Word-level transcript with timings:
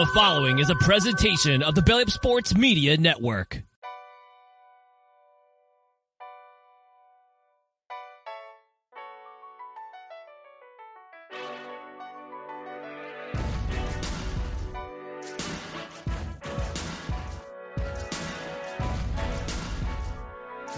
The 0.00 0.06
following 0.06 0.60
is 0.60 0.70
a 0.70 0.74
presentation 0.76 1.62
of 1.62 1.74
the 1.74 1.82
Belly 1.82 2.04
Up 2.04 2.08
Sports 2.08 2.54
Media 2.54 2.96
Network. 2.96 3.60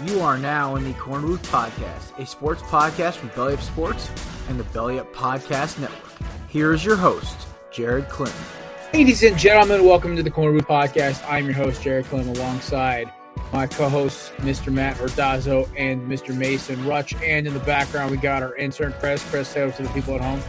You 0.05 0.19
are 0.19 0.37
now 0.37 0.75
in 0.75 0.83
the 0.83 0.91
Corner 0.99 1.25
Booth 1.25 1.43
Podcast, 1.43 2.19
a 2.19 2.25
sports 2.25 2.61
podcast 2.63 3.13
from 3.13 3.29
Belly 3.29 3.53
Up 3.53 3.61
Sports 3.61 4.09
and 4.49 4.59
the 4.59 4.65
Belly 4.65 4.99
Up 4.99 5.15
Podcast 5.15 5.79
Network. 5.79 6.11
Here 6.49 6.73
is 6.73 6.83
your 6.83 6.97
host, 6.97 7.37
Jared 7.71 8.09
Clinton. 8.09 8.62
Ladies 8.93 9.23
and 9.23 9.35
gentlemen, 9.37 9.83
welcome 9.85 10.15
to 10.15 10.21
the 10.21 10.29
Corner 10.29 10.53
Booth 10.59 10.67
Podcast. 10.67 11.23
I'm 11.27 11.45
your 11.45 11.55
host, 11.55 11.81
Jared 11.81 12.05
Clem, 12.05 12.27
alongside 12.29 13.11
my 13.51 13.65
co-hosts, 13.65 14.29
Mr. 14.37 14.71
Matt 14.71 14.97
Ordazzo 14.97 15.67
and 15.75 16.07
Mr. 16.09 16.35
Mason 16.35 16.75
Ruch. 16.83 17.19
And 17.27 17.47
in 17.47 17.53
the 17.55 17.59
background, 17.61 18.11
we 18.11 18.17
got 18.17 18.43
our 18.43 18.55
intern, 18.55 18.93
Chris. 18.99 19.27
Chris, 19.31 19.47
say 19.49 19.69
to 19.69 19.83
the 19.83 19.89
people 19.89 20.13
at 20.13 20.21
home. 20.21 20.39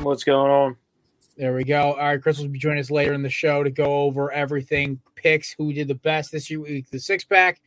What's 0.00 0.22
going 0.22 0.50
on? 0.50 0.76
There 1.36 1.54
we 1.54 1.64
go. 1.64 1.92
All 1.94 1.96
right, 1.96 2.22
Chris 2.22 2.38
will 2.38 2.48
be 2.48 2.58
joining 2.58 2.78
us 2.78 2.90
later 2.90 3.14
in 3.14 3.22
the 3.22 3.28
show 3.30 3.64
to 3.64 3.70
go 3.70 4.02
over 4.02 4.30
everything, 4.30 5.00
picks, 5.16 5.52
who 5.58 5.72
did 5.72 5.88
the 5.88 5.94
best 5.96 6.30
this 6.30 6.48
year, 6.48 6.60
week, 6.60 6.88
the 6.90 7.00
six 7.00 7.24
pack. 7.24 7.60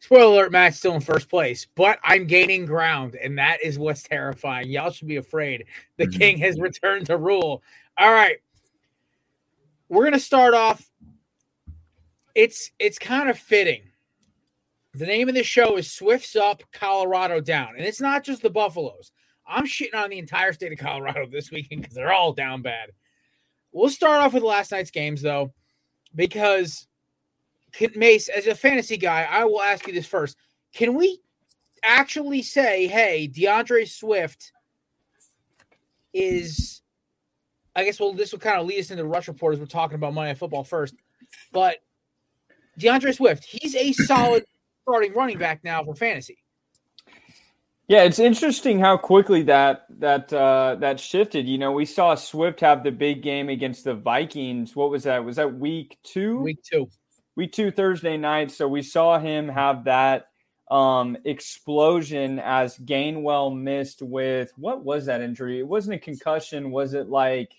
Spoiler 0.00 0.34
alert, 0.34 0.52
Matt's 0.52 0.78
still 0.78 0.94
in 0.94 1.00
first 1.00 1.30
place, 1.30 1.66
but 1.76 1.98
I'm 2.04 2.26
gaining 2.26 2.66
ground, 2.66 3.14
and 3.14 3.38
that 3.38 3.62
is 3.62 3.78
what's 3.78 4.02
terrifying. 4.02 4.68
Y'all 4.68 4.90
should 4.90 5.08
be 5.08 5.16
afraid. 5.16 5.64
The 5.96 6.06
Mm-hmm. 6.06 6.18
king 6.18 6.38
has 6.38 6.58
returned 6.58 7.06
to 7.06 7.16
rule. 7.16 7.62
All 7.96 8.12
right. 8.12 8.36
We're 9.94 10.04
gonna 10.04 10.18
start 10.18 10.54
off. 10.54 10.90
It's 12.34 12.70
it's 12.78 12.98
kind 12.98 13.30
of 13.30 13.38
fitting. 13.38 13.82
The 14.94 15.06
name 15.06 15.28
of 15.28 15.34
the 15.34 15.42
show 15.42 15.76
is 15.76 15.92
Swifts 15.92 16.36
Up, 16.36 16.62
Colorado 16.72 17.40
Down. 17.40 17.74
And 17.76 17.84
it's 17.84 18.00
not 18.00 18.24
just 18.24 18.42
the 18.42 18.50
Buffaloes. 18.50 19.10
I'm 19.46 19.66
shitting 19.66 19.94
on 19.94 20.10
the 20.10 20.18
entire 20.18 20.52
state 20.52 20.72
of 20.72 20.78
Colorado 20.78 21.26
this 21.26 21.50
weekend 21.50 21.82
because 21.82 21.94
they're 21.94 22.12
all 22.12 22.32
down 22.32 22.62
bad. 22.62 22.90
We'll 23.72 23.90
start 23.90 24.22
off 24.22 24.34
with 24.34 24.44
last 24.44 24.70
night's 24.70 24.92
games, 24.92 25.20
though, 25.20 25.52
because 26.14 26.86
Mace, 27.96 28.28
as 28.28 28.46
a 28.46 28.54
fantasy 28.54 28.96
guy, 28.96 29.26
I 29.28 29.44
will 29.44 29.60
ask 29.60 29.86
you 29.86 29.92
this 29.92 30.06
first. 30.06 30.36
Can 30.72 30.94
we 30.94 31.20
actually 31.82 32.42
say, 32.42 32.86
hey, 32.86 33.28
DeAndre 33.28 33.88
Swift 33.88 34.52
is, 36.12 36.82
I 37.76 37.84
guess, 37.84 37.98
well, 37.98 38.12
this 38.12 38.32
will 38.32 38.38
kind 38.38 38.60
of 38.60 38.66
lead 38.66 38.80
us 38.80 38.90
into 38.90 39.04
Ruch 39.04 39.26
Report 39.26 39.54
as 39.54 39.60
we're 39.60 39.66
talking 39.66 39.96
about 39.96 40.14
Monday 40.14 40.30
Night 40.30 40.38
Football 40.38 40.64
first. 40.64 40.94
But 41.52 41.78
DeAndre 42.78 43.14
Swift, 43.14 43.44
he's 43.44 43.74
a 43.74 43.92
solid 44.04 44.44
starting 44.82 45.14
running 45.14 45.38
back 45.38 45.64
now 45.64 45.82
for 45.82 45.94
fantasy. 45.94 46.38
Yeah, 47.86 48.04
it's 48.04 48.18
interesting 48.18 48.80
how 48.80 48.96
quickly 48.96 49.42
that 49.42 49.84
that 49.98 50.32
uh, 50.32 50.76
that 50.80 50.98
shifted. 50.98 51.46
You 51.46 51.58
know, 51.58 51.72
we 51.72 51.84
saw 51.84 52.14
Swift 52.14 52.60
have 52.60 52.82
the 52.82 52.90
big 52.90 53.22
game 53.22 53.50
against 53.50 53.84
the 53.84 53.92
Vikings. 53.92 54.74
What 54.74 54.90
was 54.90 55.02
that? 55.02 55.22
Was 55.22 55.36
that 55.36 55.58
week 55.58 55.98
two? 56.02 56.40
Week 56.40 56.62
two. 56.62 56.88
Week 57.36 57.52
two 57.52 57.70
Thursday 57.70 58.16
night. 58.16 58.50
So 58.50 58.68
we 58.68 58.80
saw 58.80 59.18
him 59.18 59.48
have 59.48 59.84
that 59.84 60.28
um, 60.70 61.18
explosion 61.26 62.38
as 62.38 62.78
Gainwell 62.78 63.54
missed 63.54 64.00
with 64.00 64.50
what 64.56 64.82
was 64.82 65.04
that 65.06 65.20
injury? 65.20 65.58
It 65.58 65.68
wasn't 65.68 65.96
a 65.96 65.98
concussion. 65.98 66.70
Was 66.70 66.94
it 66.94 67.10
like? 67.10 67.52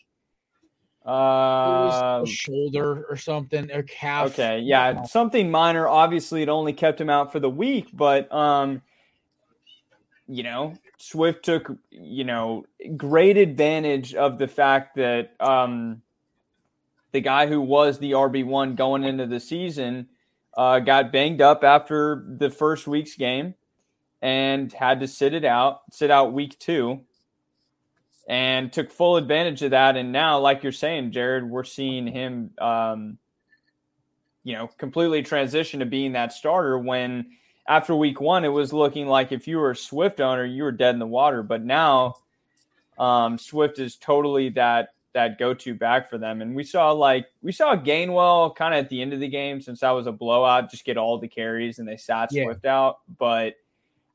Uh, 1.06 2.26
shoulder 2.26 3.06
or 3.08 3.16
something, 3.16 3.72
or 3.72 3.84
calf. 3.84 4.32
Okay, 4.32 4.60
yeah, 4.60 5.04
something 5.04 5.52
minor. 5.52 5.88
Obviously, 5.88 6.42
it 6.42 6.50
only 6.50 6.74
kept 6.74 7.00
him 7.00 7.10
out 7.10 7.32
for 7.32 7.40
the 7.40 7.50
week, 7.50 7.90
but 7.94 8.32
um, 8.34 8.82
you 10.28 10.42
know, 10.42 10.74
Swift 10.98 11.46
took 11.46 11.72
you 11.92 12.24
know 12.24 12.66
great 12.98 13.38
advantage 13.38 14.16
of 14.16 14.40
the 14.40 14.48
fact 14.48 14.96
that 14.96 15.34
um, 15.40 16.02
the 17.12 17.22
guy 17.22 17.46
who 17.48 17.62
was 17.62 18.00
the 18.00 18.12
RB 18.12 18.46
one 18.46 18.74
going 18.76 19.04
into 19.04 19.28
the 19.28 19.40
season 19.40 20.08
uh, 20.58 20.80
got 20.80 21.12
banged 21.12 21.42
up 21.42 21.64
after 21.64 22.26
the 22.28 22.50
first 22.50 22.88
week's 22.88 23.16
game 23.16 23.54
and 24.22 24.74
had 24.74 25.00
to 25.00 25.08
sit 25.08 25.34
it 25.34 25.46
out, 25.46 25.82
sit 25.92 26.10
out 26.10 26.34
week 26.34 26.58
two. 26.58 27.02
And 28.28 28.74
took 28.74 28.92
full 28.92 29.18
advantage 29.18 29.62
of 29.62 29.72
that, 29.72 29.98
and 29.98 30.12
now, 30.12 30.40
like 30.40 30.64
you're 30.64 30.72
saying, 30.72 31.12
Jared, 31.12 31.48
we're 31.48 31.64
seeing 31.64 32.08
him 32.08 32.50
um, 32.58 33.20
you 34.46 34.54
know, 34.54 34.70
completely 34.78 35.24
transition 35.24 35.82
to 35.82 35.86
being 35.86 36.14
that 36.14 36.32
starter 36.32 36.78
when 36.78 37.26
after 37.68 37.96
week 37.96 38.22
one, 38.22 38.46
it 38.46 38.50
was 38.50 38.72
looking 38.72 39.08
like 39.08 39.32
if 39.32 39.48
you 39.48 39.58
were 39.58 39.72
a 39.72 39.76
Swift 39.76 40.22
owner, 40.22 40.46
you 40.46 40.64
were 40.64 40.72
dead 40.72 40.94
in 40.94 41.00
the 41.00 41.08
water. 41.08 41.42
But 41.42 41.66
now 41.66 42.18
um, 42.98 43.38
Swift 43.38 43.80
is 43.80 43.98
totally 43.98 44.50
that 44.50 44.90
that 45.14 45.40
go-to 45.40 45.74
back 45.74 46.10
for 46.10 46.18
them. 46.20 46.42
And 46.42 46.56
we 46.56 46.64
saw 46.64 46.92
like 46.92 47.26
we 47.42 47.52
saw 47.52 47.76
Gainwell 47.76 48.56
kind 48.56 48.76
of 48.76 48.84
at 48.84 48.90
the 48.90 49.02
end 49.02 49.14
of 49.14 49.20
the 49.20 49.28
game 49.28 49.62
since 49.62 49.80
that 49.80 49.92
was 49.92 50.06
a 50.06 50.12
blowout, 50.12 50.70
just 50.70 50.86
get 50.86 50.98
all 50.98 51.18
the 51.18 51.28
carries 51.28 51.80
and 51.80 51.88
they 51.88 51.98
sat 51.98 52.30
Yeah. 52.32 52.44
Swift 52.44 52.66
out. 52.66 53.00
But 53.18 53.56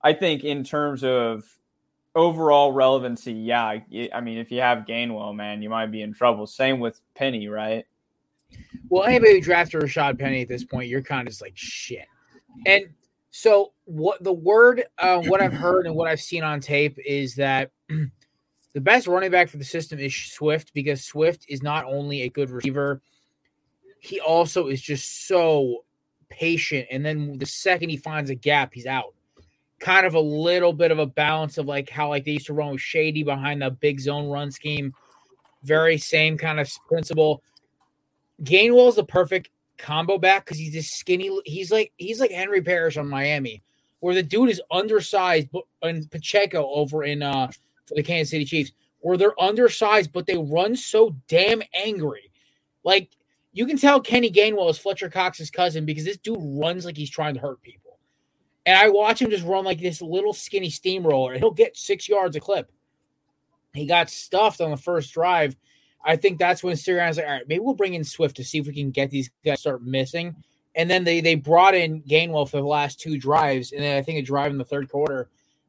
I 0.00 0.12
think 0.12 0.44
in 0.44 0.62
terms 0.62 1.02
of 1.02 1.44
overall 2.14 2.72
relevancy, 2.72 3.32
yeah, 3.32 3.78
I 4.12 4.20
mean, 4.20 4.38
if 4.38 4.50
you 4.50 4.60
have 4.60 4.86
Gainwell, 4.86 5.34
man, 5.34 5.62
you 5.62 5.70
might 5.70 5.90
be 5.90 6.02
in 6.02 6.12
trouble. 6.12 6.46
Same 6.46 6.80
with 6.80 7.00
Penny, 7.14 7.48
right? 7.48 7.84
Well, 8.88 9.04
anybody 9.04 9.34
who 9.34 9.40
drafted 9.40 9.82
Rashad 9.82 10.18
Penny 10.18 10.42
at 10.42 10.48
this 10.48 10.64
point, 10.64 10.88
you're 10.88 11.02
kind 11.02 11.26
of 11.26 11.32
just 11.32 11.42
like 11.42 11.52
shit. 11.54 12.06
And 12.66 12.86
so, 13.30 13.72
what 13.84 14.22
the 14.22 14.32
word, 14.32 14.84
uh, 14.98 15.22
what 15.22 15.40
I've 15.40 15.52
heard 15.52 15.86
and 15.86 15.94
what 15.94 16.08
I've 16.08 16.20
seen 16.20 16.42
on 16.42 16.60
tape 16.60 16.98
is 17.04 17.36
that 17.36 17.70
the 18.72 18.80
best 18.80 19.06
running 19.06 19.30
back 19.30 19.48
for 19.48 19.58
the 19.58 19.64
system 19.64 20.00
is 20.00 20.14
Swift 20.14 20.74
because 20.74 21.04
Swift 21.04 21.44
is 21.48 21.62
not 21.62 21.84
only 21.84 22.22
a 22.22 22.28
good 22.28 22.50
receiver, 22.50 23.00
he 24.00 24.18
also 24.18 24.66
is 24.66 24.80
just 24.80 25.28
so 25.28 25.84
patient. 26.28 26.88
And 26.90 27.04
then 27.04 27.38
the 27.38 27.46
second 27.46 27.90
he 27.90 27.96
finds 27.96 28.30
a 28.30 28.34
gap, 28.34 28.72
he's 28.74 28.86
out. 28.86 29.14
Kind 29.80 30.06
of 30.06 30.14
a 30.14 30.20
little 30.20 30.72
bit 30.72 30.90
of 30.90 30.98
a 30.98 31.06
balance 31.06 31.58
of 31.58 31.66
like 31.66 31.88
how 31.88 32.08
like 32.08 32.24
they 32.24 32.32
used 32.32 32.46
to 32.46 32.52
run 32.52 32.72
with 32.72 32.80
Shady 32.80 33.22
behind 33.22 33.62
the 33.62 33.70
big 33.70 33.98
zone 33.98 34.28
run 34.28 34.50
scheme. 34.50 34.94
Very 35.62 35.98
same 35.98 36.38
kind 36.38 36.60
of 36.60 36.70
principle. 36.86 37.42
Gainwell 38.42 38.88
is 38.88 38.96
the 38.96 39.04
perfect 39.04 39.50
combo 39.78 40.18
back 40.18 40.44
because 40.44 40.58
he's 40.58 40.72
this 40.72 40.90
skinny. 40.90 41.30
He's 41.44 41.70
like 41.70 41.92
he's 41.96 42.20
like 42.20 42.30
Henry 42.30 42.62
Parrish 42.62 42.96
on 42.96 43.08
Miami, 43.08 43.62
where 44.00 44.14
the 44.14 44.22
dude 44.22 44.50
is 44.50 44.62
undersized, 44.70 45.48
but 45.50 45.64
and 45.82 46.10
Pacheco 46.10 46.68
over 46.70 47.04
in 47.04 47.22
uh 47.22 47.50
for 47.86 47.94
the 47.94 48.02
Kansas 48.02 48.30
City 48.30 48.44
Chiefs, 48.44 48.72
where 49.00 49.16
they're 49.16 49.40
undersized, 49.40 50.12
but 50.12 50.26
they 50.26 50.36
run 50.36 50.76
so 50.76 51.16
damn 51.28 51.62
angry. 51.74 52.30
Like 52.84 53.10
you 53.52 53.66
can 53.66 53.78
tell 53.78 54.00
Kenny 54.00 54.30
Gainwell 54.30 54.70
is 54.70 54.78
Fletcher 54.78 55.10
Cox's 55.10 55.50
cousin 55.50 55.84
because 55.84 56.04
this 56.04 56.18
dude 56.18 56.38
runs 56.40 56.84
like 56.84 56.96
he's 56.96 57.10
trying 57.10 57.34
to 57.34 57.40
hurt 57.40 57.60
people. 57.62 57.89
And 58.66 58.76
I 58.76 58.88
watch 58.88 59.22
him 59.22 59.30
just 59.30 59.44
run 59.44 59.64
like 59.64 59.80
this 59.80 60.02
little 60.02 60.32
skinny 60.32 60.70
steamroller. 60.70 61.32
And 61.32 61.40
he'll 61.40 61.50
get 61.50 61.76
six 61.76 62.08
yards 62.08 62.36
a 62.36 62.40
clip. 62.40 62.70
He 63.72 63.86
got 63.86 64.10
stuffed 64.10 64.60
on 64.60 64.70
the 64.70 64.76
first 64.76 65.12
drive. 65.12 65.56
I 66.04 66.16
think 66.16 66.38
that's 66.38 66.62
when 66.62 66.76
Sirianni's 66.76 67.18
like, 67.18 67.26
all 67.26 67.32
right, 67.32 67.48
maybe 67.48 67.60
we'll 67.60 67.74
bring 67.74 67.94
in 67.94 68.04
Swift 68.04 68.36
to 68.36 68.44
see 68.44 68.58
if 68.58 68.66
we 68.66 68.74
can 68.74 68.90
get 68.90 69.10
these 69.10 69.30
guys 69.44 69.60
start 69.60 69.82
missing. 69.82 70.34
And 70.74 70.88
then 70.88 71.04
they 71.04 71.20
they 71.20 71.34
brought 71.34 71.74
in 71.74 72.02
Gainwell 72.02 72.48
for 72.48 72.58
the 72.58 72.66
last 72.66 73.00
two 73.00 73.18
drives, 73.18 73.72
and 73.72 73.82
then 73.82 73.98
I 73.98 74.02
think 74.02 74.18
a 74.18 74.22
drive 74.22 74.52
in 74.52 74.58
the 74.58 74.64
third 74.64 74.88
quarter, 74.88 75.28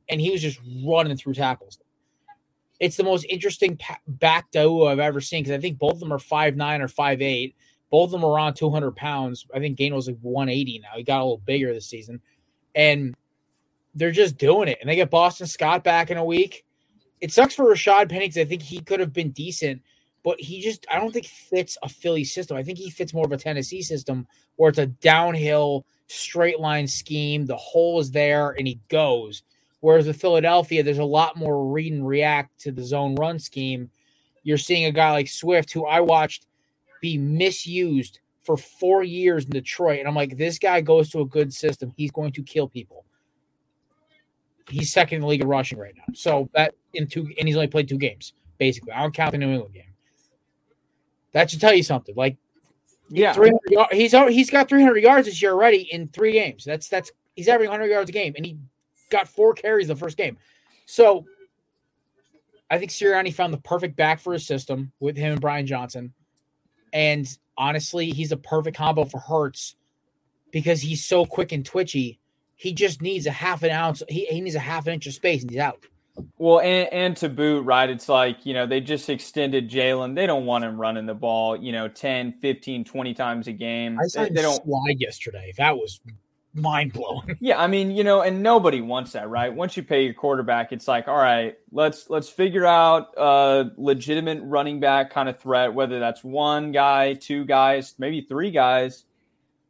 and 0.09 0.21
he 0.21 0.29
was 0.29 0.41
just 0.41 0.59
running 0.85 1.17
through 1.17 1.33
tackles. 1.33 1.79
It's 2.79 2.97
the 2.97 3.03
most 3.03 3.25
interesting 3.25 3.79
back 4.07 4.51
duo 4.51 4.85
I've 4.85 4.99
ever 4.99 5.19
seen 5.19 5.43
because 5.43 5.57
I 5.57 5.59
think 5.59 5.79
both 5.79 5.93
of 5.93 5.99
them 6.01 6.13
are 6.13 6.19
five 6.19 6.55
nine 6.55 6.81
or 6.81 6.87
five 6.87 7.21
eight. 7.21 7.55
Both 7.89 8.07
of 8.07 8.11
them 8.11 8.23
are 8.23 8.31
around 8.31 8.53
200 8.53 8.95
pounds. 8.95 9.45
I 9.53 9.59
think 9.59 9.77
Gainwell's 9.77 10.07
like 10.07 10.17
180 10.21 10.79
now. 10.79 10.89
He 10.95 11.03
got 11.03 11.19
a 11.19 11.25
little 11.25 11.41
bigger 11.45 11.73
this 11.73 11.87
season. 11.87 12.21
And 12.75 13.15
they're 13.95 14.11
just 14.11 14.37
doing 14.37 14.67
it, 14.69 14.77
and 14.81 14.89
they 14.89 14.95
get 14.95 15.09
Boston 15.09 15.47
Scott 15.47 15.83
back 15.83 16.11
in 16.11 16.17
a 16.17 16.25
week. 16.25 16.65
It 17.19 17.31
sucks 17.31 17.53
for 17.53 17.65
Rashad 17.65 18.09
Penny 18.09 18.27
because 18.27 18.37
I 18.37 18.45
think 18.45 18.61
he 18.61 18.79
could 18.79 18.99
have 18.99 19.13
been 19.13 19.31
decent, 19.31 19.81
but 20.23 20.39
he 20.39 20.61
just 20.61 20.85
I 20.89 20.99
don't 20.99 21.11
think 21.11 21.25
fits 21.27 21.77
a 21.83 21.89
Philly 21.89 22.23
system. 22.23 22.57
I 22.57 22.63
think 22.63 22.77
he 22.77 22.89
fits 22.89 23.13
more 23.13 23.25
of 23.25 23.31
a 23.31 23.37
Tennessee 23.37 23.81
system 23.81 24.27
where 24.55 24.69
it's 24.69 24.79
a 24.79 24.87
downhill 24.87 25.85
straight 26.07 26.59
line 26.59 26.87
scheme. 26.87 27.45
The 27.45 27.57
hole 27.57 27.99
is 27.99 28.11
there 28.11 28.51
and 28.51 28.67
he 28.67 28.79
goes. 28.89 29.43
Whereas 29.81 30.07
with 30.07 30.21
Philadelphia, 30.21 30.83
there's 30.83 30.99
a 30.99 31.03
lot 31.03 31.37
more 31.37 31.67
read 31.67 31.93
and 31.93 32.07
react 32.07 32.59
to 32.61 32.71
the 32.71 32.83
zone 32.83 33.15
run 33.15 33.39
scheme. 33.39 33.89
You're 34.43 34.57
seeing 34.57 34.85
a 34.85 34.91
guy 34.91 35.11
like 35.11 35.27
Swift, 35.27 35.71
who 35.73 35.85
I 35.85 36.01
watched 36.01 36.45
be 37.01 37.17
misused 37.17 38.19
for 38.43 38.57
four 38.57 39.03
years 39.03 39.45
in 39.45 39.51
Detroit. 39.51 39.99
And 39.99 40.07
I'm 40.07 40.15
like, 40.15 40.37
this 40.37 40.57
guy 40.57 40.81
goes 40.81 41.09
to 41.11 41.21
a 41.21 41.25
good 41.25 41.53
system. 41.53 41.93
He's 41.95 42.11
going 42.11 42.31
to 42.33 42.43
kill 42.43 42.67
people. 42.67 43.05
He's 44.69 44.91
second 44.91 45.17
in 45.17 45.21
the 45.21 45.27
league 45.27 45.41
of 45.41 45.47
rushing 45.47 45.77
right 45.77 45.93
now. 45.95 46.03
So 46.13 46.49
that 46.53 46.73
in 46.93 47.07
two, 47.07 47.29
and 47.37 47.47
he's 47.47 47.55
only 47.55 47.67
played 47.67 47.87
two 47.87 47.97
games, 47.97 48.33
basically. 48.57 48.93
I 48.93 49.01
don't 49.01 49.13
count 49.13 49.33
the 49.33 49.37
New 49.37 49.51
England 49.51 49.73
game. 49.73 49.83
That 51.33 51.49
should 51.49 51.61
tell 51.61 51.73
you 51.73 51.83
something. 51.83 52.15
Like, 52.15 52.37
Yeah. 53.09 53.33
300, 53.33 53.59
he's 53.91 54.11
he's 54.11 54.49
got 54.49 54.69
300 54.69 54.97
yards 55.03 55.27
this 55.27 55.41
year 55.41 55.51
already 55.51 55.87
in 55.91 56.07
three 56.07 56.33
games. 56.33 56.63
That's 56.63 56.87
that's 56.87 57.11
he's 57.35 57.47
averaging 57.47 57.71
100 57.71 57.91
yards 57.91 58.09
a 58.09 58.13
game, 58.13 58.33
and 58.35 58.45
he 58.45 58.57
got 59.09 59.27
four 59.27 59.53
carries 59.53 59.87
the 59.87 59.95
first 59.95 60.17
game. 60.17 60.37
So 60.85 61.25
I 62.69 62.77
think 62.77 62.91
Sirianni 62.91 63.33
found 63.33 63.53
the 63.53 63.59
perfect 63.59 63.95
back 63.97 64.19
for 64.19 64.33
his 64.33 64.45
system 64.45 64.91
with 64.99 65.17
him 65.17 65.33
and 65.33 65.41
Brian 65.41 65.67
Johnson. 65.67 66.13
And 66.93 67.27
honestly, 67.61 68.09
he's 68.09 68.31
a 68.31 68.37
perfect 68.37 68.75
combo 68.75 69.05
for 69.05 69.19
Hurts 69.19 69.75
because 70.51 70.81
he's 70.81 71.05
so 71.05 71.25
quick 71.25 71.51
and 71.51 71.63
twitchy. 71.63 72.19
He 72.55 72.73
just 72.73 73.01
needs 73.01 73.27
a 73.27 73.31
half 73.31 73.61
an 73.63 73.69
ounce. 73.71 74.01
He, 74.09 74.25
he 74.25 74.41
needs 74.41 74.55
a 74.55 74.59
half 74.59 74.87
an 74.87 74.93
inch 74.93 75.05
of 75.07 75.13
space, 75.13 75.41
and 75.43 75.51
he's 75.51 75.59
out. 75.59 75.85
Well, 76.37 76.59
and, 76.59 76.91
and 76.91 77.17
to 77.17 77.29
boot, 77.29 77.61
right? 77.61 77.89
It's 77.89 78.09
like, 78.09 78.45
you 78.45 78.53
know, 78.53 78.65
they 78.67 78.81
just 78.81 79.09
extended 79.09 79.69
Jalen. 79.69 80.15
They 80.15 80.27
don't 80.27 80.45
want 80.45 80.63
him 80.65 80.79
running 80.79 81.05
the 81.05 81.13
ball, 81.13 81.55
you 81.55 81.71
know, 81.71 81.87
10, 81.87 82.33
15, 82.41 82.83
20 82.83 83.13
times 83.13 83.47
a 83.47 83.53
game. 83.53 83.97
I 83.99 84.07
saw 84.07 84.23
They, 84.23 84.29
they 84.29 84.41
don't. 84.41 84.61
slide 84.63 84.99
yesterday. 84.99 85.53
That 85.57 85.77
was 85.77 86.01
mind 86.53 86.93
blowing. 86.93 87.37
Yeah, 87.39 87.59
I 87.59 87.67
mean, 87.67 87.91
you 87.91 88.03
know, 88.03 88.21
and 88.21 88.43
nobody 88.43 88.81
wants 88.81 89.13
that, 89.13 89.29
right? 89.29 89.53
Once 89.53 89.77
you 89.77 89.83
pay 89.83 90.03
your 90.03 90.13
quarterback, 90.13 90.71
it's 90.71 90.87
like, 90.87 91.07
all 91.07 91.17
right, 91.17 91.57
let's 91.71 92.09
let's 92.09 92.29
figure 92.29 92.65
out 92.65 93.13
a 93.17 93.71
legitimate 93.77 94.41
running 94.43 94.79
back 94.79 95.11
kind 95.11 95.29
of 95.29 95.39
threat, 95.39 95.73
whether 95.73 95.99
that's 95.99 96.23
one 96.23 96.71
guy, 96.71 97.13
two 97.13 97.45
guys, 97.45 97.95
maybe 97.97 98.21
three 98.21 98.51
guys, 98.51 99.05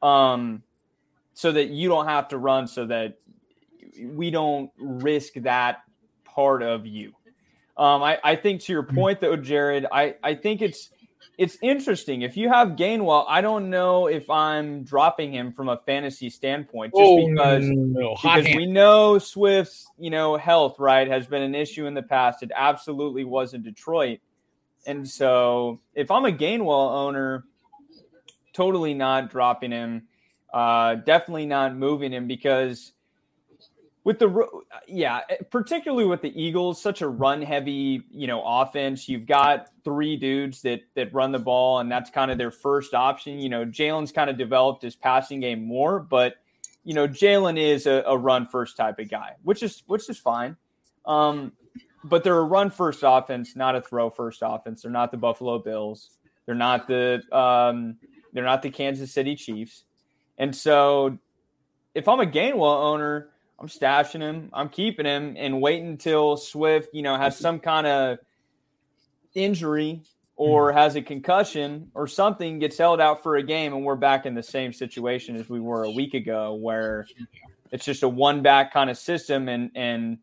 um, 0.01 0.63
so 1.33 1.51
that 1.51 1.69
you 1.69 1.87
don't 1.87 2.07
have 2.07 2.27
to 2.29 2.37
run, 2.37 2.67
so 2.67 2.85
that 2.85 3.17
we 4.03 4.31
don't 4.31 4.71
risk 4.77 5.33
that 5.35 5.83
part 6.25 6.63
of 6.63 6.85
you. 6.85 7.13
Um, 7.77 8.03
I, 8.03 8.19
I 8.23 8.35
think 8.35 8.61
to 8.63 8.73
your 8.73 8.83
point 8.83 9.21
though, 9.21 9.35
Jared, 9.35 9.85
I, 9.91 10.15
I 10.23 10.35
think 10.35 10.61
it's 10.61 10.89
it's 11.37 11.57
interesting. 11.61 12.21
If 12.21 12.37
you 12.37 12.49
have 12.49 12.69
Gainwell, 12.69 13.25
I 13.27 13.41
don't 13.41 13.69
know 13.69 14.07
if 14.07 14.29
I'm 14.29 14.83
dropping 14.83 15.33
him 15.33 15.53
from 15.53 15.69
a 15.69 15.77
fantasy 15.77 16.29
standpoint, 16.29 16.93
just 16.95 17.29
because 17.29 17.63
Oh, 17.63 17.73
no. 17.73 18.15
Because 18.15 18.45
hand. 18.45 18.57
we 18.57 18.65
know 18.65 19.17
Swift's 19.17 19.87
you 19.97 20.09
know 20.09 20.37
health 20.37 20.79
right 20.79 21.07
has 21.07 21.27
been 21.27 21.41
an 21.41 21.55
issue 21.55 21.85
in 21.85 21.93
the 21.93 22.03
past. 22.03 22.43
It 22.43 22.51
absolutely 22.55 23.23
was 23.23 23.53
in 23.53 23.63
Detroit, 23.63 24.19
and 24.85 25.07
so 25.07 25.79
if 25.95 26.11
I'm 26.11 26.25
a 26.25 26.31
Gainwell 26.31 26.91
owner, 26.91 27.45
totally 28.53 28.93
not 28.93 29.29
dropping 29.29 29.71
him. 29.71 30.03
Uh, 30.53 30.95
definitely 30.95 31.45
not 31.45 31.75
moving 31.77 32.11
him 32.11 32.27
because 32.27 32.91
with 34.03 34.19
the 34.19 34.47
yeah, 34.87 35.21
particularly 35.49 36.05
with 36.05 36.21
the 36.21 36.41
Eagles, 36.41 36.81
such 36.81 37.01
a 37.01 37.07
run 37.07 37.41
heavy 37.41 38.03
you 38.09 38.27
know 38.27 38.43
offense. 38.43 39.07
You've 39.07 39.27
got 39.27 39.67
three 39.83 40.17
dudes 40.17 40.61
that 40.63 40.81
that 40.95 41.13
run 41.13 41.31
the 41.31 41.39
ball, 41.39 41.79
and 41.79 41.91
that's 41.91 42.09
kind 42.09 42.31
of 42.31 42.37
their 42.37 42.51
first 42.51 42.93
option. 42.93 43.39
You 43.39 43.49
know, 43.49 43.65
Jalen's 43.65 44.11
kind 44.11 44.29
of 44.29 44.37
developed 44.37 44.81
his 44.81 44.95
passing 44.95 45.39
game 45.39 45.65
more, 45.65 45.99
but 45.99 46.35
you 46.83 46.93
know, 46.93 47.07
Jalen 47.07 47.59
is 47.59 47.85
a, 47.85 48.03
a 48.07 48.17
run 48.17 48.47
first 48.47 48.75
type 48.75 48.97
of 48.99 49.09
guy, 49.09 49.35
which 49.43 49.61
is 49.61 49.83
which 49.85 50.09
is 50.09 50.17
fine. 50.17 50.57
Um, 51.05 51.51
but 52.03 52.23
they're 52.23 52.37
a 52.37 52.43
run 52.43 52.71
first 52.71 53.01
offense, 53.03 53.55
not 53.55 53.75
a 53.75 53.81
throw 53.81 54.09
first 54.09 54.39
offense. 54.43 54.81
They're 54.81 54.91
not 54.91 55.11
the 55.11 55.17
Buffalo 55.17 55.59
Bills. 55.59 56.09
They're 56.45 56.55
not 56.55 56.87
the 56.87 57.21
um, 57.31 57.97
they're 58.33 58.43
not 58.43 58.63
the 58.63 58.71
Kansas 58.71 59.11
City 59.11 59.35
Chiefs. 59.35 59.83
And 60.37 60.55
so, 60.55 61.19
if 61.93 62.07
I'm 62.07 62.19
a 62.19 62.25
Gainwell 62.25 62.83
owner, 62.83 63.30
I'm 63.61 63.67
stashing 63.67 64.21
him. 64.21 64.49
I'm 64.53 64.69
keeping 64.69 65.05
him 65.05 65.35
and 65.37 65.61
waiting 65.61 65.89
until 65.89 66.35
Swift, 66.35 66.89
you 66.93 67.03
know, 67.03 67.15
has 67.15 67.37
some 67.37 67.59
kind 67.59 67.85
of 67.85 68.17
injury 69.35 70.01
or 70.35 70.71
has 70.73 70.95
a 70.95 71.01
concussion 71.01 71.91
or 71.93 72.07
something, 72.07 72.57
gets 72.57 72.75
held 72.75 72.99
out 72.99 73.21
for 73.21 73.35
a 73.35 73.43
game, 73.43 73.73
and 73.73 73.85
we're 73.85 73.95
back 73.95 74.25
in 74.25 74.33
the 74.33 74.41
same 74.41 74.73
situation 74.73 75.35
as 75.35 75.47
we 75.47 75.59
were 75.59 75.83
a 75.83 75.91
week 75.91 76.15
ago, 76.15 76.55
where 76.55 77.05
it's 77.71 77.85
just 77.85 78.01
a 78.01 78.09
one 78.09 78.41
back 78.41 78.73
kind 78.73 78.89
of 78.89 78.97
system, 78.97 79.47
and 79.47 79.69
and 79.75 80.17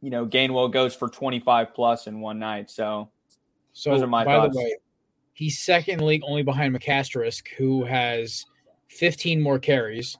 you 0.00 0.10
know 0.10 0.24
Gainwell 0.24 0.72
goes 0.72 0.94
for 0.94 1.08
25 1.08 1.74
plus 1.74 2.06
in 2.06 2.20
one 2.20 2.38
night. 2.38 2.70
So 2.70 3.10
So, 3.72 3.90
Those 3.90 4.02
are 4.02 4.06
my 4.06 4.24
by 4.24 4.36
thoughts. 4.36 4.56
the 4.56 4.62
way, 4.62 4.76
he's 5.32 5.58
second 5.58 5.94
in 5.94 5.98
the 5.98 6.04
league 6.04 6.22
only 6.24 6.44
behind 6.44 6.78
McCasterisk, 6.78 7.48
who 7.58 7.84
has 7.84 8.46
15 8.90 9.40
more 9.40 9.58
carries. 9.58 10.16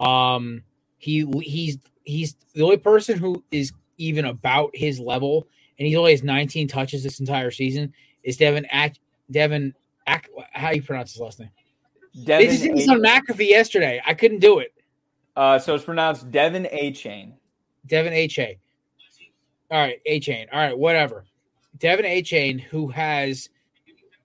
Um, 0.00 0.64
he 1.04 1.26
he's 1.42 1.78
he's 2.04 2.34
the 2.54 2.62
only 2.62 2.78
person 2.78 3.18
who 3.18 3.44
is 3.50 3.72
even 3.98 4.24
about 4.24 4.70
his 4.74 4.98
level, 4.98 5.46
and 5.78 5.86
he 5.86 5.96
only 5.96 6.12
has 6.12 6.22
19 6.22 6.66
touches 6.66 7.02
this 7.02 7.20
entire 7.20 7.50
season. 7.50 7.92
Is 8.22 8.38
Devin 8.38 8.64
Ack 8.70 8.96
Devin 9.30 9.74
Ack? 10.06 10.30
How 10.52 10.70
do 10.70 10.76
you 10.76 10.82
pronounce 10.82 11.12
his 11.12 11.20
last 11.20 11.40
name? 11.40 11.50
They 12.14 12.46
just 12.46 12.62
did 12.62 12.68
Devin, 12.68 12.76
this 12.76 12.88
on 12.88 13.02
McAfee 13.02 13.48
yesterday. 13.48 14.00
I 14.06 14.14
couldn't 14.14 14.38
do 14.38 14.60
it. 14.60 14.72
Uh, 15.36 15.58
so 15.58 15.74
it's 15.74 15.84
pronounced 15.84 16.30
Devin 16.30 16.68
A 16.70 16.92
Chain. 16.92 17.34
Devin 17.86 18.12
A 18.14 18.26
Chain. 18.26 18.56
All 19.70 19.80
right, 19.80 20.00
A 20.06 20.20
Chain. 20.20 20.46
All 20.52 20.58
right, 20.58 20.78
whatever. 20.78 21.26
De'Von 21.78 22.04
Achane, 22.04 22.60
who 22.60 22.88
has 22.88 23.50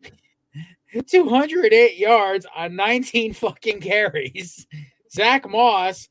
208 1.08 1.98
yards 1.98 2.46
on 2.56 2.76
19 2.76 3.34
fucking 3.34 3.82
carries. 3.82 4.68
Zach 5.12 5.50
Moss, 5.50 6.10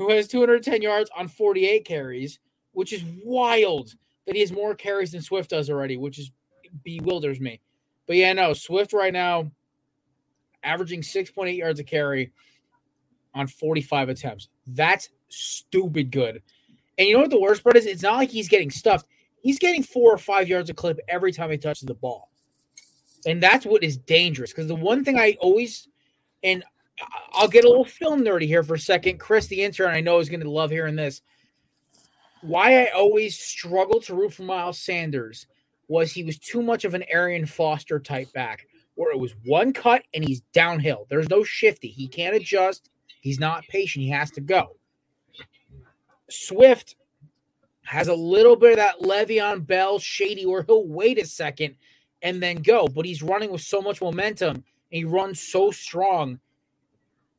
who 0.00 0.08
has 0.08 0.26
210 0.28 0.80
yards 0.80 1.10
on 1.14 1.28
48 1.28 1.84
carries, 1.84 2.38
which 2.72 2.94
is 2.94 3.04
wild 3.22 3.92
that 4.26 4.34
he 4.34 4.40
has 4.40 4.50
more 4.50 4.74
carries 4.74 5.12
than 5.12 5.20
Swift 5.20 5.50
does 5.50 5.68
already, 5.68 5.98
which 5.98 6.18
is 6.18 6.30
bewilders 6.84 7.38
me. 7.38 7.60
But 8.06 8.16
yeah, 8.16 8.32
no, 8.32 8.54
Swift 8.54 8.94
right 8.94 9.12
now 9.12 9.50
averaging 10.62 11.02
6.8 11.02 11.54
yards 11.54 11.80
a 11.80 11.84
carry 11.84 12.32
on 13.34 13.46
45 13.46 14.08
attempts. 14.08 14.48
That's 14.68 15.10
stupid 15.28 16.10
good. 16.10 16.40
And 16.96 17.06
you 17.06 17.12
know 17.12 17.20
what 17.20 17.30
the 17.30 17.38
worst 17.38 17.62
part 17.62 17.76
is? 17.76 17.84
It's 17.84 18.02
not 18.02 18.16
like 18.16 18.30
he's 18.30 18.48
getting 18.48 18.70
stuffed. 18.70 19.04
He's 19.42 19.58
getting 19.58 19.82
four 19.82 20.14
or 20.14 20.18
five 20.18 20.48
yards 20.48 20.70
a 20.70 20.74
clip 20.74 20.98
every 21.08 21.30
time 21.30 21.50
he 21.50 21.58
touches 21.58 21.86
the 21.86 21.92
ball. 21.92 22.30
And 23.26 23.42
that's 23.42 23.66
what 23.66 23.84
is 23.84 23.98
dangerous. 23.98 24.50
Because 24.50 24.66
the 24.66 24.74
one 24.74 25.04
thing 25.04 25.18
I 25.18 25.36
always, 25.40 25.88
and 26.42 26.64
I'll 27.32 27.48
get 27.48 27.64
a 27.64 27.68
little 27.68 27.84
film 27.84 28.22
nerdy 28.22 28.46
here 28.46 28.62
for 28.62 28.74
a 28.74 28.78
second. 28.78 29.18
Chris, 29.18 29.46
the 29.46 29.62
intern, 29.62 29.90
I 29.90 30.00
know 30.00 30.18
is 30.18 30.28
going 30.28 30.40
to 30.40 30.50
love 30.50 30.70
hearing 30.70 30.96
this. 30.96 31.22
Why 32.42 32.84
I 32.84 32.90
always 32.90 33.38
struggled 33.38 34.04
to 34.04 34.14
root 34.14 34.32
for 34.32 34.42
Miles 34.42 34.78
Sanders 34.78 35.46
was 35.88 36.12
he 36.12 36.22
was 36.22 36.38
too 36.38 36.62
much 36.62 36.84
of 36.84 36.94
an 36.94 37.04
Arian 37.10 37.46
Foster 37.46 37.98
type 37.98 38.32
back, 38.32 38.66
where 38.94 39.12
it 39.12 39.18
was 39.18 39.34
one 39.44 39.72
cut 39.72 40.02
and 40.14 40.24
he's 40.24 40.40
downhill. 40.52 41.06
There's 41.10 41.28
no 41.28 41.44
shifty. 41.44 41.88
He 41.88 42.08
can't 42.08 42.36
adjust. 42.36 42.90
He's 43.20 43.40
not 43.40 43.64
patient. 43.64 44.04
He 44.04 44.10
has 44.10 44.30
to 44.32 44.40
go. 44.40 44.76
Swift 46.30 46.96
has 47.82 48.08
a 48.08 48.14
little 48.14 48.56
bit 48.56 48.72
of 48.72 48.76
that 48.76 49.00
Le'Veon 49.00 49.66
Bell 49.66 49.98
shady 49.98 50.46
where 50.46 50.62
he'll 50.62 50.86
wait 50.86 51.18
a 51.18 51.26
second 51.26 51.74
and 52.22 52.42
then 52.42 52.56
go, 52.56 52.86
but 52.86 53.04
he's 53.04 53.22
running 53.22 53.50
with 53.50 53.62
so 53.62 53.80
much 53.80 54.00
momentum 54.00 54.56
and 54.56 54.64
he 54.90 55.04
runs 55.04 55.40
so 55.40 55.70
strong. 55.70 56.38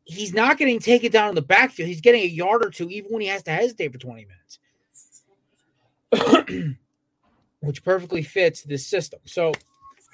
He's 0.05 0.33
not 0.33 0.57
getting 0.57 0.79
taken 0.79 1.11
down 1.11 1.29
in 1.29 1.35
the 1.35 1.41
backfield. 1.41 1.87
He's 1.87 2.01
getting 2.01 2.23
a 2.23 2.27
yard 2.27 2.65
or 2.65 2.69
two, 2.69 2.89
even 2.89 3.11
when 3.11 3.21
he 3.21 3.27
has 3.27 3.43
to 3.43 3.51
hesitate 3.51 3.91
for 3.93 3.99
20 3.99 4.27
minutes, 6.11 6.77
which 7.61 7.83
perfectly 7.83 8.23
fits 8.23 8.63
this 8.63 8.87
system. 8.87 9.19
So, 9.25 9.53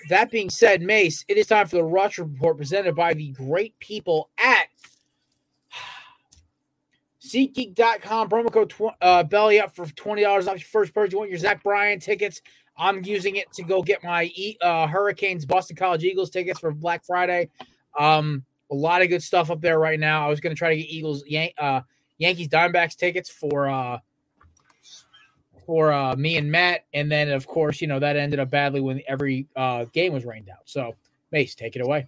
that 0.10 0.30
being 0.32 0.50
said, 0.50 0.82
Mace, 0.82 1.26
it 1.28 1.38
is 1.38 1.48
time 1.48 1.68
for 1.68 1.78
the 1.78 1.82
Ruch 1.82 2.18
Report 2.18 2.58
presented 2.58 2.96
by 2.96 3.14
the 3.14 3.30
great 3.30 3.78
people 3.80 4.30
at 4.38 4.68
SeatGeek.com. 7.22 8.30
Promo 8.30 8.52
code 8.52 8.70
tw- 8.70 8.96
uh, 9.02 9.24
belly 9.24 9.60
up 9.60 9.76
for 9.76 9.86
$20 9.86 10.48
off 10.48 10.54
your 10.54 10.60
first 10.60 10.94
purchase. 10.94 11.14
You 11.14 11.20
want 11.20 11.32
your 11.32 11.40
Zach 11.40 11.64
Bryan 11.64 12.00
tickets? 12.00 12.42
I'm 12.78 13.04
using 13.04 13.38
it 13.38 13.52
to 13.54 13.64
go 13.64 13.82
get 13.82 14.04
my 14.04 14.32
uh, 14.62 14.88
Hurricanes 14.88 15.46
Boston 15.46 15.76
College 15.76 16.04
Eagles 16.04 16.30
tickets 16.30 16.60
for 16.60 16.72
Black 16.72 17.04
Friday. 17.06 17.50
Um, 17.98 18.46
a 18.72 18.76
lot 18.76 19.02
of 19.02 19.10
good 19.10 19.24
stuff 19.24 19.50
up 19.50 19.62
there 19.62 19.80
right 19.80 20.00
now. 20.00 20.26
I 20.26 20.30
was 20.30 20.40
going 20.40 20.56
to 20.56 20.58
try 20.60 20.70
to 20.70 20.78
get 20.78 20.90
Eagles 20.90 21.24
Yan- 21.26 21.52
uh, 21.58 21.82
Yankees 22.18 22.48
Diamondbacks 22.48 22.96
tickets 22.96 23.30
for 23.30 23.70
uh 23.70 24.00
for 25.66 25.92
uh 25.92 26.16
me 26.16 26.38
and 26.38 26.52
Matt, 26.52 26.86
and 26.94 27.12
then 27.12 27.30
of 27.30 27.46
course 27.46 27.82
you 27.82 27.88
know 27.88 28.00
that 28.00 28.16
ended 28.16 28.40
up 28.40 28.50
badly 28.50 28.82
when 28.82 29.02
every 29.08 29.48
uh 29.56 29.86
game 29.94 30.14
was 30.14 30.26
rained 30.26 30.50
out. 30.50 30.64
So 30.66 30.96
Mace, 31.32 31.56
take 31.56 31.76
it 31.76 31.82
away. 31.82 32.08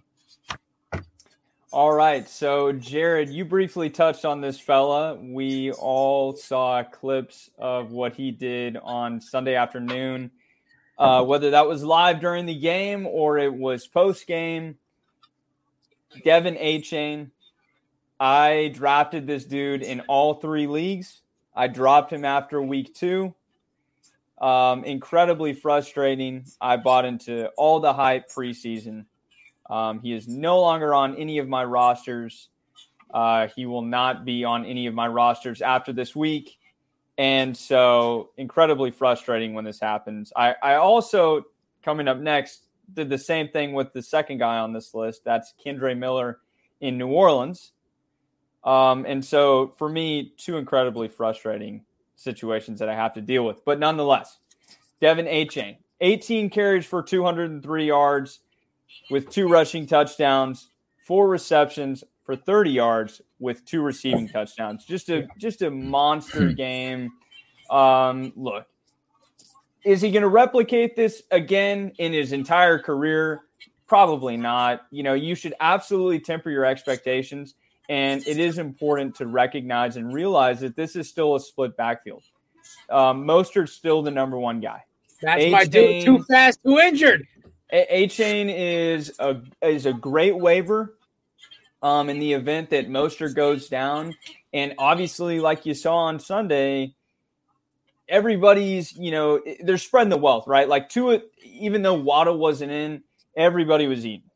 All 1.72 1.92
right. 1.92 2.28
So, 2.28 2.72
Jared, 2.72 3.30
you 3.30 3.44
briefly 3.44 3.90
touched 3.90 4.24
on 4.24 4.40
this 4.40 4.58
fella. 4.58 5.14
We 5.14 5.70
all 5.70 6.34
saw 6.34 6.82
clips 6.82 7.48
of 7.58 7.92
what 7.92 8.16
he 8.16 8.32
did 8.32 8.76
on 8.76 9.20
Sunday 9.20 9.54
afternoon, 9.54 10.32
uh, 10.98 11.22
whether 11.22 11.50
that 11.50 11.68
was 11.68 11.84
live 11.84 12.18
during 12.18 12.46
the 12.46 12.58
game 12.58 13.06
or 13.06 13.38
it 13.38 13.54
was 13.54 13.86
post 13.86 14.26
game. 14.26 14.78
De'Von 16.18 16.60
Achane. 16.60 17.30
I 18.18 18.70
drafted 18.74 19.26
this 19.26 19.44
dude 19.44 19.82
in 19.82 20.00
all 20.02 20.34
three 20.34 20.66
leagues. 20.66 21.22
I 21.54 21.68
dropped 21.68 22.12
him 22.12 22.24
after 22.24 22.60
week 22.60 22.94
two. 22.94 23.34
Um, 24.40 24.84
incredibly 24.84 25.52
frustrating. 25.52 26.44
I 26.60 26.76
bought 26.76 27.04
into 27.04 27.48
all 27.56 27.80
the 27.80 27.92
hype 27.92 28.30
preseason. 28.30 29.06
Um, 29.68 30.00
he 30.00 30.12
is 30.12 30.26
no 30.26 30.60
longer 30.60 30.94
on 30.94 31.16
any 31.16 31.38
of 31.38 31.48
my 31.48 31.64
rosters. 31.64 32.48
Uh, 33.12 33.48
he 33.54 33.66
will 33.66 33.82
not 33.82 34.24
be 34.24 34.44
on 34.44 34.64
any 34.64 34.86
of 34.86 34.94
my 34.94 35.06
rosters 35.06 35.62
after 35.62 35.92
this 35.92 36.14
week. 36.14 36.58
And 37.18 37.54
so, 37.54 38.30
incredibly 38.38 38.90
frustrating 38.90 39.52
when 39.52 39.64
this 39.64 39.78
happens. 39.78 40.32
I, 40.34 40.54
I 40.62 40.74
also, 40.76 41.44
coming 41.84 42.08
up 42.08 42.18
next, 42.18 42.66
did 42.94 43.08
the 43.08 43.18
same 43.18 43.48
thing 43.48 43.72
with 43.72 43.92
the 43.92 44.02
second 44.02 44.38
guy 44.38 44.58
on 44.58 44.72
this 44.72 44.94
list. 44.94 45.22
That's 45.24 45.54
Kendre 45.64 45.96
Miller 45.96 46.38
in 46.80 46.98
New 46.98 47.08
Orleans. 47.08 47.72
Um, 48.64 49.06
and 49.06 49.24
so, 49.24 49.74
for 49.78 49.88
me, 49.88 50.34
two 50.36 50.56
incredibly 50.56 51.08
frustrating 51.08 51.84
situations 52.16 52.80
that 52.80 52.88
I 52.88 52.94
have 52.94 53.14
to 53.14 53.20
deal 53.20 53.44
with. 53.44 53.64
But 53.64 53.78
nonetheless, 53.78 54.38
De'Von 55.00 55.30
Achane, 55.30 55.78
18 56.00 56.50
carries 56.50 56.84
for 56.84 57.02
203 57.02 57.86
yards 57.86 58.40
with 59.10 59.30
two 59.30 59.48
rushing 59.48 59.86
touchdowns, 59.86 60.68
four 61.06 61.28
receptions 61.28 62.04
for 62.24 62.36
30 62.36 62.70
yards 62.70 63.22
with 63.38 63.64
two 63.64 63.82
receiving 63.82 64.28
touchdowns. 64.28 64.84
Just 64.84 65.08
a 65.08 65.26
just 65.38 65.62
a 65.62 65.70
monster 65.70 66.52
game. 66.52 67.10
Um, 67.70 68.32
look, 68.36 68.66
is 69.84 70.00
he 70.00 70.10
going 70.10 70.22
to 70.22 70.28
replicate 70.28 70.96
this 70.96 71.22
again 71.30 71.92
in 71.98 72.12
his 72.12 72.32
entire 72.32 72.78
career? 72.78 73.42
Probably 73.86 74.36
not. 74.36 74.82
You 74.90 75.02
know, 75.02 75.14
you 75.14 75.34
should 75.34 75.54
absolutely 75.60 76.20
temper 76.20 76.50
your 76.50 76.64
expectations. 76.64 77.54
And 77.88 78.24
it 78.26 78.38
is 78.38 78.58
important 78.58 79.16
to 79.16 79.26
recognize 79.26 79.96
and 79.96 80.12
realize 80.12 80.60
that 80.60 80.76
this 80.76 80.94
is 80.94 81.08
still 81.08 81.34
a 81.34 81.40
split 81.40 81.76
backfield. 81.76 82.22
Um, 82.88 83.24
Mostert's 83.24 83.72
still 83.72 84.02
the 84.02 84.10
number 84.10 84.38
one 84.38 84.60
guy. 84.60 84.84
That's 85.22 85.50
my 85.50 85.64
dude. 85.64 86.04
Too 86.04 86.22
fast, 86.24 86.60
too 86.64 86.78
injured. 86.78 87.26
Achane 87.72 88.52
is 88.54 89.12
a 89.18 89.40
is 89.62 89.86
a 89.86 89.92
great 89.92 90.36
waiver 90.36 90.96
um, 91.82 92.08
in 92.08 92.18
the 92.18 92.32
event 92.32 92.70
that 92.70 92.88
Mostert 92.88 93.34
goes 93.34 93.68
down, 93.68 94.14
and 94.52 94.74
obviously, 94.78 95.40
like 95.40 95.66
you 95.66 95.74
saw 95.74 95.96
on 95.96 96.18
Sunday, 96.18 96.94
everybody's 98.10 98.92
you 98.96 99.10
know 99.10 99.40
they're 99.62 99.78
spreading 99.78 100.10
the 100.10 100.18
wealth, 100.18 100.46
right? 100.46 100.68
Like 100.68 100.88
to 100.90 101.22
even 101.42 101.82
though 101.82 101.94
Waddle 101.94 102.36
wasn't 102.36 102.72
in, 102.72 103.02
everybody 103.36 103.86
was 103.86 104.04
eating. 104.04 104.28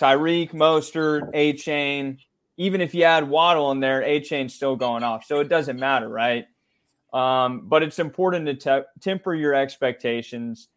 Tyreek, 0.00 0.52
Mostert, 0.52 1.58
Chain. 1.58 2.18
Even 2.56 2.80
if 2.80 2.94
you 2.94 3.04
add 3.04 3.28
Waddle 3.28 3.70
in 3.70 3.80
there, 3.80 4.02
Achane's 4.02 4.54
still 4.54 4.76
going 4.76 5.02
off, 5.02 5.24
so 5.24 5.40
it 5.40 5.48
doesn't 5.48 5.78
matter, 5.78 6.08
right? 6.08 6.46
Um, 7.12 7.68
but 7.68 7.82
it's 7.82 7.98
important 7.98 8.46
to 8.46 8.54
te- 8.54 8.86
temper 9.00 9.34
your 9.34 9.54
expectations 9.54 10.68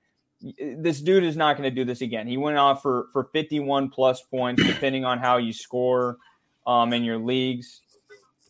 this 0.59 0.99
dude 0.99 1.23
is 1.23 1.37
not 1.37 1.57
going 1.57 1.69
to 1.69 1.75
do 1.75 1.85
this 1.85 2.01
again. 2.01 2.27
He 2.27 2.37
went 2.37 2.57
off 2.57 2.81
for 2.81 3.07
for 3.13 3.25
51 3.25 3.89
plus 3.89 4.21
points, 4.21 4.63
depending 4.63 5.05
on 5.05 5.19
how 5.19 5.37
you 5.37 5.53
score 5.53 6.17
um, 6.67 6.93
in 6.93 7.03
your 7.03 7.17
leagues. 7.17 7.81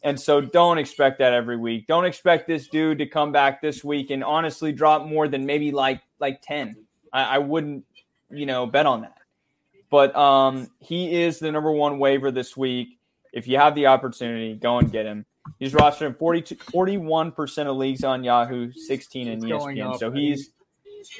And 0.03 0.19
so 0.19 0.41
don't 0.41 0.77
expect 0.77 1.19
that 1.19 1.33
every 1.33 1.55
week. 1.55 1.87
Don't 1.87 2.05
expect 2.05 2.45
this 2.47 2.67
dude 2.67 2.97
to 2.97 3.05
come 3.05 3.31
back 3.31 3.61
this 3.61 3.83
week 3.83 4.09
and 4.09 4.23
honestly 4.23 4.73
drop 4.73 5.07
more 5.07 5.27
than 5.27 5.45
maybe 5.45 5.71
like 5.71 6.01
like 6.19 6.41
10. 6.41 6.75
I, 7.13 7.35
I 7.35 7.37
wouldn't, 7.37 7.85
you 8.29 8.45
know, 8.45 8.65
bet 8.65 8.85
on 8.85 9.01
that. 9.01 9.17
But 9.89 10.15
um, 10.15 10.69
he 10.79 11.21
is 11.21 11.39
the 11.39 11.51
number 11.51 11.71
one 11.71 11.99
waiver 11.99 12.31
this 12.31 12.57
week. 12.57 12.99
If 13.31 13.47
you 13.47 13.57
have 13.57 13.75
the 13.75 13.87
opportunity, 13.87 14.55
go 14.55 14.79
and 14.79 14.91
get 14.91 15.05
him. 15.05 15.25
He's 15.59 15.73
rostered 15.73 16.07
in 16.07 16.13
42, 16.15 16.55
41% 16.55 17.67
of 17.67 17.77
leagues 17.77 18.03
on 18.03 18.23
Yahoo, 18.23 18.71
16 18.71 19.27
in 19.27 19.41
ESPN. 19.41 19.97
So 19.99 20.11
he's 20.11 20.51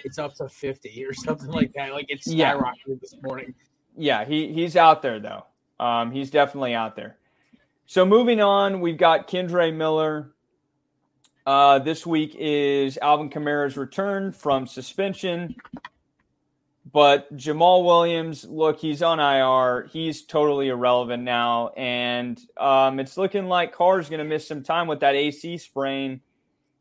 it's 0.03 0.17
up 0.17 0.33
to 0.35 0.47
50 0.47 1.05
or 1.05 1.13
something 1.13 1.49
like 1.49 1.73
that. 1.73 1.93
Like 1.93 2.05
it's 2.09 2.27
skyrocketed 2.27 2.73
yeah. 2.87 2.95
this 3.01 3.15
morning. 3.21 3.53
Yeah, 3.95 4.25
he 4.25 4.51
he's 4.51 4.75
out 4.75 5.01
there 5.01 5.19
though. 5.19 5.45
Um, 5.79 6.11
he's 6.11 6.31
definitely 6.31 6.73
out 6.73 6.95
there. 6.95 7.17
So 7.85 8.05
moving 8.05 8.41
on, 8.41 8.79
we've 8.79 8.97
got 8.97 9.27
Kendre 9.27 9.73
Miller. 9.73 10.31
Uh, 11.45 11.79
this 11.79 12.05
week 12.05 12.35
is 12.39 12.97
Alvin 13.01 13.29
Kamara's 13.29 13.75
return 13.75 14.31
from 14.31 14.65
suspension. 14.65 15.55
But 16.91 17.35
Jamaal 17.35 17.83
Williams, 17.83 18.45
look, 18.45 18.79
he's 18.79 19.01
on 19.01 19.19
IR. 19.19 19.87
He's 19.91 20.23
totally 20.23 20.69
irrelevant 20.69 21.23
now. 21.23 21.69
And 21.69 22.39
um, 22.57 22.99
it's 22.99 23.17
looking 23.17 23.47
like 23.47 23.73
Carr's 23.73 24.09
going 24.09 24.19
to 24.19 24.25
miss 24.25 24.47
some 24.47 24.63
time 24.63 24.87
with 24.87 24.99
that 25.01 25.15
AC 25.15 25.57
sprain. 25.57 26.21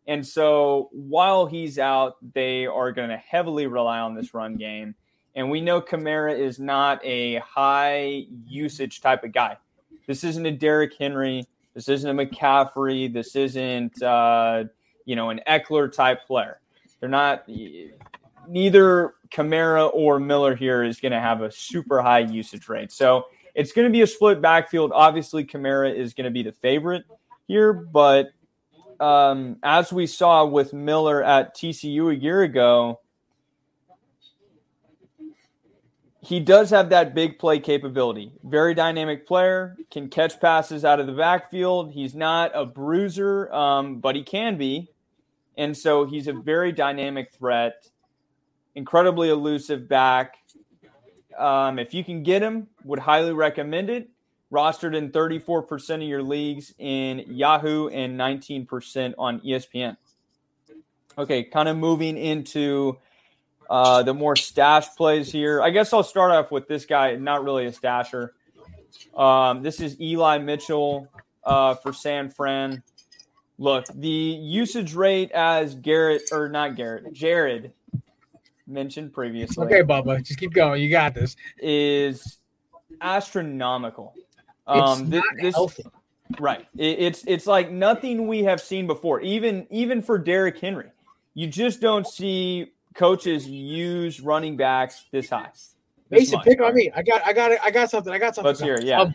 And 0.06 0.26
so 0.26 0.88
while 0.92 1.46
he's 1.46 1.78
out, 1.78 2.16
they 2.34 2.66
are 2.66 2.92
going 2.92 3.08
to 3.08 3.16
heavily 3.16 3.66
rely 3.66 4.00
on 4.00 4.14
this 4.14 4.34
run 4.34 4.56
game. 4.56 4.94
And 5.34 5.50
we 5.50 5.60
know 5.60 5.80
Kamara 5.80 6.38
is 6.38 6.58
not 6.58 7.00
a 7.04 7.36
high 7.38 8.26
usage 8.46 9.00
type 9.00 9.24
of 9.24 9.32
guy. 9.32 9.56
This 10.06 10.24
isn't 10.24 10.44
a 10.46 10.50
Derrick 10.50 10.94
Henry. 10.98 11.44
This 11.74 11.88
isn't 11.88 12.18
a 12.18 12.26
McCaffrey. 12.26 13.12
This 13.12 13.34
isn't, 13.36 14.02
uh, 14.02 14.64
you 15.04 15.16
know, 15.16 15.30
an 15.30 15.40
Ekeler 15.46 15.92
type 15.92 16.26
player. 16.26 16.60
They're 17.00 17.08
not, 17.08 17.48
neither 18.48 19.14
Kamara 19.30 19.90
or 19.92 20.20
Miller 20.20 20.54
here 20.54 20.84
is 20.84 21.00
going 21.00 21.12
to 21.12 21.20
have 21.20 21.42
a 21.42 21.50
super 21.50 22.00
high 22.00 22.20
usage 22.20 22.68
rate. 22.68 22.92
So 22.92 23.26
it's 23.54 23.72
going 23.72 23.86
to 23.86 23.92
be 23.92 24.02
a 24.02 24.06
split 24.06 24.40
backfield. 24.40 24.92
Obviously, 24.94 25.44
Kamara 25.44 25.94
is 25.94 26.14
going 26.14 26.24
to 26.24 26.30
be 26.30 26.42
the 26.42 26.52
favorite 26.52 27.04
here, 27.48 27.72
but 27.72 28.32
um, 29.00 29.56
as 29.62 29.92
we 29.92 30.06
saw 30.06 30.44
with 30.44 30.72
Miller 30.72 31.22
at 31.24 31.56
TCU 31.56 32.12
a 32.12 32.16
year 32.16 32.42
ago, 32.42 33.00
he 36.22 36.38
does 36.38 36.70
have 36.70 36.90
that 36.90 37.14
big 37.14 37.38
play 37.38 37.58
capability. 37.58 38.32
Very 38.44 38.74
dynamic 38.74 39.26
player, 39.26 39.76
can 39.90 40.08
catch 40.08 40.40
passes 40.40 40.84
out 40.84 41.00
of 41.00 41.08
the 41.08 41.12
backfield. 41.12 41.92
He's 41.92 42.14
not 42.14 42.52
a 42.54 42.64
bruiser, 42.64 43.52
um, 43.52 43.98
but 43.98 44.14
he 44.14 44.22
can 44.22 44.56
be. 44.56 44.88
And 45.58 45.76
so 45.76 46.06
he's 46.06 46.28
a 46.28 46.32
very 46.32 46.70
dynamic 46.70 47.32
threat, 47.32 47.88
incredibly 48.74 49.30
elusive 49.30 49.88
back. 49.88 50.36
Um, 51.36 51.80
if 51.80 51.92
you 51.92 52.04
can 52.04 52.22
get 52.22 52.40
him, 52.40 52.68
would 52.84 53.00
highly 53.00 53.32
recommend 53.32 53.90
it 53.90 54.08
rostered 54.52 54.94
in 54.94 55.10
34% 55.10 55.94
of 55.94 56.02
your 56.02 56.22
leagues 56.22 56.74
in 56.78 57.24
Yahoo 57.26 57.88
and 57.88 58.20
19% 58.20 59.14
on 59.18 59.40
ESPN. 59.40 59.96
Okay, 61.16 61.44
kind 61.44 61.68
of 61.68 61.76
moving 61.76 62.16
into 62.18 62.98
uh, 63.72 64.02
the 64.02 64.12
more 64.12 64.36
stash 64.36 64.86
plays 64.96 65.32
here. 65.32 65.62
I 65.62 65.70
guess 65.70 65.94
I'll 65.94 66.02
start 66.02 66.30
off 66.30 66.50
with 66.50 66.68
this 66.68 66.84
guy, 66.84 67.16
not 67.16 67.42
really 67.42 67.64
a 67.64 67.72
stasher. 67.72 68.28
Um, 69.16 69.62
this 69.62 69.80
is 69.80 69.98
Eli 69.98 70.36
Mitchell 70.36 71.08
uh, 71.42 71.76
for 71.76 71.94
San 71.94 72.28
Fran. 72.28 72.82
Look, 73.56 73.86
the 73.94 74.10
usage 74.10 74.92
rate 74.92 75.30
as 75.32 75.74
Garrett, 75.74 76.24
or 76.32 76.50
not 76.50 76.76
Garrett, 76.76 77.14
Jared 77.14 77.72
mentioned 78.66 79.14
previously. 79.14 79.64
Okay, 79.64 79.82
Bubba, 79.82 80.22
just 80.22 80.38
keep 80.38 80.52
going. 80.52 80.82
You 80.82 80.90
got 80.90 81.14
this. 81.14 81.34
Is 81.56 82.40
astronomical. 83.00 84.12
Um, 84.66 85.08
this, 85.08 85.22
this 85.40 85.56
right. 86.38 86.66
It, 86.76 86.98
it's 86.98 87.24
it's 87.26 87.46
like 87.46 87.70
nothing 87.70 88.26
we 88.26 88.42
have 88.42 88.60
seen 88.60 88.86
before. 88.86 89.22
Even 89.22 89.66
even 89.70 90.02
for 90.02 90.18
Derrick 90.18 90.58
Henry, 90.58 90.90
you 91.32 91.46
just 91.46 91.80
don't 91.80 92.06
see 92.06 92.72
coaches 92.94 93.48
use 93.48 94.20
running 94.20 94.56
backs 94.56 95.06
this 95.12 95.30
high. 95.30 95.50
This 96.10 96.30
Mason, 96.30 96.40
pick 96.40 96.60
on 96.60 96.74
me. 96.74 96.90
I 96.94 97.02
got 97.02 97.26
I 97.26 97.32
got 97.32 97.52
I 97.62 97.70
got 97.70 97.90
something. 97.90 98.12
I 98.12 98.18
got 98.18 98.34
something. 98.34 98.48
Let's 98.48 98.60
hear. 98.60 98.80
Yeah. 98.82 99.02
Um, 99.02 99.14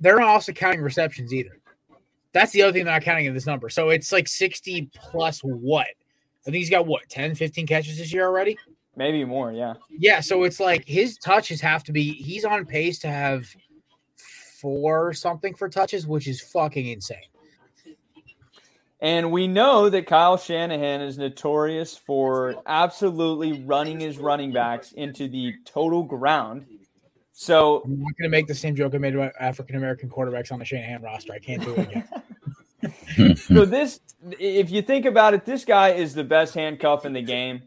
they're 0.00 0.18
not 0.18 0.28
also 0.28 0.52
counting 0.52 0.82
receptions 0.82 1.32
either. 1.32 1.58
That's 2.32 2.50
the 2.52 2.62
other 2.62 2.72
thing 2.72 2.84
they're 2.84 2.94
not 2.94 3.02
counting 3.02 3.26
in 3.26 3.34
this 3.34 3.46
number. 3.46 3.68
So 3.68 3.90
it's 3.90 4.10
like 4.10 4.26
60 4.26 4.90
plus 4.94 5.40
what? 5.40 5.86
I 5.86 6.44
think 6.44 6.56
he's 6.56 6.70
got 6.70 6.86
what 6.86 7.08
10, 7.08 7.34
15 7.34 7.66
catches 7.66 7.98
this 7.98 8.12
year 8.12 8.26
already. 8.26 8.58
Maybe 8.96 9.24
more, 9.24 9.52
yeah. 9.52 9.74
Yeah, 9.90 10.20
so 10.20 10.42
it's 10.42 10.58
like 10.58 10.84
his 10.86 11.16
touches 11.18 11.60
have 11.60 11.84
to 11.84 11.92
be 11.92 12.12
he's 12.12 12.44
on 12.44 12.66
pace 12.66 12.98
to 13.00 13.08
have 13.08 13.46
four 14.60 15.12
something 15.12 15.54
for 15.54 15.68
touches, 15.68 16.06
which 16.06 16.26
is 16.26 16.40
fucking 16.40 16.86
insane. 16.86 17.18
And 19.02 19.32
we 19.32 19.48
know 19.48 19.90
that 19.90 20.06
Kyle 20.06 20.36
Shanahan 20.36 21.00
is 21.00 21.18
notorious 21.18 21.96
for 21.96 22.54
absolutely 22.66 23.64
running 23.64 23.98
his 23.98 24.16
running 24.16 24.52
backs 24.52 24.92
into 24.92 25.26
the 25.26 25.54
total 25.64 26.04
ground. 26.04 26.64
So 27.32 27.82
I'm 27.84 27.98
not 27.98 28.16
going 28.16 28.22
to 28.22 28.28
make 28.28 28.46
the 28.46 28.54
same 28.54 28.76
joke 28.76 28.94
I 28.94 28.98
made 28.98 29.16
about 29.16 29.32
African 29.40 29.74
American 29.74 30.08
quarterbacks 30.08 30.52
on 30.52 30.60
the 30.60 30.64
Shanahan 30.64 31.02
roster. 31.02 31.32
I 31.32 31.40
can't 31.40 31.64
do 31.64 31.74
it 31.74 31.88
again. 31.88 33.36
so 33.36 33.64
this, 33.64 33.98
if 34.38 34.70
you 34.70 34.82
think 34.82 35.04
about 35.04 35.34
it, 35.34 35.44
this 35.44 35.64
guy 35.64 35.90
is 35.90 36.14
the 36.14 36.24
best 36.24 36.54
handcuff 36.54 37.04
in 37.04 37.12
the 37.12 37.22
game. 37.22 37.62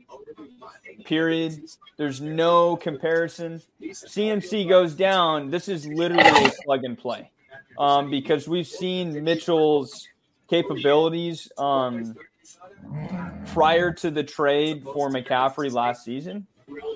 Period. 1.03 1.59
There's 1.97 2.21
no 2.21 2.77
comparison. 2.77 3.61
CMC 3.81 4.69
goes 4.69 4.95
down. 4.95 5.49
This 5.49 5.67
is 5.67 5.85
literally 5.85 6.45
a 6.45 6.51
plug 6.63 6.85
and 6.85 6.97
play, 6.97 7.29
um, 7.77 8.09
because 8.09 8.47
we've 8.47 8.67
seen 8.67 9.21
Mitchell's 9.21 10.07
capabilities 10.49 11.51
um, 11.57 12.15
prior 13.47 13.91
to 13.93 14.11
the 14.11 14.23
trade 14.23 14.83
for 14.83 15.09
McCaffrey 15.09 15.71
last 15.71 16.03
season, 16.03 16.47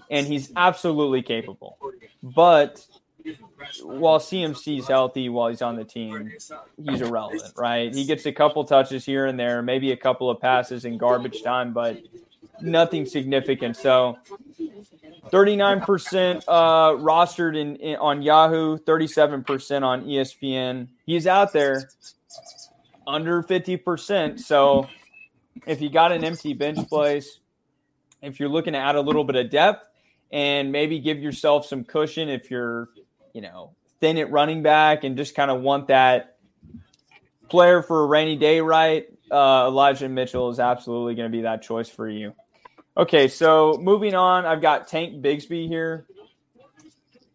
and 0.10 0.28
he's 0.28 0.52
absolutely 0.56 1.22
capable. 1.22 1.78
But 2.22 2.86
while 3.84 4.20
CMC's 4.20 4.88
healthy, 4.88 5.30
while 5.30 5.50
he's 5.50 5.62
on 5.62 5.76
the 5.76 5.84
team, 5.84 6.32
he's 6.84 7.02
irrelevant, 7.02 7.54
right? 7.58 7.94
He 7.94 8.06
gets 8.06 8.26
a 8.26 8.32
couple 8.32 8.64
touches 8.64 9.06
here 9.06 9.26
and 9.26 9.40
there, 9.40 9.62
maybe 9.62 9.92
a 9.92 9.98
couple 9.98 10.30
of 10.30 10.40
passes 10.40 10.86
in 10.86 10.98
garbage 10.98 11.44
time, 11.44 11.74
but 11.74 12.02
nothing 12.62 13.06
significant. 13.06 13.78
So 13.78 14.18
39% 15.32 16.44
uh, 16.48 16.92
rostered 16.92 17.58
in, 17.58 17.76
in, 17.78 17.98
on 17.98 18.22
Yahoo, 18.22 18.78
37% 18.80 19.84
on 19.84 20.06
ESPN. 20.06 20.88
He's 21.06 21.28
out 21.28 21.54
there 21.54 21.90
under 23.10 23.42
50%. 23.42 24.40
So 24.40 24.88
if 25.66 25.82
you 25.82 25.90
got 25.90 26.12
an 26.12 26.24
empty 26.24 26.54
bench 26.54 26.88
place, 26.88 27.40
if 28.22 28.40
you're 28.40 28.50
looking 28.50 28.74
to 28.74 28.80
add 28.80 28.96
a 28.96 29.02
little 29.02 29.24
bit 29.24 29.36
of 29.36 29.50
depth 29.50 29.88
and 30.32 30.72
maybe 30.72 31.00
give 31.00 31.20
yourself 31.20 31.66
some 31.66 31.84
cushion 31.84 32.30
if 32.30 32.52
you're, 32.52 32.90
you 33.34 33.42
know, 33.42 33.72
thin 34.00 34.18
at 34.18 34.32
running 34.32 34.62
back 34.62 35.04
and 35.04 35.18
just 35.18 35.36
kind 35.36 35.50
of 35.50 35.62
want 35.62 35.88
that 35.88 36.38
player 37.50 37.82
for 37.82 38.04
a 38.04 38.06
rainy 38.06 38.36
day, 38.36 38.62
right? 38.62 39.08
Uh, 39.32 39.66
Elijah 39.68 40.08
Mitchell 40.08 40.50
is 40.50 40.60
absolutely 40.60 41.16
going 41.16 41.30
to 41.30 41.36
be 41.36 41.42
that 41.42 41.62
choice 41.62 41.90
for 41.90 42.08
you. 42.08 42.34
Okay, 42.96 43.28
so 43.28 43.80
moving 43.82 44.14
on, 44.14 44.46
I've 44.46 44.62
got 44.62 44.88
Tank 44.88 45.24
Bigsby 45.24 45.68
here. 45.68 46.06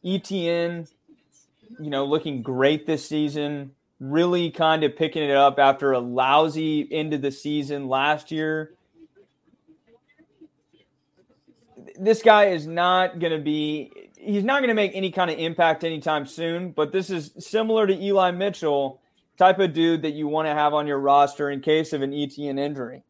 Etienne, 0.04 0.86
you 1.80 1.90
know, 1.90 2.04
looking 2.04 2.42
great 2.42 2.86
this 2.86 3.08
season 3.08 3.72
really 4.10 4.50
kind 4.50 4.84
of 4.84 4.96
picking 4.96 5.22
it 5.22 5.36
up 5.36 5.58
after 5.58 5.92
a 5.92 5.98
lousy 5.98 6.86
end 6.90 7.14
of 7.14 7.22
the 7.22 7.30
season 7.30 7.88
last 7.88 8.30
year. 8.30 8.74
This 11.98 12.22
guy 12.22 12.46
is 12.46 12.66
not 12.66 13.18
going 13.18 13.32
to 13.32 13.42
be, 13.42 13.90
he's 14.18 14.44
not 14.44 14.60
going 14.60 14.68
to 14.68 14.74
make 14.74 14.92
any 14.94 15.10
kind 15.10 15.30
of 15.30 15.38
impact 15.38 15.84
anytime 15.84 16.26
soon, 16.26 16.72
but 16.72 16.92
this 16.92 17.08
is 17.08 17.32
similar 17.38 17.86
to 17.86 17.94
Eli 17.94 18.32
Mitchell, 18.32 19.00
type 19.36 19.58
of 19.58 19.72
dude 19.72 20.02
that 20.02 20.12
you 20.12 20.28
want 20.28 20.46
to 20.46 20.54
have 20.54 20.74
on 20.74 20.86
your 20.86 20.98
roster 20.98 21.50
in 21.50 21.60
case 21.60 21.92
of 21.92 22.02
an 22.02 22.12
Etienne 22.12 22.58
injury. 22.58 23.02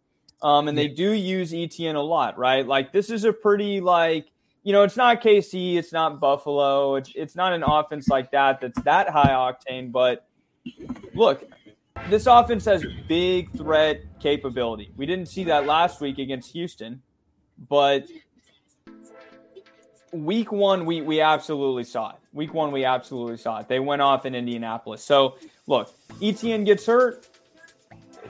Um, 0.42 0.68
and 0.68 0.76
they 0.76 0.88
do 0.88 1.12
use 1.12 1.54
Etienne 1.54 1.96
a 1.96 2.02
lot, 2.02 2.38
right? 2.38 2.66
Like 2.66 2.92
this 2.92 3.10
is 3.10 3.24
a 3.24 3.32
pretty 3.32 3.80
like, 3.80 4.26
you 4.62 4.72
know, 4.72 4.82
it's 4.82 4.96
not 4.96 5.22
KC, 5.22 5.76
it's 5.76 5.92
not 5.92 6.20
Buffalo, 6.20 6.96
it's 6.96 7.10
it's 7.14 7.36
not 7.36 7.52
an 7.52 7.62
offense 7.62 8.08
like 8.08 8.30
that 8.32 8.60
that's 8.60 8.80
that 8.82 9.08
high 9.08 9.30
octane, 9.30 9.90
but 9.90 10.26
look, 11.14 11.44
this 12.08 12.26
offense 12.26 12.64
has 12.64 12.84
big 13.08 13.50
threat 13.56 14.02
capability. 14.20 14.90
We 14.96 15.06
didn't 15.06 15.26
see 15.26 15.44
that 15.44 15.66
last 15.66 16.00
week 16.00 16.18
against 16.18 16.52
Houston, 16.52 17.02
but 17.68 18.06
week 20.12 20.52
one 20.52 20.86
we 20.86 21.02
we 21.02 21.20
absolutely 21.20 21.84
saw 21.84 22.10
it. 22.10 22.16
Week 22.32 22.54
one 22.54 22.72
we 22.72 22.84
absolutely 22.84 23.36
saw 23.36 23.60
it. 23.60 23.68
They 23.68 23.80
went 23.80 24.02
off 24.02 24.26
in 24.26 24.34
Indianapolis. 24.34 25.02
So 25.02 25.36
look, 25.66 25.92
Etienne 26.22 26.64
gets 26.64 26.86
hurt. 26.86 27.28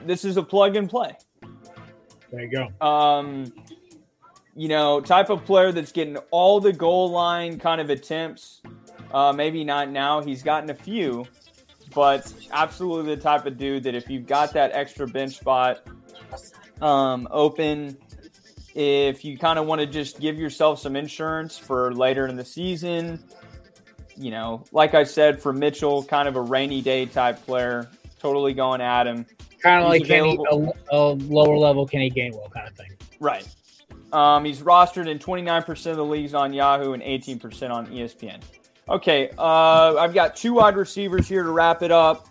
This 0.05 0.25
is 0.25 0.37
a 0.37 0.43
plug 0.43 0.75
and 0.75 0.89
play. 0.89 1.17
There 2.31 2.43
you 2.43 2.49
go. 2.49 2.85
Um, 2.85 3.53
you 4.55 4.67
know, 4.67 5.01
type 5.01 5.29
of 5.29 5.45
player 5.45 5.71
that's 5.71 5.91
getting 5.91 6.17
all 6.31 6.59
the 6.59 6.73
goal 6.73 7.11
line 7.11 7.59
kind 7.59 7.81
of 7.81 7.89
attempts. 7.89 8.61
Uh, 9.11 9.31
maybe 9.31 9.63
not 9.63 9.89
now. 9.89 10.21
He's 10.21 10.43
gotten 10.43 10.69
a 10.69 10.73
few, 10.73 11.25
but 11.95 12.31
absolutely 12.51 13.15
the 13.15 13.21
type 13.21 13.45
of 13.45 13.57
dude 13.57 13.83
that 13.83 13.95
if 13.95 14.09
you've 14.09 14.27
got 14.27 14.53
that 14.53 14.71
extra 14.73 15.07
bench 15.07 15.37
spot 15.37 15.81
um, 16.81 17.27
open, 17.31 17.97
if 18.75 19.23
you 19.23 19.37
kind 19.37 19.57
of 19.57 19.65
want 19.65 19.79
to 19.79 19.87
just 19.87 20.19
give 20.19 20.37
yourself 20.37 20.79
some 20.79 20.97
insurance 20.97 21.57
for 21.57 21.93
later 21.93 22.27
in 22.27 22.35
the 22.35 22.43
season, 22.43 23.23
you 24.17 24.29
know, 24.29 24.63
like 24.73 24.93
I 24.93 25.05
said, 25.05 25.41
for 25.41 25.53
Mitchell, 25.53 26.03
kind 26.03 26.27
of 26.27 26.35
a 26.35 26.41
rainy 26.41 26.81
day 26.81 27.05
type 27.05 27.43
player, 27.45 27.89
totally 28.19 28.53
going 28.53 28.81
at 28.81 29.07
him. 29.07 29.25
Kind 29.61 29.81
of 29.81 29.89
like 29.89 30.05
Kenny, 30.05 30.37
a, 30.51 30.71
a, 30.91 31.13
lower 31.13 31.57
level 31.57 31.87
Kenny 31.87 32.11
Gainwell 32.11 32.51
kind 32.51 32.67
of 32.67 32.75
thing. 32.75 32.91
Right. 33.21 33.47
Um, 34.11 34.43
he's 34.43 34.61
rostered 34.61 35.07
in 35.07 35.17
29% 35.17 35.91
of 35.91 35.97
the 35.97 36.05
leagues 36.05 36.33
on 36.33 36.53
Yahoo 36.53 36.91
and 36.91 37.01
18% 37.01 37.71
on 37.71 37.87
ESPN. 37.87 38.41
Okay, 38.87 39.31
uh, 39.37 39.95
I've 39.95 40.13
got 40.13 40.35
two 40.35 40.53
wide 40.53 40.75
receivers 40.75 41.27
here 41.27 41.41
to 41.41 41.51
wrap 41.51 41.81
it 41.81 41.91
up. 41.91 42.27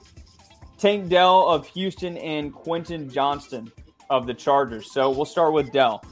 Tank 0.79 1.09
Dell 1.09 1.49
of 1.49 1.67
Houston 1.69 2.17
and 2.19 2.53
Quentin 2.53 3.11
Johnston 3.11 3.73
of 4.09 4.27
the 4.27 4.35
Chargers. 4.35 4.93
So 4.93 5.11
we'll 5.11 5.25
start 5.25 5.53
with 5.53 5.73
Dell. 5.73 6.05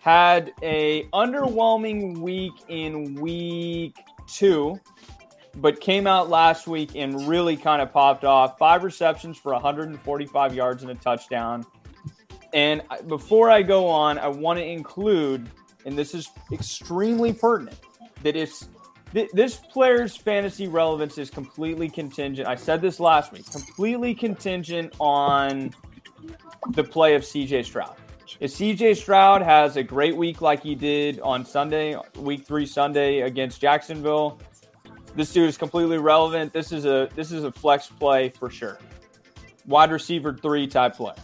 Had 0.00 0.52
a 0.62 1.04
underwhelming 1.12 2.18
week 2.18 2.52
in 2.68 3.16
week 3.16 3.96
two, 4.26 4.80
but 5.56 5.78
came 5.80 6.06
out 6.06 6.30
last 6.30 6.66
week 6.66 6.92
and 6.94 7.28
really 7.28 7.56
kind 7.56 7.82
of 7.82 7.92
popped 7.92 8.24
off. 8.24 8.56
Five 8.58 8.82
receptions 8.82 9.36
for 9.36 9.52
145 9.52 10.54
yards 10.54 10.82
and 10.82 10.90
a 10.90 10.94
touchdown. 10.94 11.66
And 12.54 12.80
before 13.08 13.50
I 13.50 13.60
go 13.60 13.88
on, 13.88 14.18
I 14.18 14.28
want 14.28 14.58
to 14.58 14.64
include, 14.64 15.50
and 15.84 15.98
this 15.98 16.14
is 16.14 16.30
extremely 16.50 17.34
pertinent, 17.34 17.78
that 18.22 18.34
if 18.36 18.64
this 19.12 19.56
player's 19.56 20.16
fantasy 20.16 20.68
relevance 20.68 21.18
is 21.18 21.30
completely 21.30 21.88
contingent. 21.88 22.46
I 22.46 22.56
said 22.56 22.80
this 22.80 23.00
last 23.00 23.32
week, 23.32 23.50
completely 23.50 24.14
contingent 24.14 24.94
on 25.00 25.74
the 26.70 26.84
play 26.84 27.14
of 27.14 27.22
CJ 27.22 27.64
Stroud. 27.64 27.96
If 28.40 28.52
CJ 28.52 28.96
Stroud 28.96 29.42
has 29.42 29.76
a 29.76 29.82
great 29.82 30.16
week 30.16 30.42
like 30.42 30.62
he 30.62 30.74
did 30.74 31.20
on 31.20 31.44
Sunday, 31.44 31.96
week 32.16 32.46
three 32.46 32.66
Sunday 32.66 33.22
against 33.22 33.60
Jacksonville, 33.60 34.38
this 35.16 35.32
dude 35.32 35.48
is 35.48 35.56
completely 35.56 35.98
relevant. 35.98 36.52
This 36.52 36.70
is 36.70 36.84
a 36.84 37.08
this 37.14 37.32
is 37.32 37.44
a 37.44 37.50
flex 37.50 37.88
play 37.88 38.28
for 38.28 38.50
sure. 38.50 38.78
Wide 39.66 39.90
receiver 39.90 40.34
three 40.34 40.66
type 40.66 40.94
play. 40.94 41.14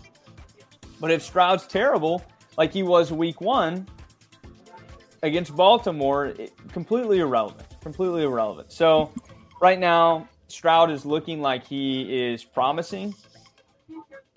But 1.00 1.10
if 1.10 1.22
Stroud's 1.22 1.66
terrible, 1.66 2.24
like 2.56 2.72
he 2.72 2.82
was 2.82 3.12
week 3.12 3.40
one 3.40 3.86
against 5.22 5.54
Baltimore, 5.54 6.26
it, 6.26 6.52
completely 6.72 7.18
irrelevant 7.18 7.63
completely 7.84 8.24
irrelevant. 8.24 8.72
So 8.72 9.12
right 9.60 9.78
now, 9.78 10.26
Stroud 10.48 10.90
is 10.90 11.06
looking 11.06 11.40
like 11.40 11.64
he 11.64 12.30
is 12.32 12.42
promising. 12.42 13.14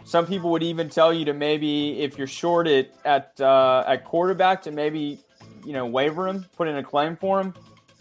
Some 0.06 0.28
people 0.28 0.52
would 0.52 0.64
even 0.64 0.90
tell 0.90 1.12
you 1.12 1.26
to 1.26 1.34
maybe, 1.34 2.02
if 2.02 2.18
you're 2.18 2.28
short 2.28 2.68
at 2.68 2.92
at, 3.04 3.42
uh, 3.42 3.84
at 3.88 4.06
quarterback, 4.06 4.62
to 4.64 4.72
maybe 4.72 5.20
you 5.66 5.74
know 5.74 5.86
waiver 5.88 6.28
him, 6.28 6.46
put 6.56 6.68
in 6.68 6.78
a 6.78 6.84
claim 6.84 7.16
for 7.16 7.42
him. 7.42 7.54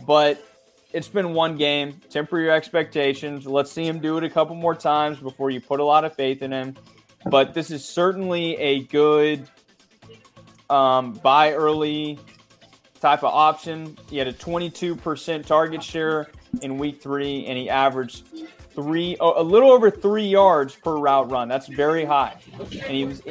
But 0.06 0.44
it's 0.92 1.08
been 1.08 1.32
one 1.32 1.56
game. 1.56 2.00
Temper 2.10 2.38
your 2.38 2.52
expectations. 2.52 3.46
Let's 3.46 3.72
see 3.72 3.86
him 3.86 3.98
do 4.00 4.18
it 4.18 4.24
a 4.24 4.30
couple 4.30 4.54
more 4.54 4.74
times 4.74 5.18
before 5.18 5.50
you 5.50 5.60
put 5.60 5.80
a 5.80 5.84
lot 5.84 6.04
of 6.04 6.14
faith 6.14 6.42
in 6.42 6.52
him. 6.52 6.76
But 7.24 7.54
this 7.54 7.70
is 7.70 7.84
certainly 7.84 8.56
a 8.56 8.84
good 8.84 9.48
um, 10.70 11.14
buy 11.14 11.52
early 11.52 12.18
type 13.06 13.22
of 13.22 13.32
option. 13.32 13.96
He 14.10 14.18
had 14.18 14.26
a 14.26 14.32
22% 14.32 15.46
target 15.46 15.80
share 15.80 16.28
in 16.62 16.76
week 16.76 17.00
three, 17.00 17.46
and 17.46 17.56
he 17.56 17.70
averaged 17.70 18.26
three, 18.74 19.16
oh, 19.20 19.40
a 19.40 19.44
little 19.44 19.70
over 19.70 19.92
three 19.92 20.26
yards 20.26 20.74
per 20.74 20.96
route 20.96 21.30
run. 21.30 21.46
That's 21.46 21.68
very 21.68 22.04
high. 22.04 22.36
And 22.58 22.96
he 22.96 23.04
was 23.04 23.22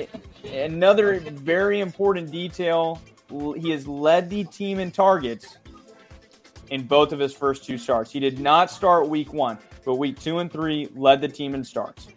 another 0.49 1.19
very 1.19 1.81
important 1.81 2.31
detail. 2.31 3.01
He 3.29 3.71
has 3.71 3.85
led 3.85 4.29
the 4.29 4.45
team 4.45 4.79
in 4.79 4.91
targets 4.91 5.57
in 6.69 6.87
both 6.87 7.11
of 7.11 7.19
his 7.19 7.33
first 7.33 7.65
two 7.65 7.77
starts. 7.77 8.11
He 8.11 8.21
did 8.21 8.39
not 8.39 8.71
start 8.71 9.09
week 9.09 9.33
one, 9.33 9.57
but 9.83 9.95
week 9.95 10.17
two 10.21 10.39
and 10.39 10.49
three 10.49 10.87
led 10.95 11.19
the 11.19 11.27
team 11.27 11.53
in 11.53 11.65
starts. 11.65 12.07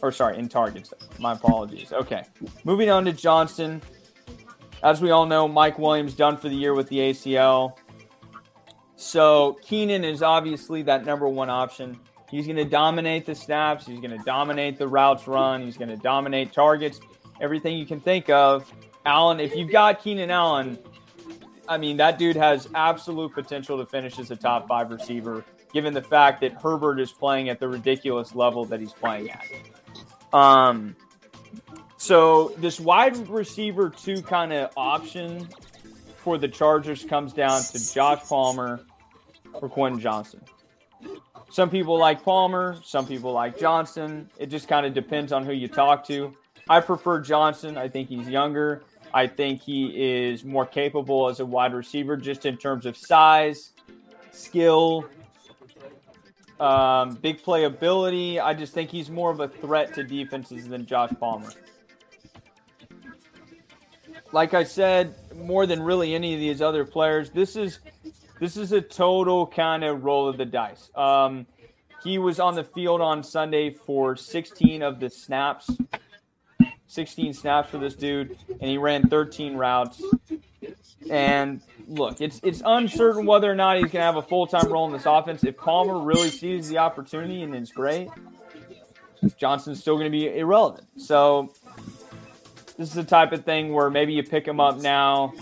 Or 0.00 0.10
sorry, 0.12 0.38
in 0.38 0.48
targets. 0.48 0.94
My 1.18 1.32
apologies. 1.32 1.92
Okay. 1.92 2.24
Moving 2.64 2.88
on 2.88 3.04
to 3.04 3.12
Johnston. 3.12 3.82
As 4.84 5.00
we 5.00 5.10
all 5.10 5.24
know, 5.24 5.48
Mike 5.48 5.78
Williams 5.78 6.14
done 6.14 6.36
for 6.36 6.50
the 6.50 6.54
year 6.54 6.74
with 6.74 6.90
the 6.90 6.98
ACL. 6.98 7.78
So 8.96 9.58
Keenan 9.62 10.04
is 10.04 10.22
obviously 10.22 10.82
that 10.82 11.06
number 11.06 11.26
one 11.26 11.48
option. 11.48 11.98
He's 12.30 12.44
going 12.44 12.58
to 12.58 12.66
dominate 12.66 13.24
the 13.24 13.34
snaps. 13.34 13.86
He's 13.86 13.98
going 13.98 14.16
to 14.16 14.22
dominate 14.24 14.76
the 14.78 14.86
routes 14.86 15.26
run. 15.26 15.62
He's 15.62 15.78
going 15.78 15.88
to 15.88 15.96
dominate 15.96 16.52
targets, 16.52 17.00
everything 17.40 17.78
you 17.78 17.86
can 17.86 17.98
think 17.98 18.28
of. 18.28 18.70
Allen, 19.06 19.40
if 19.40 19.56
you've 19.56 19.70
got 19.70 20.02
Keenan 20.02 20.30
Allen, 20.30 20.78
I 21.66 21.78
mean, 21.78 21.96
that 21.96 22.18
dude 22.18 22.36
has 22.36 22.68
absolute 22.74 23.32
potential 23.32 23.78
to 23.78 23.86
finish 23.86 24.18
as 24.18 24.30
a 24.30 24.36
top 24.36 24.68
five 24.68 24.90
receiver, 24.90 25.46
given 25.72 25.94
the 25.94 26.02
fact 26.02 26.42
that 26.42 26.60
Herbert 26.60 27.00
is 27.00 27.10
playing 27.10 27.48
at 27.48 27.58
the 27.58 27.68
ridiculous 27.68 28.34
level 28.34 28.66
that 28.66 28.80
he's 28.80 28.92
playing 28.92 29.30
at. 29.30 29.46
Um, 30.34 30.94
so 32.04 32.52
this 32.58 32.78
wide 32.78 33.16
receiver 33.28 33.88
two 33.88 34.20
kind 34.20 34.52
of 34.52 34.70
option 34.76 35.48
for 36.18 36.36
the 36.36 36.48
Chargers 36.48 37.02
comes 37.02 37.32
down 37.32 37.62
to 37.62 37.94
Josh 37.94 38.22
Palmer 38.24 38.80
or 39.54 39.70
Quentin 39.70 39.98
Johnston. 39.98 40.42
Some 41.50 41.70
people 41.70 41.96
like 41.98 42.22
Palmer, 42.22 42.78
some 42.84 43.06
people 43.06 43.32
like 43.32 43.58
Johnston. 43.58 44.28
It 44.38 44.46
just 44.46 44.68
kind 44.68 44.84
of 44.84 44.92
depends 44.92 45.32
on 45.32 45.46
who 45.46 45.52
you 45.52 45.66
talk 45.66 46.06
to. 46.08 46.34
I 46.68 46.80
prefer 46.80 47.20
Johnston. 47.20 47.78
I 47.78 47.88
think 47.88 48.10
he's 48.10 48.28
younger. 48.28 48.82
I 49.14 49.26
think 49.26 49.62
he 49.62 49.86
is 49.94 50.44
more 50.44 50.66
capable 50.66 51.28
as 51.28 51.40
a 51.40 51.46
wide 51.46 51.72
receiver, 51.72 52.18
just 52.18 52.44
in 52.44 52.58
terms 52.58 52.84
of 52.84 52.98
size, 52.98 53.72
skill, 54.30 55.06
um, 56.60 57.14
big 57.14 57.42
playability. 57.42 58.42
I 58.42 58.52
just 58.52 58.74
think 58.74 58.90
he's 58.90 59.08
more 59.08 59.30
of 59.30 59.40
a 59.40 59.48
threat 59.48 59.94
to 59.94 60.04
defenses 60.04 60.68
than 60.68 60.84
Josh 60.84 61.12
Palmer. 61.18 61.50
Like 64.34 64.52
I 64.52 64.64
said, 64.64 65.14
more 65.36 65.64
than 65.64 65.80
really 65.80 66.12
any 66.12 66.34
of 66.34 66.40
these 66.40 66.60
other 66.60 66.84
players, 66.84 67.30
this 67.30 67.54
is 67.54 67.78
this 68.40 68.56
is 68.56 68.72
a 68.72 68.80
total 68.80 69.46
kind 69.46 69.84
of 69.84 70.02
roll 70.02 70.28
of 70.28 70.38
the 70.38 70.44
dice. 70.44 70.90
Um, 70.96 71.46
he 72.02 72.18
was 72.18 72.40
on 72.40 72.56
the 72.56 72.64
field 72.64 73.00
on 73.00 73.22
Sunday 73.22 73.70
for 73.70 74.16
16 74.16 74.82
of 74.82 74.98
the 74.98 75.08
snaps, 75.08 75.70
16 76.88 77.32
snaps 77.32 77.70
for 77.70 77.78
this 77.78 77.94
dude, 77.94 78.36
and 78.48 78.68
he 78.68 78.76
ran 78.76 79.08
13 79.08 79.54
routes. 79.54 80.02
And 81.08 81.62
look, 81.86 82.20
it's 82.20 82.40
it's 82.42 82.60
uncertain 82.66 83.26
whether 83.26 83.48
or 83.48 83.54
not 83.54 83.76
he's 83.76 83.84
going 83.84 83.92
to 83.92 84.00
have 84.00 84.16
a 84.16 84.22
full 84.22 84.48
time 84.48 84.66
role 84.68 84.86
in 84.86 84.92
this 84.92 85.06
offense. 85.06 85.44
If 85.44 85.56
Palmer 85.56 86.00
really 86.00 86.30
sees 86.30 86.68
the 86.68 86.78
opportunity 86.78 87.42
and 87.42 87.54
it's 87.54 87.70
great, 87.70 88.08
Johnston's 89.36 89.80
still 89.80 89.94
going 89.94 90.10
to 90.10 90.10
be 90.10 90.26
irrelevant. 90.36 90.88
So 90.96 91.54
this 92.76 92.88
is 92.88 92.94
the 92.94 93.04
type 93.04 93.32
of 93.32 93.44
thing 93.44 93.72
where 93.72 93.90
maybe 93.90 94.14
you 94.14 94.22
pick 94.22 94.46
him 94.46 94.58
up 94.60 94.78
now, 94.78 95.32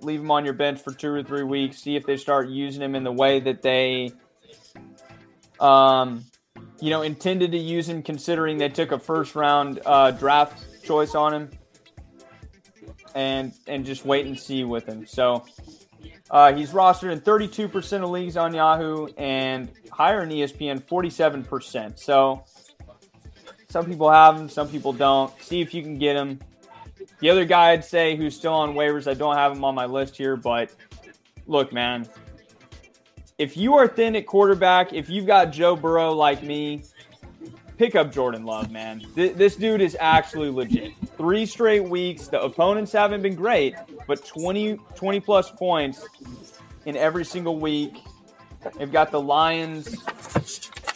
leave 0.00 0.20
him 0.20 0.30
on 0.30 0.44
your 0.44 0.54
bench 0.54 0.80
for 0.80 0.92
two 0.92 1.10
or 1.10 1.22
three 1.22 1.42
weeks, 1.42 1.78
see 1.78 1.96
if 1.96 2.06
they 2.06 2.16
start 2.16 2.48
using 2.48 2.82
him 2.82 2.94
in 2.94 3.02
the 3.02 3.12
way 3.12 3.40
that 3.40 3.62
they, 3.62 4.12
um, 5.58 6.24
you 6.80 6.90
know, 6.90 7.02
intended 7.02 7.52
to 7.52 7.58
use 7.58 7.88
him, 7.88 8.02
considering 8.02 8.58
they 8.58 8.68
took 8.68 8.92
a 8.92 8.98
first 8.98 9.34
round 9.34 9.80
uh, 9.84 10.12
draft 10.12 10.84
choice 10.84 11.14
on 11.14 11.34
him, 11.34 11.50
and 13.14 13.52
and 13.66 13.84
just 13.84 14.04
wait 14.04 14.26
and 14.26 14.38
see 14.38 14.64
with 14.64 14.86
him. 14.86 15.06
So. 15.06 15.44
Uh, 16.30 16.52
he's 16.52 16.70
rostered 16.70 17.10
in 17.10 17.20
32% 17.20 18.04
of 18.04 18.10
leagues 18.10 18.36
on 18.36 18.54
Yahoo 18.54 19.08
and 19.18 19.68
higher 19.90 20.22
in 20.22 20.28
ESPN, 20.28 20.80
47%. 20.80 21.98
So 21.98 22.44
some 23.68 23.84
people 23.84 24.08
have 24.08 24.36
him, 24.38 24.48
some 24.48 24.68
people 24.68 24.92
don't. 24.92 25.32
See 25.42 25.60
if 25.60 25.74
you 25.74 25.82
can 25.82 25.98
get 25.98 26.14
him. 26.14 26.38
The 27.20 27.28
other 27.28 27.44
guy 27.44 27.70
I'd 27.70 27.84
say 27.84 28.16
who's 28.16 28.34
still 28.34 28.54
on 28.54 28.74
waivers, 28.74 29.08
I 29.08 29.14
don't 29.14 29.36
have 29.36 29.52
him 29.52 29.64
on 29.64 29.74
my 29.74 29.84
list 29.84 30.16
here, 30.16 30.36
but 30.36 30.74
look, 31.46 31.72
man, 31.72 32.08
if 33.38 33.56
you 33.56 33.74
are 33.74 33.86
thin 33.86 34.16
at 34.16 34.26
quarterback, 34.26 34.92
if 34.92 35.08
you've 35.10 35.26
got 35.26 35.52
Joe 35.52 35.76
Burrow 35.76 36.12
like 36.12 36.42
me, 36.42 36.82
pick 37.76 37.94
up 37.94 38.12
Jordan 38.12 38.44
Love, 38.44 38.70
man. 38.70 39.00
Th- 39.14 39.34
this 39.34 39.56
dude 39.56 39.80
is 39.80 39.96
actually 40.00 40.50
legit. 40.50 40.92
Three 41.16 41.44
straight 41.44 41.84
weeks. 41.84 42.28
The 42.28 42.40
opponents 42.40 42.92
haven't 42.92 43.22
been 43.22 43.34
great, 43.34 43.74
but 44.06 44.24
20, 44.26 44.78
20 44.94 45.20
plus 45.20 45.50
points 45.50 46.06
in 46.86 46.96
every 46.96 47.24
single 47.24 47.58
week. 47.58 47.98
They've 48.78 48.92
got 48.92 49.10
the 49.10 49.20
Lions 49.20 49.96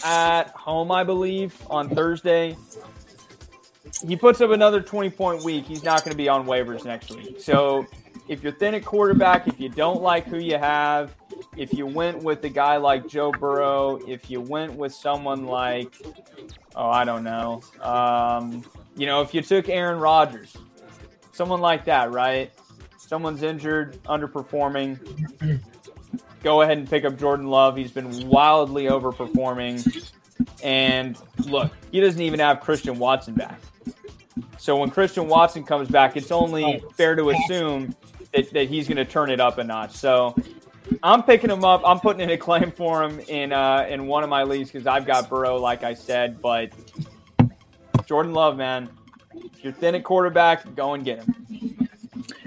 at 0.04 0.48
home, 0.50 0.90
I 0.90 1.04
believe, 1.04 1.54
on 1.68 1.88
Thursday 1.88 2.56
he 4.06 4.16
puts 4.16 4.40
up 4.40 4.50
another 4.50 4.80
20 4.80 5.10
point 5.10 5.44
week, 5.44 5.64
he's 5.64 5.82
not 5.82 6.04
going 6.04 6.12
to 6.12 6.16
be 6.16 6.28
on 6.28 6.46
waivers 6.46 6.84
next 6.84 7.10
week. 7.14 7.40
So 7.40 7.86
if 8.28 8.42
you're 8.42 8.52
thin 8.52 8.74
at 8.74 8.84
quarterback, 8.84 9.46
if 9.46 9.60
you 9.60 9.68
don't 9.68 10.02
like 10.02 10.26
who 10.26 10.38
you 10.38 10.58
have, 10.58 11.14
if 11.56 11.72
you 11.74 11.86
went 11.86 12.22
with 12.22 12.42
a 12.44 12.48
guy 12.48 12.76
like 12.76 13.08
Joe 13.08 13.30
Burrow, 13.32 14.00
if 14.06 14.30
you 14.30 14.40
went 14.40 14.74
with 14.74 14.94
someone 14.94 15.46
like, 15.46 15.94
oh, 16.74 16.88
I 16.88 17.04
don't 17.04 17.24
know, 17.24 17.62
um, 17.80 18.64
you 18.96 19.06
know, 19.06 19.20
if 19.20 19.34
you 19.34 19.42
took 19.42 19.68
Aaron 19.68 19.98
Rodgers, 19.98 20.56
someone 21.32 21.60
like 21.60 21.84
that, 21.84 22.12
right? 22.12 22.52
Someone's 22.96 23.42
injured, 23.42 24.02
underperforming. 24.04 25.60
Go 26.42 26.62
ahead 26.62 26.78
and 26.78 26.88
pick 26.88 27.04
up 27.04 27.18
Jordan 27.18 27.46
Love. 27.46 27.76
He's 27.76 27.90
been 27.90 28.28
wildly 28.28 28.84
overperforming. 28.84 30.10
And 30.62 31.18
look, 31.46 31.72
he 31.92 32.00
doesn't 32.00 32.20
even 32.20 32.40
have 32.40 32.60
Christian 32.60 32.98
Watson 32.98 33.34
back. 33.34 33.60
So 34.58 34.76
when 34.76 34.90
Christian 34.90 35.28
Watson 35.28 35.64
comes 35.64 35.88
back, 35.88 36.16
it's 36.16 36.32
only 36.32 36.82
fair 36.94 37.14
to 37.14 37.30
assume 37.30 37.94
that, 38.32 38.50
that 38.50 38.68
he's 38.68 38.88
going 38.88 38.96
to 38.96 39.04
turn 39.04 39.30
it 39.30 39.40
up 39.40 39.58
a 39.58 39.64
notch. 39.64 39.92
So 39.92 40.34
I'm 41.02 41.22
picking 41.22 41.50
him 41.50 41.64
up. 41.64 41.82
I'm 41.84 42.00
putting 42.00 42.22
in 42.22 42.30
a 42.30 42.36
claim 42.36 42.70
for 42.70 43.02
him 43.02 43.20
in 43.20 43.52
uh, 43.52 43.86
in 43.88 44.06
one 44.06 44.22
of 44.22 44.30
my 44.30 44.42
leagues 44.42 44.70
because 44.70 44.86
I've 44.86 45.06
got 45.06 45.28
Burrow, 45.28 45.56
like 45.56 45.82
I 45.82 45.94
said. 45.94 46.40
But 46.40 46.72
Jordan 48.06 48.32
Love, 48.32 48.56
man, 48.56 48.90
if 49.34 49.64
you're 49.64 49.72
thin 49.72 49.94
at 49.94 50.04
quarterback, 50.04 50.74
go 50.74 50.94
and 50.94 51.04
get 51.04 51.22
him. 51.22 51.34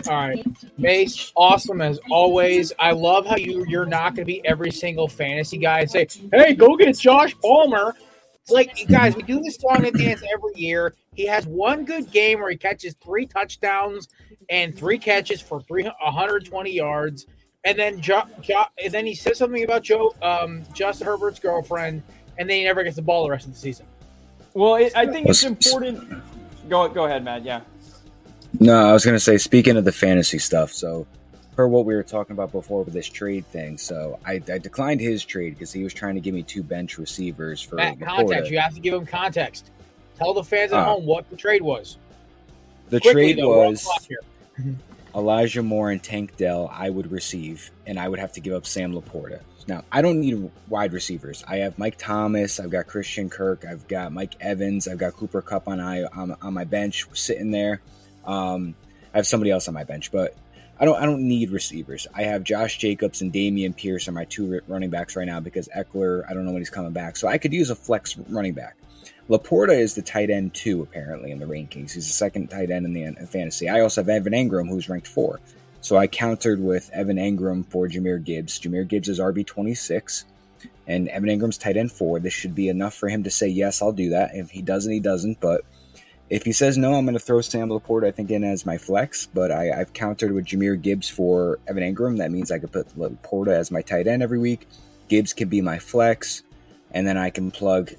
All 0.07 0.15
right, 0.15 0.45
Mace, 0.77 1.31
awesome 1.35 1.81
as 1.81 1.99
always. 2.09 2.71
I 2.79 2.91
love 2.91 3.25
how 3.25 3.35
you 3.35 3.65
you're 3.67 3.85
not 3.85 4.15
going 4.15 4.25
to 4.25 4.31
be 4.31 4.45
every 4.45 4.71
single 4.71 5.07
fantasy 5.07 5.57
guy 5.57 5.81
and 5.81 5.91
say, 5.91 6.07
"Hey, 6.31 6.53
go 6.53 6.77
get 6.77 6.97
Josh 6.97 7.35
Palmer." 7.41 7.93
It's 8.41 8.51
like, 8.51 8.87
guys, 8.87 9.13
we 9.13 9.23
do 9.23 9.41
this 9.41 9.57
song 9.57 9.85
and 9.85 9.93
dance 9.97 10.23
every 10.33 10.51
year. 10.55 10.93
He 11.17 11.25
has 11.25 11.47
one 11.47 11.83
good 11.83 12.11
game 12.11 12.39
where 12.39 12.51
he 12.51 12.55
catches 12.55 12.93
three 13.03 13.25
touchdowns 13.25 14.07
and 14.51 14.77
three 14.77 14.99
catches 14.99 15.41
for 15.41 15.59
120 15.67 16.71
yards. 16.71 17.25
And 17.65 17.77
then 17.77 17.99
jo, 17.99 18.21
jo, 18.39 18.65
and 18.81 18.93
then 18.93 19.07
he 19.07 19.15
says 19.15 19.39
something 19.39 19.63
about 19.63 19.81
Joe 19.81 20.13
um, 20.21 20.63
Justin 20.73 21.07
Herbert's 21.07 21.39
girlfriend, 21.39 22.03
and 22.37 22.47
then 22.47 22.57
he 22.59 22.63
never 22.65 22.83
gets 22.83 22.97
the 22.97 23.01
ball 23.01 23.23
the 23.23 23.31
rest 23.31 23.47
of 23.47 23.53
the 23.53 23.59
season. 23.59 23.87
Well, 24.53 24.75
it, 24.75 24.95
I 24.95 25.07
think 25.07 25.27
it's 25.27 25.43
important. 25.43 26.21
Go 26.69 26.87
go 26.87 27.05
ahead, 27.05 27.23
Matt. 27.23 27.43
Yeah. 27.43 27.61
No, 28.59 28.89
I 28.89 28.93
was 28.93 29.03
going 29.03 29.15
to 29.15 29.19
say, 29.19 29.39
speaking 29.39 29.75
of 29.75 29.85
the 29.85 29.91
fantasy 29.91 30.37
stuff, 30.37 30.71
so 30.71 31.07
per 31.55 31.67
what 31.67 31.85
we 31.85 31.95
were 31.95 32.03
talking 32.03 32.33
about 32.33 32.51
before 32.51 32.83
with 32.83 32.93
this 32.93 33.07
trade 33.07 33.45
thing. 33.47 33.79
So 33.79 34.19
I, 34.23 34.33
I 34.33 34.59
declined 34.59 35.01
his 35.01 35.25
trade 35.25 35.55
because 35.55 35.73
he 35.73 35.83
was 35.83 35.95
trying 35.95 36.13
to 36.13 36.21
give 36.21 36.35
me 36.35 36.43
two 36.43 36.61
bench 36.61 36.99
receivers 36.99 37.59
for 37.59 37.77
Matt, 37.77 37.99
context. 37.99 38.51
You 38.51 38.59
have 38.59 38.75
to 38.75 38.79
give 38.79 38.93
him 38.93 39.05
context. 39.05 39.71
Tell 40.17 40.33
the 40.33 40.43
fans 40.43 40.73
at 40.73 40.79
uh, 40.79 40.85
home 40.85 41.05
what 41.05 41.29
the 41.29 41.35
trade 41.35 41.61
was. 41.61 41.97
The 42.89 42.99
Quickly, 42.99 43.33
trade 43.33 43.39
though, 43.39 43.69
was 43.69 43.87
Elijah 45.15 45.63
Moore 45.63 45.91
and 45.91 46.01
Tank 46.01 46.37
Dell. 46.37 46.71
I 46.73 46.89
would 46.89 47.11
receive, 47.11 47.71
and 47.85 47.99
I 47.99 48.07
would 48.07 48.19
have 48.19 48.31
to 48.33 48.39
give 48.39 48.53
up 48.53 48.65
Sam 48.65 48.93
LaPorta. 48.93 49.41
Now 49.67 49.83
I 49.91 50.01
don't 50.01 50.21
need 50.21 50.49
wide 50.69 50.93
receivers. 50.93 51.43
I 51.47 51.57
have 51.57 51.77
Mike 51.77 51.97
Thomas. 51.97 52.59
I've 52.59 52.69
got 52.69 52.87
Christian 52.87 53.29
Kirk. 53.29 53.65
I've 53.69 53.87
got 53.87 54.13
Mike 54.13 54.35
Evans. 54.39 54.87
I've 54.87 54.97
got 54.97 55.13
Cooper 55.13 55.41
Kupp 55.41 55.67
on 55.67 55.79
I 55.79 56.03
on, 56.03 56.35
on 56.41 56.53
my 56.53 56.63
bench 56.63 57.05
sitting 57.13 57.51
there. 57.51 57.81
Um, 58.25 58.75
I 59.13 59.17
have 59.17 59.27
somebody 59.27 59.51
else 59.51 59.67
on 59.67 59.73
my 59.73 59.83
bench, 59.83 60.11
but 60.11 60.35
I 60.79 60.85
don't 60.85 61.01
I 61.01 61.05
don't 61.05 61.27
need 61.27 61.51
receivers. 61.51 62.07
I 62.13 62.23
have 62.23 62.43
Josh 62.43 62.77
Jacobs 62.77 63.21
and 63.21 63.33
Dameon 63.33 63.75
Pierce 63.75 64.07
are 64.07 64.13
my 64.13 64.25
two 64.25 64.61
running 64.67 64.89
backs 64.89 65.15
right 65.15 65.27
now 65.27 65.41
because 65.41 65.67
Ekeler 65.75 66.23
I 66.29 66.33
don't 66.33 66.45
know 66.45 66.51
when 66.51 66.61
he's 66.61 66.69
coming 66.69 66.93
back, 66.93 67.17
so 67.17 67.27
I 67.27 67.37
could 67.37 67.51
use 67.51 67.69
a 67.69 67.75
flex 67.75 68.17
running 68.29 68.53
back. 68.53 68.77
LaPorta 69.29 69.77
is 69.77 69.95
the 69.95 70.01
tight 70.01 70.29
end 70.29 70.53
two 70.53 70.81
apparently 70.81 71.31
in 71.31 71.39
the 71.39 71.45
rankings. 71.45 71.91
He's 71.91 72.07
the 72.07 72.13
second 72.13 72.47
tight 72.47 72.71
end 72.71 72.85
in 72.85 72.93
the 72.93 73.27
fantasy. 73.27 73.67
I 73.67 73.81
also 73.81 74.01
have 74.01 74.09
Evan 74.09 74.33
Engram 74.33 74.69
who's 74.69 74.87
ranked 74.87 75.07
four. 75.07 75.41
So 75.81 75.97
I 75.97 76.07
countered 76.07 76.61
with 76.61 76.89
Evan 76.93 77.17
Engram 77.17 77.65
for 77.65 77.87
Jahmyr 77.87 78.23
Gibbs. 78.23 78.59
Jahmyr 78.59 78.87
Gibbs 78.87 79.09
is 79.09 79.19
RB 79.19 79.45
twenty 79.45 79.73
six, 79.73 80.25
and 80.87 81.09
Evan 81.09 81.29
Engram's 81.29 81.57
tight 81.57 81.77
end 81.77 81.91
four. 81.91 82.19
This 82.19 82.33
should 82.33 82.55
be 82.55 82.69
enough 82.69 82.93
for 82.93 83.09
him 83.09 83.23
to 83.23 83.31
say 83.31 83.47
yes, 83.47 83.81
I'll 83.81 83.91
do 83.91 84.09
that. 84.09 84.31
If 84.33 84.51
he 84.51 84.61
doesn't, 84.61 84.91
he 84.91 85.01
doesn't. 85.01 85.41
But 85.41 85.65
if 86.29 86.43
he 86.43 86.53
says 86.53 86.77
no, 86.77 86.93
I'm 86.93 87.05
going 87.05 87.13
to 87.13 87.23
throw 87.23 87.41
Sam 87.41 87.69
LaPorta, 87.69 88.07
I 88.07 88.11
think, 88.11 88.31
in 88.31 88.43
as 88.43 88.65
my 88.65 88.77
flex. 88.77 89.27
But 89.27 89.51
I, 89.51 89.65
have 89.65 89.93
countered 89.93 90.33
with 90.33 90.45
Jahmyr 90.45 90.81
Gibbs 90.81 91.09
for 91.09 91.59
Evan 91.67 91.83
Engram. 91.83 92.17
That 92.17 92.31
means 92.31 92.51
I 92.51 92.59
could 92.59 92.71
put 92.71 92.97
LaPorta 92.97 93.49
as 93.49 93.71
my 93.71 93.81
tight 93.81 94.07
end 94.07 94.23
every 94.23 94.39
week. 94.39 94.67
Gibbs 95.09 95.33
can 95.33 95.49
be 95.49 95.61
my 95.61 95.79
flex. 95.79 96.43
And 96.91 97.05
then 97.05 97.17
I 97.17 97.29
can 97.29 97.51
plug 97.51 97.91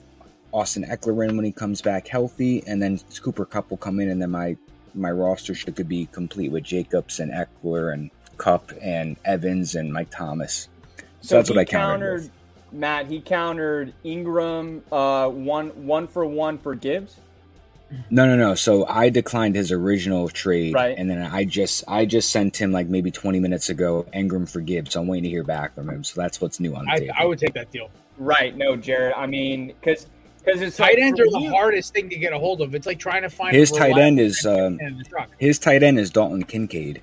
Austin 0.53 0.85
Ekeler 0.85 1.29
in 1.29 1.37
when 1.37 1.45
he 1.45 1.53
comes 1.53 1.81
back 1.83 2.09
healthy. 2.09 2.63
And 2.67 2.83
then 2.83 3.01
Cooper 3.23 3.45
Kupp 3.45 3.71
will 3.71 3.77
come 3.77 4.01
in. 4.01 4.09
And 4.09 4.21
then 4.21 4.31
my, 4.31 4.57
my 4.95 5.11
roster 5.11 5.55
should 5.55 5.77
could 5.77 5.89
be 5.89 6.07
complete 6.07 6.51
with 6.51 6.65
Jacobs 6.65 7.21
and 7.21 7.33
Ekeler 7.33 7.93
and 7.93 8.11
Kupp 8.37 8.73
and 8.81 9.17
Evans 9.25 9.75
and 9.75 9.93
Mike 9.93 10.11
Thomas. 10.11 10.69
So, 10.97 11.03
so 11.21 11.35
that's 11.37 11.51
what 11.51 11.59
I 11.59 11.65
countered. 11.65 12.23
With. 12.23 12.31
Matt, 12.71 13.07
he 13.07 13.21
countered 13.21 13.95
Engram 14.05 14.83
uh, 14.93 15.29
one 15.31 15.69
one 15.87 16.07
for 16.07 16.27
one 16.27 16.59
for 16.59 16.75
Gibbs. 16.75 17.17
No, 18.11 18.27
no, 18.27 18.37
no. 18.37 18.55
So 18.55 18.87
I 18.87 19.09
declined 19.09 19.57
his 19.57 19.73
original 19.73 20.29
trade, 20.29 20.75
right. 20.75 20.95
and 20.99 21.09
then 21.09 21.23
I 21.23 21.45
just 21.45 21.83
I 21.89 22.05
just 22.05 22.31
sent 22.31 22.61
him 22.61 22.71
like 22.71 22.87
maybe 22.87 23.11
twenty 23.11 23.41
minutes 23.41 23.71
ago 23.71 24.05
Engram 24.15 24.47
for 24.47 24.61
Gibbs. 24.61 24.93
So 24.93 25.01
I'm 25.01 25.07
waiting 25.07 25.25
to 25.25 25.31
hear 25.31 25.45
back 25.45 25.75
from 25.75 25.89
him. 25.89 26.05
So 26.05 26.21
that's 26.21 26.43
what's 26.43 26.61
new 26.61 26.75
on 26.75 26.85
the 26.85 26.93
I, 26.93 26.99
table. 26.99 27.15
I 27.19 27.25
would 27.25 27.39
take 27.39 27.55
that 27.55 27.71
deal. 27.73 27.89
Right. 28.19 28.55
No, 28.55 28.77
Jared. 28.77 29.15
I 29.15 29.27
mean, 29.27 29.69
because 29.69 30.07
because 30.49 30.63
it's 30.63 30.77
tight 30.77 30.95
like 30.95 30.99
ends 30.99 31.21
are 31.21 31.31
the 31.31 31.41
you. 31.41 31.51
hardest 31.51 31.93
thing 31.93 32.09
to 32.09 32.17
get 32.17 32.33
a 32.33 32.39
hold 32.39 32.61
of. 32.61 32.75
It's 32.75 32.87
like 32.87 32.99
trying 32.99 33.23
to 33.23 33.31
find 33.31 33.55
his 33.55 33.71
tight 33.71 33.99
end 33.99 34.19
is 34.19 34.47
um, 34.47 34.79
his 35.39 35.59
tight 35.59 35.83
end 35.83 35.99
is 35.99 36.11
Dalton 36.11 36.43
Kincaid. 36.43 37.03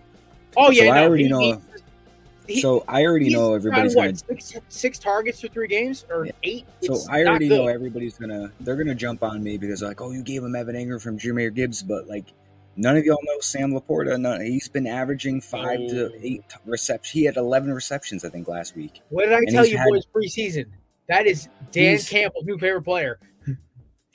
Oh 0.58 0.72
yeah, 0.72 0.84
so 0.84 0.86
no, 0.88 0.92
I 0.94 1.04
already 1.04 1.24
he, 1.24 1.30
know. 1.30 1.62
He, 2.48 2.62
so 2.62 2.84
I 2.88 3.04
already 3.06 3.30
know 3.30 3.54
everybody's 3.54 3.96
what, 3.96 4.04
gonna 4.04 4.42
six, 4.42 4.54
six 4.70 5.00
targets 5.00 5.42
for 5.42 5.48
three 5.48 5.68
games 5.68 6.06
or 6.10 6.26
yeah. 6.26 6.32
eight. 6.44 6.66
So 6.82 6.98
I 7.10 7.24
already 7.26 7.50
know 7.50 7.68
everybody's 7.68 8.18
gonna 8.18 8.52
they're 8.60 8.76
gonna 8.76 8.96
jump 8.96 9.24
on 9.24 9.44
me 9.44 9.58
because 9.58 9.82
like, 9.82 10.02
oh, 10.02 10.12
you 10.12 10.24
gave 10.24 10.44
him 10.44 10.56
Evan 10.56 10.76
Engram 10.76 11.02
from 11.02 11.18
Jahmyr 11.18 11.54
Gibbs, 11.54 11.82
but 11.82 12.08
like 12.08 12.26
none 12.76 12.98
of 12.98 13.06
y'all 13.06 13.20
know 13.24 13.40
Sam 13.40 13.72
LaPorta. 13.74 14.20
None, 14.20 14.42
he's 14.42 14.68
been 14.70 14.88
averaging 14.88 15.42
five 15.42 15.80
oh. 15.82 15.88
to 15.88 16.12
eight 16.22 16.44
receptions. 16.66 17.12
He 17.12 17.24
had 17.24 17.38
eleven 17.38 17.74
receptions, 17.74 18.24
I 18.24 18.30
think, 18.30 18.48
last 18.48 18.76
week. 18.76 19.02
What 19.10 19.26
did 19.26 19.34
I 19.34 19.38
and 19.38 19.50
tell 19.50 19.66
you, 19.66 19.78
had, 19.78 19.88
boys? 19.90 20.06
Preseason. 20.14 20.66
That 21.08 21.28
is 21.28 21.50
Dan 21.72 22.00
Campbell's 22.00 22.46
new 22.46 22.58
favorite 22.58 22.84
player 22.84 23.20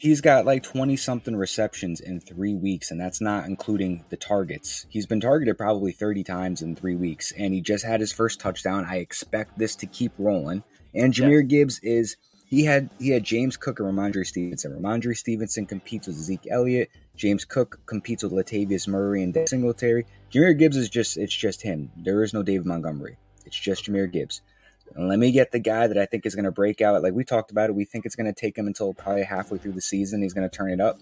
he's 0.01 0.23
got 0.23 0.47
like 0.47 0.63
20 0.63 0.97
something 0.97 1.37
receptions 1.37 2.01
in 2.01 2.21
three 2.21 2.55
weeks, 2.55 2.91
and 2.91 2.99
that's 2.99 3.21
not 3.21 3.45
including 3.45 4.03
the 4.09 4.17
targets. 4.17 4.87
He's 4.89 5.07
been 5.07 5.21
targeted 5.21 5.59
probably 5.59 5.93
30 5.93 6.25
times 6.25 6.63
in 6.63 6.75
three 6.75 6.97
weeks, 6.97 7.33
and 7.33 7.53
he 7.53 7.61
just 7.61 7.85
had 7.85 8.01
his 8.01 8.11
first 8.11 8.41
touchdown. 8.41 8.87
I 8.89 8.97
expect 8.97 9.59
this 9.59 9.77
to 9.77 9.87
keep 9.87 10.13
rolling. 10.19 10.65
And 10.95 11.13
Jahmyr 11.13 11.43
yeah. 11.43 11.59
Gibbs 11.59 11.81
is 11.81 12.17
he 12.47 12.65
had 12.65 12.89
he 12.99 13.11
had 13.11 13.25
James 13.25 13.59
Cook 13.59 13.79
and 13.79 13.89
Rhamondre 13.89 14.27
Stevenson. 14.27 14.73
Rhamondre 14.73 15.17
Stevenson 15.17 15.67
competes 15.67 16.07
with 16.07 16.17
Zeke 16.17 16.49
Elliott. 16.51 16.91
James 17.15 17.45
Cook 17.45 17.81
competes 17.85 18.23
with 18.23 18.33
Latavius 18.33 18.89
Murray 18.89 19.23
and 19.23 19.37
Singletary. 19.47 20.07
Jahmyr 20.33 20.59
Gibbs 20.59 20.79
is 20.79 20.89
just 20.89 21.19
it's 21.19 21.37
just 21.37 21.61
him. 21.61 21.93
There 21.99 22.23
is 22.23 22.33
no 22.33 22.43
David 22.43 22.67
Montgomery. 22.67 23.19
It's 23.45 23.59
just 23.59 23.85
Jahmyr 23.85 24.11
Gibbs. 24.11 24.41
Let 24.97 25.19
me 25.19 25.31
get 25.33 25.53
the 25.53 25.59
guy 25.59 25.87
that 25.87 25.97
I 25.97 26.07
think 26.07 26.27
is 26.27 26.35
going 26.35 26.45
to 26.45 26.53
break 26.53 26.81
out. 26.81 27.03
Like 27.03 27.15
we 27.15 27.25
talked 27.25 27.51
about 27.51 27.71
it, 27.71 27.75
we 27.75 27.85
think 27.85 28.07
it's 28.07 28.17
going 28.17 28.33
to 28.33 28.39
take 28.39 28.59
him 28.59 28.67
until 28.67 28.93
probably 28.93 29.23
halfway 29.23 29.59
through 29.59 29.73
the 29.73 29.81
season. 29.81 30.23
He's 30.23 30.35
going 30.35 30.49
to 30.49 30.55
turn 30.55 30.71
it 30.71 30.81
up. 30.81 30.99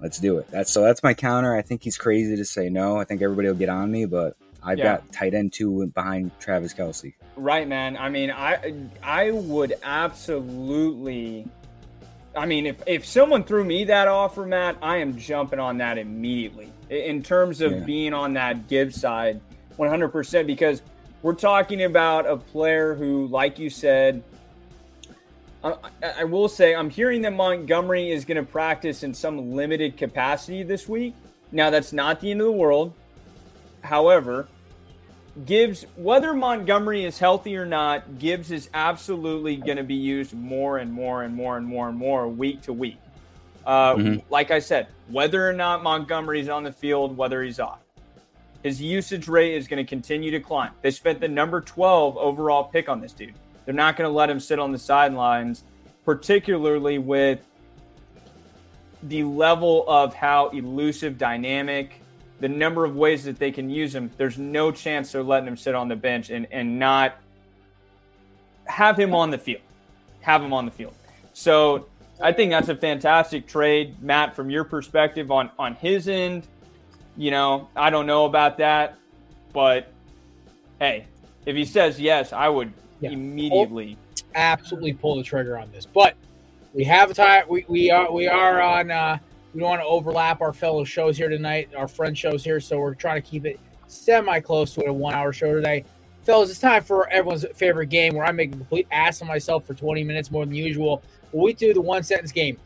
Let's 0.00 0.18
do 0.18 0.38
it. 0.38 0.50
That's 0.50 0.70
so. 0.70 0.82
That's 0.82 1.02
my 1.02 1.14
counter. 1.14 1.56
I 1.56 1.62
think 1.62 1.82
he's 1.82 1.96
crazy 1.96 2.36
to 2.36 2.44
say 2.44 2.68
no. 2.68 2.98
I 2.98 3.04
think 3.04 3.22
everybody 3.22 3.48
will 3.48 3.54
get 3.54 3.68
on 3.68 3.90
me, 3.90 4.04
but 4.06 4.36
I've 4.62 4.78
yeah. 4.78 4.96
got 4.96 5.12
tight 5.12 5.34
end 5.34 5.52
two 5.52 5.86
behind 5.86 6.30
Travis 6.40 6.74
Kelce. 6.74 7.14
Right, 7.36 7.66
man. 7.66 7.96
I 7.96 8.08
mean, 8.08 8.30
I 8.30 8.74
I 9.02 9.30
would 9.30 9.74
absolutely. 9.82 11.48
I 12.36 12.46
mean, 12.46 12.66
if 12.66 12.82
if 12.86 13.06
someone 13.06 13.44
threw 13.44 13.64
me 13.64 13.84
that 13.84 14.08
offer, 14.08 14.44
Matt, 14.44 14.76
I 14.82 14.96
am 14.98 15.16
jumping 15.16 15.60
on 15.60 15.78
that 15.78 15.96
immediately. 15.96 16.70
In 16.90 17.22
terms 17.22 17.60
of 17.60 17.72
yeah. 17.72 17.80
being 17.80 18.12
on 18.12 18.34
that 18.34 18.68
Gibbs 18.68 19.00
side, 19.00 19.40
one 19.76 19.88
hundred 19.88 20.08
percent, 20.08 20.46
because 20.46 20.82
we're 21.24 21.32
talking 21.32 21.84
about 21.84 22.26
a 22.26 22.36
player 22.36 22.94
who, 22.94 23.28
like 23.28 23.58
you 23.58 23.70
said, 23.70 24.22
I, 25.64 25.74
I 26.18 26.24
will 26.24 26.48
say 26.48 26.74
I'm 26.74 26.90
hearing 26.90 27.22
that 27.22 27.32
Montgomery 27.32 28.10
is 28.10 28.26
going 28.26 28.36
to 28.36 28.42
practice 28.42 29.02
in 29.02 29.14
some 29.14 29.52
limited 29.52 29.96
capacity 29.96 30.62
this 30.64 30.86
week. 30.86 31.14
Now, 31.50 31.70
that's 31.70 31.94
not 31.94 32.20
the 32.20 32.30
end 32.30 32.42
of 32.42 32.48
the 32.48 32.52
world. 32.52 32.92
However, 33.82 34.48
Gibbs, 35.46 35.86
whether 35.96 36.34
Montgomery 36.34 37.06
is 37.06 37.18
healthy 37.18 37.56
or 37.56 37.64
not, 37.64 38.18
Gibbs 38.18 38.50
is 38.50 38.68
absolutely 38.74 39.56
going 39.56 39.78
to 39.78 39.82
be 39.82 39.94
used 39.94 40.34
more 40.34 40.76
and 40.76 40.92
more 40.92 41.22
and 41.22 41.34
more 41.34 41.56
and 41.56 41.66
more 41.66 41.88
and 41.88 41.96
more 41.96 42.28
week 42.28 42.60
to 42.62 42.74
week. 42.74 42.98
Uh, 43.64 43.94
mm-hmm. 43.94 44.30
Like 44.30 44.50
I 44.50 44.58
said, 44.58 44.88
whether 45.08 45.48
or 45.48 45.54
not 45.54 45.82
Montgomery's 45.82 46.50
on 46.50 46.64
the 46.64 46.72
field, 46.72 47.16
whether 47.16 47.42
he's 47.42 47.60
off 47.60 47.78
his 48.64 48.80
usage 48.80 49.28
rate 49.28 49.54
is 49.54 49.68
going 49.68 49.84
to 49.84 49.88
continue 49.88 50.30
to 50.30 50.40
climb. 50.40 50.72
They 50.80 50.90
spent 50.90 51.20
the 51.20 51.28
number 51.28 51.60
12 51.60 52.16
overall 52.16 52.64
pick 52.64 52.88
on 52.88 52.98
this 52.98 53.12
dude. 53.12 53.34
They're 53.66 53.74
not 53.74 53.96
going 53.96 54.08
to 54.08 54.16
let 54.16 54.30
him 54.30 54.40
sit 54.40 54.58
on 54.58 54.72
the 54.72 54.78
sidelines, 54.78 55.64
particularly 56.06 56.96
with 56.96 57.40
the 59.02 59.22
level 59.22 59.84
of 59.86 60.14
how 60.14 60.48
elusive, 60.48 61.18
dynamic, 61.18 62.00
the 62.40 62.48
number 62.48 62.86
of 62.86 62.96
ways 62.96 63.24
that 63.24 63.38
they 63.38 63.50
can 63.50 63.68
use 63.68 63.94
him. 63.94 64.10
There's 64.16 64.38
no 64.38 64.72
chance 64.72 65.12
they're 65.12 65.22
letting 65.22 65.46
him 65.46 65.58
sit 65.58 65.74
on 65.74 65.88
the 65.88 65.96
bench 65.96 66.30
and, 66.30 66.46
and 66.50 66.78
not 66.78 67.16
have 68.64 68.98
him 68.98 69.14
on 69.14 69.30
the 69.30 69.38
field. 69.38 69.60
Have 70.22 70.42
him 70.42 70.54
on 70.54 70.64
the 70.64 70.70
field. 70.70 70.94
So 71.34 71.86
I 72.18 72.32
think 72.32 72.50
that's 72.50 72.70
a 72.70 72.76
fantastic 72.76 73.46
trade, 73.46 74.02
Matt, 74.02 74.34
from 74.34 74.48
your 74.48 74.64
perspective 74.64 75.30
on, 75.30 75.50
on 75.58 75.74
his 75.74 76.08
end 76.08 76.46
you 77.16 77.30
know, 77.30 77.68
I 77.76 77.90
don't 77.90 78.06
know 78.06 78.24
about 78.24 78.58
that, 78.58 78.96
but 79.52 79.92
hey, 80.80 81.06
if 81.46 81.56
he 81.56 81.64
says 81.64 82.00
yes, 82.00 82.32
I 82.32 82.48
would 82.48 82.72
yeah. 83.00 83.10
immediately 83.10 83.96
absolutely 84.34 84.92
pull 84.92 85.16
the 85.16 85.22
trigger 85.22 85.58
on 85.58 85.70
this. 85.70 85.86
But 85.86 86.14
we 86.72 86.84
have 86.84 87.10
a 87.10 87.14
time. 87.14 87.44
We, 87.48 87.64
we 87.68 87.90
are 87.90 88.10
we 88.10 88.26
are 88.26 88.60
on. 88.60 88.90
Uh, 88.90 89.18
we 89.54 89.60
don't 89.60 89.70
want 89.70 89.82
to 89.82 89.86
overlap 89.86 90.40
our 90.40 90.52
fellow 90.52 90.82
shows 90.82 91.16
here 91.16 91.28
tonight, 91.28 91.70
our 91.76 91.86
friend 91.86 92.18
shows 92.18 92.42
here, 92.42 92.58
so 92.58 92.78
we're 92.78 92.94
trying 92.94 93.22
to 93.22 93.28
keep 93.28 93.46
it 93.46 93.60
semi 93.86 94.40
close 94.40 94.74
to 94.74 94.84
a 94.86 94.92
one 94.92 95.14
hour 95.14 95.32
show 95.32 95.54
today. 95.54 95.84
Fellas, 96.24 96.50
it's 96.50 96.58
time 96.58 96.82
for 96.82 97.08
everyone's 97.10 97.44
favorite 97.54 97.86
game 97.86 98.14
where 98.14 98.24
I 98.24 98.32
make 98.32 98.52
a 98.52 98.56
complete 98.56 98.88
ass 98.90 99.20
of 99.20 99.28
myself 99.28 99.66
for 99.66 99.74
20 99.74 100.02
minutes 100.02 100.30
more 100.30 100.44
than 100.44 100.54
usual. 100.54 101.02
We 101.32 101.52
do 101.52 101.74
the 101.74 101.80
one 101.80 102.02
sentence 102.02 102.32
game. 102.32 102.56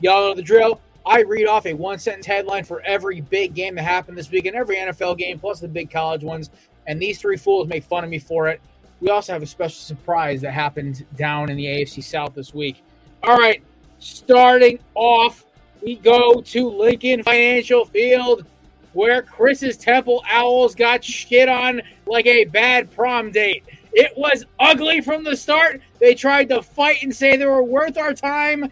Y'all 0.00 0.28
know 0.28 0.34
the 0.34 0.42
drill. 0.42 0.80
I 1.08 1.22
read 1.22 1.46
off 1.46 1.64
a 1.64 1.72
one 1.72 1.98
sentence 1.98 2.26
headline 2.26 2.64
for 2.64 2.82
every 2.82 3.22
big 3.22 3.54
game 3.54 3.74
that 3.76 3.82
happened 3.82 4.18
this 4.18 4.30
week 4.30 4.44
and 4.44 4.54
every 4.54 4.76
NFL 4.76 5.16
game, 5.16 5.38
plus 5.38 5.58
the 5.58 5.68
big 5.68 5.90
college 5.90 6.22
ones. 6.22 6.50
And 6.86 7.00
these 7.00 7.18
three 7.18 7.38
fools 7.38 7.66
make 7.66 7.84
fun 7.84 8.04
of 8.04 8.10
me 8.10 8.18
for 8.18 8.48
it. 8.48 8.60
We 9.00 9.08
also 9.08 9.32
have 9.32 9.42
a 9.42 9.46
special 9.46 9.78
surprise 9.78 10.42
that 10.42 10.52
happened 10.52 11.06
down 11.16 11.50
in 11.50 11.56
the 11.56 11.64
AFC 11.64 12.04
South 12.04 12.34
this 12.34 12.52
week. 12.52 12.82
All 13.22 13.36
right, 13.36 13.62
starting 13.98 14.78
off, 14.94 15.46
we 15.82 15.96
go 15.96 16.42
to 16.42 16.68
Lincoln 16.68 17.22
Financial 17.22 17.86
Field, 17.86 18.44
where 18.92 19.22
Chris's 19.22 19.76
Temple 19.76 20.22
Owls 20.28 20.74
got 20.74 21.02
shit 21.02 21.48
on 21.48 21.80
like 22.06 22.26
a 22.26 22.44
bad 22.44 22.90
prom 22.90 23.30
date. 23.30 23.64
It 23.92 24.12
was 24.16 24.44
ugly 24.60 25.00
from 25.00 25.24
the 25.24 25.36
start. 25.36 25.80
They 26.00 26.14
tried 26.14 26.48
to 26.50 26.62
fight 26.62 27.02
and 27.02 27.14
say 27.14 27.36
they 27.36 27.46
were 27.46 27.62
worth 27.62 27.96
our 27.96 28.12
time, 28.12 28.70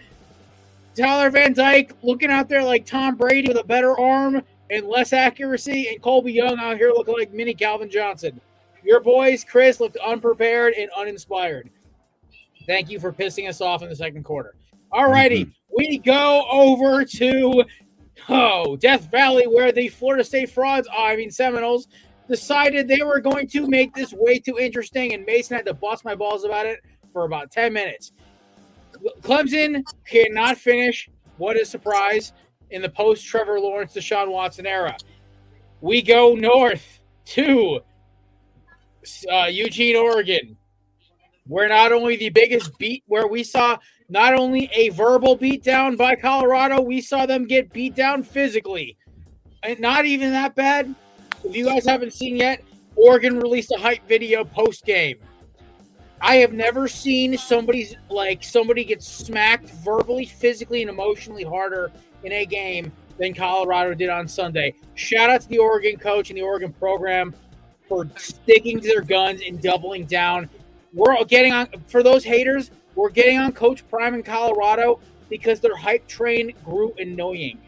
Tyler 0.97 1.31
Van 1.31 1.53
Dyke 1.53 1.93
looking 2.03 2.31
out 2.31 2.49
there 2.49 2.65
like 2.65 2.87
Tom 2.87 3.17
Brady 3.17 3.49
with 3.49 3.59
a 3.59 3.65
better 3.65 3.99
arm 3.99 4.43
and 4.71 4.87
less 4.87 5.13
accuracy, 5.13 5.89
and 5.89 6.03
Colbie 6.03 6.33
Young 6.33 6.59
out 6.59 6.79
here 6.79 6.91
looking 6.91 7.15
like 7.17 7.33
mini 7.33 7.55
Calvin 7.55 7.91
Johnson. 7.91 8.41
Your 8.83 9.01
boys, 9.01 9.45
Chris, 9.45 9.79
looked 9.79 9.97
unprepared 9.99 10.75
and 10.75 10.91
uninspired. 10.97 11.69
Thank 12.67 12.89
you 12.89 12.99
for 12.99 13.13
pissing 13.13 13.49
us 13.49 13.61
off 13.61 13.83
in 13.83 13.89
the 13.89 13.97
second 13.97 14.25
quarter. 14.25 14.55
All 14.91 15.11
righty, 15.11 15.45
mm-hmm. 15.45 15.75
we 15.77 15.99
go 15.99 16.47
over 16.51 17.05
to 17.05 17.65
oh 18.29 18.77
Death 18.77 19.11
Valley, 19.11 19.47
where 19.47 19.73
the 19.73 19.89
Florida 19.89 20.25
State 20.25 20.51
frauds, 20.51 20.89
oh, 20.91 21.05
I 21.05 21.17
mean 21.17 21.31
Seminoles, 21.31 21.89
decided 22.27 22.89
they 22.89 23.03
were 23.03 23.21
going 23.21 23.47
to 23.49 23.67
make 23.69 23.95
this 23.95 24.13
way 24.13 24.39
too 24.39 24.59
interesting, 24.59 25.13
and 25.13 25.25
Mason 25.27 25.57
had 25.57 25.67
to 25.67 25.75
bust 25.75 26.05
my 26.05 26.15
balls 26.15 26.45
about 26.45 26.67
it 26.67 26.81
for 27.13 27.25
about 27.25 27.51
10 27.51 27.73
minutes. 27.73 28.13
Clemson 29.23 29.83
cannot 30.07 30.59
finish. 30.59 31.09
What 31.37 31.57
a 31.57 31.65
surprise 31.65 32.33
in 32.71 32.83
the 32.83 32.89
post 32.89 33.27
Trevor 33.27 33.61
Lawrence 33.61 33.95
Deshaun 33.95 34.31
Watson 34.31 34.67
era. 34.67 34.97
We 35.81 36.03
go 36.03 36.35
north 36.35 37.01
to 37.27 37.81
uh, 39.31 39.47
Eugene, 39.47 39.97
Oregon, 39.97 40.57
where 41.47 41.69
not 41.69 41.93
only 41.93 42.17
the 42.17 42.31
biggest 42.31 42.77
beat, 42.79 43.05
where 43.07 43.27
we 43.27 43.45
saw 43.45 43.79
not 44.09 44.35
only 44.35 44.71
a 44.73 44.89
verbal 44.91 45.37
beatdown 45.37 45.97
by 45.97 46.17
Colorado, 46.17 46.81
we 46.81 47.01
saw 47.01 47.27
them 47.27 47.47
get 47.47 47.73
beat 47.73 47.95
down 47.95 48.23
physically. 48.23 48.97
And 49.63 49.81
not 49.81 50.05
even 50.05 50.31
that 50.33 50.55
bad. 50.55 50.95
If 51.45 51.55
you 51.55 51.65
guys 51.65 51.87
haven't 51.87 52.13
seen 52.13 52.37
yet, 52.37 52.63
Oregon 52.95 53.39
released 53.39 53.73
a 53.77 53.81
hype 53.81 54.07
video 54.09 54.45
post 54.45 54.85
game. 54.85 55.19
I 56.21 56.37
have 56.37 56.53
never 56.53 56.89
seen 56.89 57.37
somebody's 57.37 57.95
like 58.09 58.43
somebody 58.43 58.85
get 58.85 59.03
smacked 59.03 59.69
verbally, 59.71 60.25
physically, 60.25 60.81
and 60.83 60.91
emotionally 60.91 61.45
harder 61.45 61.93
in 62.25 62.33
a 62.33 62.47
game 62.47 62.91
than 63.19 63.35
Colorado 63.35 63.95
did 63.95 64.09
on 64.09 64.27
Sunday. 64.27 64.75
Shout 64.95 65.31
out 65.31 65.43
to 65.43 65.49
the 65.49 65.59
Oregon 65.59 65.97
coach 65.99 66.31
and 66.31 66.37
the 66.37 66.43
Oregon 66.43 66.73
program 66.73 67.35
for 67.89 68.09
sticking 68.17 68.81
to 68.81 68.89
their 68.89 69.03
guns 69.03 69.43
and 69.47 69.61
doubling 69.61 70.07
down. 70.07 70.49
We're 70.93 71.23
getting 71.25 71.53
on 71.53 71.69
for 71.87 72.03
those 72.03 72.25
haters. 72.25 72.71
We're 72.95 73.11
getting 73.11 73.39
on 73.39 73.53
Coach 73.53 73.87
Prime 73.89 74.15
in 74.15 74.23
Colorado 74.23 75.01
because 75.29 75.61
their 75.61 75.77
hype 75.77 76.07
train 76.07 76.55
grew 76.65 76.95
annoying. 76.99 77.61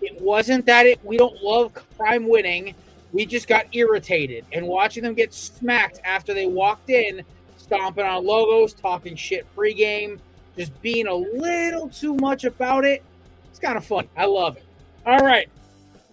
It 0.00 0.20
wasn't 0.20 0.66
that 0.66 0.86
it 0.86 1.02
we 1.04 1.16
don't 1.16 1.40
love 1.42 1.72
Prime 1.96 2.28
winning. 2.28 2.74
We 3.12 3.24
just 3.24 3.46
got 3.46 3.66
irritated 3.72 4.44
and 4.52 4.66
watching 4.66 5.04
them 5.04 5.14
get 5.14 5.32
smacked 5.32 6.00
after 6.04 6.34
they 6.34 6.46
walked 6.46 6.90
in 6.90 7.22
stomping 7.66 8.04
on 8.04 8.24
logos, 8.24 8.72
talking 8.72 9.16
shit 9.16 9.46
pregame, 9.56 10.18
just 10.56 10.80
being 10.82 11.06
a 11.06 11.14
little 11.14 11.88
too 11.88 12.14
much 12.14 12.44
about 12.44 12.84
it. 12.84 13.02
It's 13.50 13.58
kind 13.58 13.76
of 13.76 13.84
fun. 13.84 14.08
I 14.16 14.26
love 14.26 14.56
it. 14.56 14.64
All 15.04 15.20
right. 15.20 15.48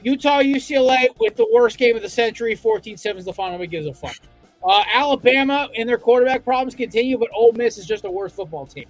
Utah 0.02 0.39
UCLA 0.42 1.08
with 1.20 1.36
the 1.36 1.48
worst 1.54 1.78
game 1.78 1.96
of 1.96 2.02
the 2.02 2.10
century, 2.10 2.56
14 2.56 2.98
7 2.98 3.20
is 3.20 3.26
the 3.26 3.34
final. 3.34 3.54
Nobody 3.54 3.68
gives 3.68 3.88
a 3.88 3.94
fuck. 3.94 4.16
Uh, 4.63 4.84
Alabama 4.94 5.70
and 5.78 5.88
their 5.88 5.98
quarterback 5.98 6.44
problems 6.44 6.76
continue, 6.76 7.18
but 7.18 7.30
Ole 7.34 7.54
Miss 7.54 7.78
is 7.78 7.86
just 7.86 8.06
a 8.06 8.12
worse 8.12 8.32
football 8.34 8.66
team. 8.66 8.86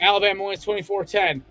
Alabama 0.00 0.44
wins 0.44 0.62
24 0.62 1.04
10. 1.04 1.42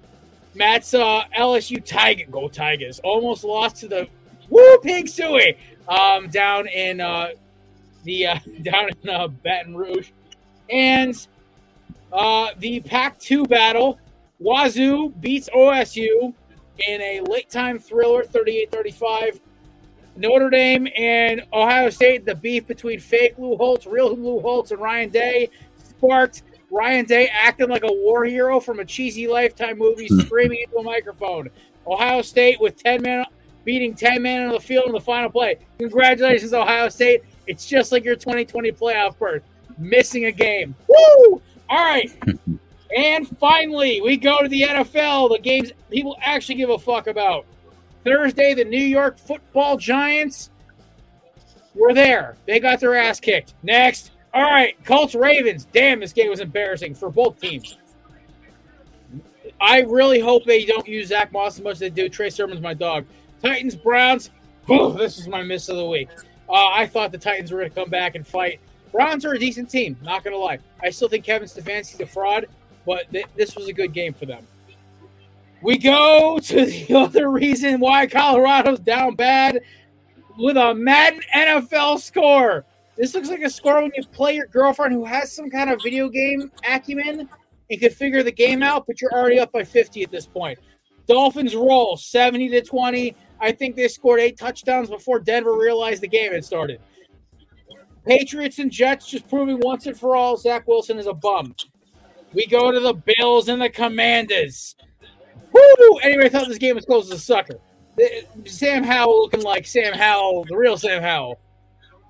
Matt's 0.54 0.94
uh, 0.94 1.24
LSU 1.38 1.84
Tiger, 1.84 2.26
go 2.30 2.50
Tigers, 2.50 3.00
almost 3.04 3.44
lost 3.44 3.78
to 3.78 3.88
the 3.88 4.08
Woo 4.50 4.78
Pig 4.80 5.06
Sooie 5.06 5.56
um, 5.88 6.28
down 6.28 6.68
in 6.68 7.00
uh, 7.00 7.30
the 8.04 8.28
uh, 8.28 8.40
down 8.62 8.90
in 8.90 9.10
uh, 9.10 9.28
Baton 9.28 9.76
Rouge, 9.76 10.12
and 10.70 11.28
uh, 12.14 12.50
the 12.60 12.80
Pac-2 12.82 13.48
battle. 13.48 14.00
Wazoo 14.40 15.10
beats 15.20 15.50
OSU 15.56 16.34
in 16.88 17.02
a 17.02 17.22
late 17.22 17.50
time 17.50 17.78
thriller, 17.78 18.24
38-35. 18.24 19.40
Notre 20.18 20.50
Dame 20.50 20.88
and 20.98 21.44
Ohio 21.54 21.90
State, 21.90 22.26
the 22.26 22.36
beef 22.36 22.68
between 22.68 23.00
fake 23.00 23.36
Lou 23.38 23.56
Holtz, 23.56 23.86
real 23.86 24.16
Lou 24.16 24.40
Holtz, 24.40 24.72
and 24.72 24.82
Ryan 24.82 25.10
Day 25.10 25.50
sparked 25.78 26.44
Ryan 26.72 27.06
Day 27.06 27.30
acting 27.32 27.70
like 27.70 27.84
a 27.84 27.92
war 27.92 28.26
hero 28.26 28.60
from 28.60 28.80
a 28.80 28.86
cheesy 28.86 29.28
Lifetime 29.28 29.78
movie, 29.78 30.08
screaming 30.08 30.62
into 30.64 30.78
a 30.78 30.84
microphone. 30.84 31.50
Ohio 31.86 32.22
State 32.22 32.60
with 32.60 32.82
10 32.82 33.02
men 33.02 33.26
beating 33.64 33.94
10 33.94 34.22
men 34.22 34.48
on 34.48 34.54
the 34.54 34.60
field 34.60 34.86
in 34.88 34.94
the 34.94 35.00
final 35.00 35.30
play. 35.30 35.58
Congratulations, 35.80 36.54
Ohio 36.54 36.90
State. 36.90 37.24
It's 37.52 37.66
just 37.66 37.92
like 37.92 38.06
your 38.06 38.16
2020 38.16 38.72
playoff 38.72 39.18
berth, 39.20 39.44
missing 39.78 40.26
a 40.26 40.32
game. 40.32 40.74
Woo! 40.88 41.42
All 41.70 41.84
right. 41.84 42.10
and 42.98 43.28
finally, 43.40 44.00
we 44.00 44.16
go 44.16 44.42
to 44.42 44.48
the 44.48 44.62
NFL, 44.62 45.30
the 45.30 45.40
games 45.40 45.74
people 45.90 46.18
actually 46.22 46.56
give 46.56 46.70
a 46.70 46.80
fuck 46.80 47.08
about. 47.08 47.46
Thursday, 48.06 48.54
the 48.54 48.64
New 48.64 48.78
York 48.78 49.20
football 49.20 49.76
giants 49.76 50.50
were 51.76 51.94
there. 51.94 52.38
They 52.48 52.62
got 52.62 52.80
their 52.80 52.96
ass 52.96 53.20
kicked. 53.20 53.54
Next. 53.64 54.12
All 54.34 54.44
right, 54.44 54.82
Colts 54.86 55.14
Ravens. 55.14 55.68
Damn, 55.74 56.00
this 56.00 56.14
game 56.14 56.30
was 56.30 56.40
embarrassing 56.40 56.96
for 56.96 57.10
both 57.10 57.38
teams. 57.42 57.78
I 59.60 59.82
really 59.82 60.22
hope 60.22 60.46
they 60.46 60.64
don't 60.64 60.88
use 60.88 61.10
Zach 61.10 61.34
Moss 61.34 61.58
as 61.58 61.64
much 61.64 61.74
as 61.74 61.80
they 61.80 61.90
do. 61.90 62.08
Trey 62.08 62.30
Sermon's 62.30 62.62
my 62.62 62.74
dog. 62.74 63.06
Titans 63.44 63.76
Browns. 63.76 64.30
This 64.70 65.18
is 65.20 65.28
my 65.28 65.44
miss 65.44 65.68
of 65.68 65.76
the 65.76 65.86
week. 65.86 66.08
Uh, 66.52 66.68
I 66.68 66.86
thought 66.86 67.14
the 67.14 67.18
Titans 67.18 67.52
were 67.52 67.60
going 67.60 67.70
to 67.70 67.76
come 67.76 67.90
back 67.90 68.16
and 68.16 68.28
fight. 68.28 68.60
Browns 68.92 69.24
are 69.24 69.34
a 69.34 69.40
decent 69.40 69.70
team, 69.70 69.98
not 70.02 70.24
going 70.24 70.34
to 70.34 70.38
lie. 70.38 70.60
I 70.84 70.90
still 70.90 71.08
think 71.08 71.24
Kevin 71.24 71.48
Stefanski's 71.48 72.02
a 72.02 72.06
fraud, 72.06 72.48
but 72.86 73.10
th- 73.12 73.28
this 73.38 73.56
was 73.56 73.70
a 73.70 73.74
good 73.74 73.94
game 73.94 74.14
for 74.14 74.26
them. 74.26 74.46
We 75.62 75.78
go 75.78 76.40
to 76.44 76.66
the 76.66 76.94
other 76.94 77.30
reason 77.30 77.80
why 77.80 78.08
Colorado's 78.08 78.80
down 78.80 79.16
bad 79.16 79.62
with 80.38 80.58
a 80.58 80.74
Madden 80.74 81.22
NFL 81.34 82.00
score. 82.00 82.66
This 82.98 83.14
looks 83.14 83.30
like 83.30 83.42
a 83.42 83.50
score 83.50 83.82
when 83.82 83.92
you 83.96 84.04
play 84.08 84.36
your 84.36 84.48
girlfriend 84.48 84.94
who 84.94 85.06
has 85.06 85.32
some 85.32 85.50
kind 85.50 85.70
of 85.70 85.82
video 85.82 86.10
game 86.10 86.52
acumen 86.68 87.30
and 87.70 87.80
can 87.80 87.92
figure 87.92 88.24
the 88.24 88.32
game 88.32 88.62
out, 88.62 88.86
but 88.86 89.00
you're 89.00 89.14
already 89.14 89.40
up 89.40 89.54
by 89.54 89.64
50 89.64 90.04
at 90.04 90.12
this 90.12 90.26
point. 90.26 90.60
Dolphins 91.08 91.56
roll 91.56 91.96
70 91.96 92.50
to 92.50 92.62
20. 92.62 93.16
I 93.42 93.52
think 93.52 93.76
they 93.76 93.88
scored 93.88 94.20
eight 94.20 94.38
touchdowns 94.38 94.90
before 94.90 95.20
Denver 95.20 95.58
realized 95.58 96.02
the 96.02 96.08
game 96.08 96.32
had 96.32 96.46
started. 96.46 96.80
Patriots 98.06 98.60
and 98.60 98.72
Jets 98.72 99.08
just 99.08 99.28
proving 99.28 99.60
once 99.60 99.88
and 99.88 100.00
for 100.00 100.16
all 100.16 100.38
Zach 100.38 100.68
Wilson 100.68 100.98
is 100.98 101.08
a 101.08 101.14
bum. 101.14 101.56
We 102.34 102.48
go 102.48 102.72
to 102.72 102.80
the 102.80 102.94
Bills 102.94 103.50
and 103.50 103.62
the 103.62 103.70
Commanders. 103.70 104.76
Woo! 105.52 105.98
Anyway, 106.02 106.26
I 106.26 106.30
thought 106.30 106.48
this 106.48 106.58
game 106.58 106.76
was 106.76 106.86
close 106.86 107.12
as 107.12 107.18
a 107.18 107.22
sucker. 107.22 107.60
Sam 108.46 108.84
Howell 108.84 109.24
looking 109.24 109.42
like 109.42 109.68
Sam 109.68 109.94
Howell, 109.94 110.46
the 110.46 110.56
real 110.56 110.78
Sam 110.78 111.02
Howell. 111.02 111.40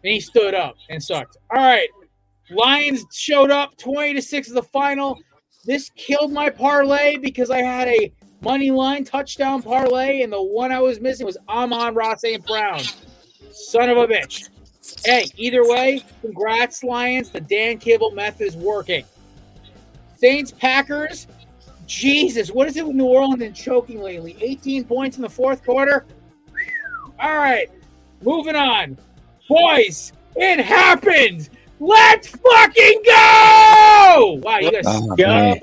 And 0.03 0.13
he 0.13 0.19
stood 0.19 0.53
up 0.53 0.75
and 0.89 1.01
sucked. 1.01 1.37
All 1.49 1.57
right. 1.57 1.89
Lions 2.49 3.05
showed 3.11 3.51
up 3.51 3.77
20 3.77 4.15
to 4.15 4.21
6 4.21 4.47
of 4.49 4.53
the 4.55 4.63
final. 4.63 5.17
This 5.65 5.89
killed 5.95 6.31
my 6.31 6.49
parlay 6.49 7.17
because 7.17 7.49
I 7.49 7.61
had 7.61 7.87
a 7.87 8.11
money 8.41 8.71
line 8.71 9.04
touchdown 9.04 9.62
parlay, 9.62 10.21
and 10.21 10.32
the 10.32 10.41
one 10.41 10.71
I 10.71 10.80
was 10.80 10.99
missing 10.99 11.25
was 11.25 11.38
Amon-Ra 11.47 12.15
St. 12.15 12.45
Brown. 12.45 12.82
Son 13.51 13.89
of 13.89 13.97
a 13.97 14.08
bitch. 14.08 14.49
Hey, 15.06 15.25
either 15.38 15.67
way, 15.67 16.04
congrats, 16.21 16.84
Lions. 16.84 17.30
The 17.30 17.41
Dan 17.41 17.77
Kibble 17.77 18.12
method 18.12 18.47
is 18.47 18.56
working. 18.56 19.06
Saints 20.15 20.51
Packers. 20.51 21.27
Jesus, 21.86 22.51
what 22.51 22.67
is 22.67 22.77
it 22.77 22.88
with 22.88 22.95
New 22.95 23.06
Orleans 23.06 23.41
and 23.41 23.56
choking 23.56 24.01
lately? 24.01 24.38
18 24.39 24.86
points 24.86 25.17
in 25.17 25.23
the 25.23 25.30
fourth 25.30 25.63
quarter. 25.63 26.06
All 27.19 27.38
right, 27.38 27.69
moving 28.23 28.56
on. 28.56 28.97
Boys, 29.47 30.13
it 30.36 30.60
happened. 30.60 31.49
Let's 31.80 32.27
fucking 32.27 33.01
go! 33.06 34.39
Wow, 34.43 34.60
you 34.60 34.71
guys 34.71 34.84
oh, 34.88 35.15
go. 35.15 35.25
Man. 35.25 35.60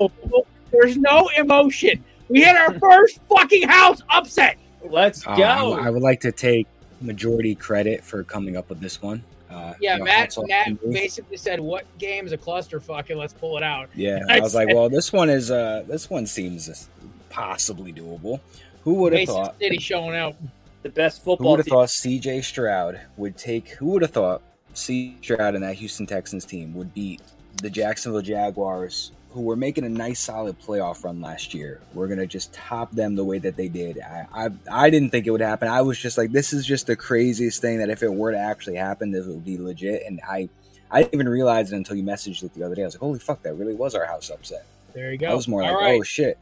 There's 0.71 0.97
no 0.97 1.29
emotion. 1.37 2.03
We 2.29 2.43
hit 2.43 2.55
our 2.55 2.77
first 2.79 3.19
fucking 3.27 3.67
house 3.67 4.01
upset. 4.09 4.57
Let's 4.83 5.25
uh, 5.25 5.35
go. 5.35 5.73
I, 5.73 5.87
I 5.87 5.89
would 5.89 6.03
like 6.03 6.21
to 6.21 6.31
take 6.31 6.67
majority 7.01 7.55
credit 7.55 8.03
for 8.03 8.23
coming 8.23 8.55
up 8.55 8.69
with 8.69 8.79
this 8.79 9.01
one. 9.01 9.23
Uh, 9.49 9.73
yeah, 9.79 9.93
you 9.93 9.99
know, 9.99 10.05
Matt. 10.05 10.37
Matt 10.47 10.91
basically 10.91 11.37
said, 11.37 11.59
"What 11.59 11.85
game 11.97 12.25
is 12.25 12.31
a 12.31 12.37
clusterfuck?" 12.37 13.09
And 13.09 13.19
let's 13.19 13.33
pull 13.33 13.57
it 13.57 13.63
out. 13.63 13.89
Yeah, 13.95 14.19
I, 14.29 14.37
I 14.37 14.39
was 14.41 14.51
said, 14.51 14.67
like, 14.67 14.75
"Well, 14.75 14.89
this 14.89 15.11
one 15.11 15.29
is. 15.29 15.49
uh 15.49 15.83
This 15.87 16.09
one 16.09 16.25
seems 16.27 16.89
possibly 17.29 17.91
doable." 17.91 18.39
Who 18.83 18.93
would 18.95 19.13
have 19.13 19.27
thought? 19.27 19.59
City 19.59 19.79
showing 19.79 20.15
out. 20.15 20.35
The 20.83 20.89
best 20.89 21.23
football. 21.23 21.47
Who 21.47 21.49
would 21.51 21.59
have 21.59 21.67
thought 21.67 21.89
C.J. 21.89 22.41
Stroud 22.41 23.01
would 23.17 23.37
take? 23.37 23.69
Who 23.69 23.87
would 23.87 24.01
have 24.03 24.11
thought 24.11 24.41
C.J. 24.73 25.17
Stroud 25.21 25.55
and 25.55 25.63
that 25.63 25.75
Houston 25.75 26.05
Texans 26.05 26.45
team 26.45 26.73
would 26.75 26.93
beat 26.93 27.21
the 27.61 27.69
Jacksonville 27.69 28.21
Jaguars 28.21 29.11
who 29.31 29.41
were 29.41 29.55
making 29.55 29.83
a 29.83 29.89
nice 29.89 30.19
solid 30.19 30.59
playoff 30.59 31.03
run 31.03 31.21
last 31.21 31.53
year. 31.53 31.81
We're 31.93 32.07
gonna 32.07 32.25
just 32.25 32.51
top 32.53 32.91
them 32.91 33.15
the 33.15 33.23
way 33.23 33.37
that 33.39 33.55
they 33.55 33.67
did. 33.67 33.99
I, 34.01 34.27
I 34.33 34.49
I 34.71 34.89
didn't 34.89 35.11
think 35.11 35.27
it 35.27 35.31
would 35.31 35.41
happen. 35.41 35.67
I 35.67 35.81
was 35.81 35.99
just 35.99 36.17
like, 36.17 36.31
this 36.31 36.51
is 36.51 36.65
just 36.65 36.87
the 36.87 36.95
craziest 36.95 37.61
thing 37.61 37.79
that 37.79 37.89
if 37.89 38.01
it 38.01 38.11
were 38.11 38.31
to 38.31 38.37
actually 38.37 38.77
happen, 38.77 39.11
this 39.11 39.25
would 39.27 39.45
be 39.45 39.57
legit. 39.57 40.03
And 40.05 40.19
I 40.27 40.49
I 40.89 41.01
didn't 41.01 41.13
even 41.13 41.29
realize 41.29 41.71
it 41.71 41.75
until 41.75 41.95
you 41.95 42.03
messaged 42.03 42.43
it 42.43 42.53
the 42.55 42.63
other 42.63 42.75
day. 42.75 42.81
I 42.81 42.85
was 42.85 42.95
like, 42.95 43.01
holy 43.01 43.19
fuck, 43.19 43.43
that 43.43 43.53
really 43.53 43.75
was 43.75 43.93
our 43.93 44.05
house 44.05 44.29
upset. 44.31 44.65
There 44.93 45.11
you 45.11 45.17
go. 45.17 45.27
I 45.27 45.33
was 45.35 45.47
more 45.47 45.61
All 45.61 45.73
like, 45.73 45.81
right. 45.81 45.99
oh 45.99 46.03
shit. 46.03 46.37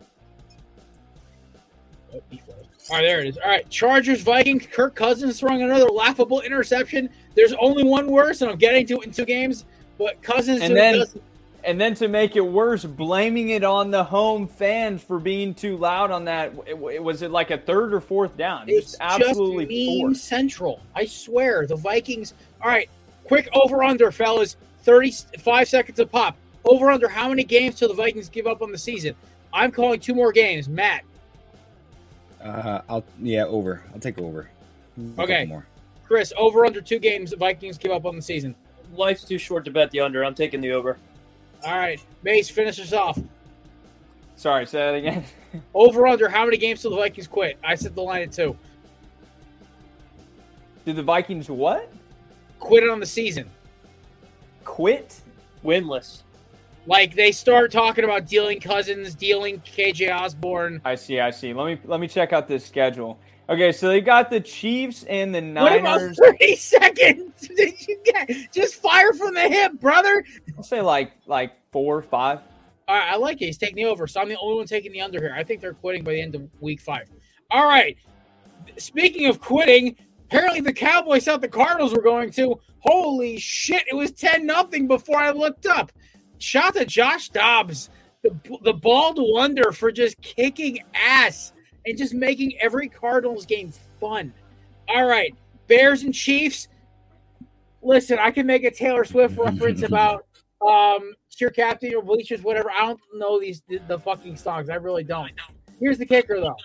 Oh, 2.13 2.21
All 2.89 2.95
right, 2.95 3.01
there 3.01 3.19
it 3.19 3.27
is. 3.27 3.37
All 3.37 3.49
right, 3.49 3.69
Chargers, 3.69 4.21
Vikings. 4.21 4.65
Kirk 4.71 4.95
Cousins 4.95 5.39
throwing 5.41 5.61
another 5.61 5.89
laughable 5.89 6.39
interception. 6.39 7.09
There's 7.35 7.53
only 7.59 7.83
one 7.83 8.07
worse, 8.07 8.41
and 8.41 8.49
I'm 8.49 8.57
getting 8.57 8.85
to 8.87 9.01
it 9.01 9.07
in 9.07 9.11
two 9.11 9.25
games. 9.25 9.65
But 9.97 10.21
Cousins 10.21 10.61
and 10.61 10.75
then 10.75 11.03
and 11.67 11.79
then 11.79 11.93
to 11.95 12.07
make 12.07 12.37
it 12.37 12.41
worse, 12.41 12.85
blaming 12.85 13.49
it 13.49 13.61
on 13.61 13.91
the 13.91 14.01
home 14.01 14.47
fans 14.47 15.03
for 15.03 15.19
being 15.19 15.53
too 15.53 15.75
loud 15.75 16.11
on 16.11 16.23
that. 16.23 16.53
It, 16.65 16.79
was 16.79 17.21
it 17.21 17.29
like 17.29 17.51
a 17.51 17.57
third 17.57 17.93
or 17.93 17.99
fourth 17.99 18.37
down? 18.37 18.69
It's 18.69 18.91
just 18.91 18.97
absolutely 19.01 19.65
just 19.65 20.01
meme 20.01 20.15
central. 20.15 20.79
I 20.95 21.05
swear, 21.05 21.67
the 21.67 21.75
Vikings. 21.75 22.33
All 22.61 22.69
right, 22.69 22.89
quick 23.25 23.49
over 23.53 23.83
under, 23.83 24.11
fellas. 24.11 24.55
Thirty-five 24.83 25.67
seconds 25.67 25.99
a 25.99 26.05
pop. 26.05 26.37
Over 26.63 26.89
under. 26.89 27.09
How 27.09 27.27
many 27.27 27.43
games 27.43 27.75
till 27.75 27.89
the 27.89 27.93
Vikings 27.93 28.29
give 28.29 28.47
up 28.47 28.61
on 28.61 28.71
the 28.71 28.77
season? 28.77 29.13
I'm 29.51 29.71
calling 29.71 29.99
two 29.99 30.15
more 30.15 30.31
games. 30.31 30.69
Matt. 30.69 31.03
Uh, 32.41 32.81
I'll 32.87 33.03
yeah 33.19 33.45
over. 33.45 33.83
I'll 33.93 33.99
take 33.99 34.17
over. 34.19 34.49
okay. 35.19 35.45
More. 35.45 35.67
Chris, 36.05 36.31
over 36.37 36.65
under 36.65 36.79
two 36.79 36.99
games. 36.99 37.31
The 37.31 37.35
Vikings 37.35 37.77
give 37.77 37.91
up 37.91 38.05
on 38.05 38.15
the 38.15 38.21
season. 38.21 38.55
Life's 38.93 39.25
too 39.25 39.37
short 39.37 39.65
to 39.65 39.71
bet 39.71 39.91
the 39.91 39.99
under. 39.99 40.23
I'm 40.23 40.33
taking 40.33 40.61
the 40.61 40.71
over. 40.71 40.97
All 41.67 41.77
right, 41.77 42.01
Mace, 42.23 42.49
finish 42.49 42.79
us 42.79 42.93
off. 42.93 43.19
Sorry, 44.37 44.65
say 44.65 44.79
that 44.79 44.95
again. 44.95 45.25
Over 45.73 46.07
under, 46.07 46.29
how 46.29 46.45
many 46.45 46.55
games 46.55 46.81
till 46.81 46.91
the 46.91 46.95
Vikings 46.95 47.27
quit? 47.27 47.57
I 47.61 47.75
set 47.75 47.93
the 47.93 48.01
line 48.01 48.21
at 48.21 48.31
two. 48.31 48.57
Did 50.85 50.95
the 50.95 51.03
Vikings 51.03 51.49
what? 51.49 51.91
Quit 52.59 52.89
on 52.89 53.01
the 53.01 53.05
season. 53.05 53.49
Quit? 54.63 55.19
Winless. 55.61 56.23
Like 56.85 57.13
they 57.15 57.33
start 57.33 57.69
talking 57.69 58.05
about 58.05 58.27
dealing 58.27 58.61
Cousins, 58.61 59.13
dealing 59.13 59.59
KJ 59.59 60.17
Osborn. 60.17 60.79
I 60.85 60.95
see, 60.95 61.19
I 61.19 61.31
see. 61.31 61.53
Let 61.53 61.65
me 61.65 61.81
let 61.83 61.99
me 61.99 62.07
check 62.07 62.31
out 62.31 62.47
this 62.47 62.65
schedule. 62.65 63.19
Okay, 63.49 63.71
so 63.71 63.87
they 63.87 64.01
got 64.01 64.29
the 64.29 64.41
Chiefs 64.41 65.03
and 65.03 65.33
the 65.33 65.41
Niners. 65.41 66.17
What 66.17 66.31
about 66.31 66.39
30 66.39 66.55
seconds 66.57 67.47
did 67.55 67.87
you 67.87 67.97
get? 68.03 68.51
Just 68.51 68.75
fire 68.75 69.13
from 69.13 69.33
the 69.33 69.47
hip, 69.47 69.79
brother. 69.79 70.23
I'll 70.57 70.63
say 70.63 70.81
like 70.81 71.13
like 71.25 71.53
four 71.71 71.97
or 71.97 72.01
five. 72.01 72.39
All 72.87 72.95
right, 72.95 73.11
I 73.11 73.15
like 73.17 73.41
it. 73.41 73.45
He's 73.45 73.57
taking 73.57 73.77
the 73.77 73.85
over, 73.85 74.07
so 74.07 74.21
I'm 74.21 74.29
the 74.29 74.37
only 74.37 74.55
one 74.55 74.65
taking 74.65 74.91
the 74.91 75.01
under 75.01 75.19
here. 75.19 75.33
I 75.35 75.43
think 75.43 75.61
they're 75.61 75.73
quitting 75.73 76.03
by 76.03 76.11
the 76.13 76.21
end 76.21 76.35
of 76.35 76.49
week 76.59 76.81
five. 76.81 77.09
All 77.51 77.65
right. 77.67 77.97
Speaking 78.77 79.27
of 79.27 79.39
quitting, 79.39 79.95
Apparently, 80.27 80.59
the 80.59 80.73
Cowboys 80.73 81.23
thought 81.23 81.39
the 81.39 81.47
Cardinals 81.47 81.93
were 81.93 82.01
going 82.01 82.31
to. 82.31 82.59
Holy 82.79 83.39
shit! 83.39 83.83
It 83.89 83.95
was 83.95 84.11
ten 84.11 84.45
nothing 84.45 84.87
before 84.87 85.17
I 85.17 85.31
looked 85.31 85.65
up. 85.65 85.91
Shout 86.37 86.75
to 86.75 86.85
Josh 86.85 87.29
Dobbs, 87.29 87.89
the 88.23 88.35
the 88.63 88.73
bald 88.73 89.19
wonder 89.19 89.71
for 89.71 89.89
just 89.89 90.19
kicking 90.21 90.79
ass 90.93 91.53
and 91.87 91.97
just 91.97 92.13
making 92.13 92.53
every 92.59 92.89
Cardinals 92.89 93.45
game 93.45 93.71
fun. 93.99 94.33
All 94.89 95.05
right, 95.05 95.33
Bears 95.67 96.03
and 96.03 96.13
Chiefs. 96.13 96.67
Listen, 97.81 98.19
I 98.19 98.31
can 98.31 98.45
make 98.45 98.63
a 98.63 98.71
Taylor 98.71 99.05
Swift 99.05 99.37
reference 99.39 99.81
about 99.83 100.25
um 100.61 101.13
Cheer 101.29 101.49
Captain 101.49 101.93
or 101.95 102.01
Bleachers, 102.01 102.41
whatever. 102.41 102.69
I 102.71 102.87
don't 102.87 102.99
know 103.15 103.39
these 103.39 103.61
the, 103.67 103.79
the 103.87 103.97
fucking 103.97 104.35
songs. 104.35 104.69
I 104.69 104.75
really 104.75 105.03
don't. 105.03 105.31
Here's 105.79 105.97
the 105.97 106.05
kicker 106.05 106.39
though. 106.39 106.55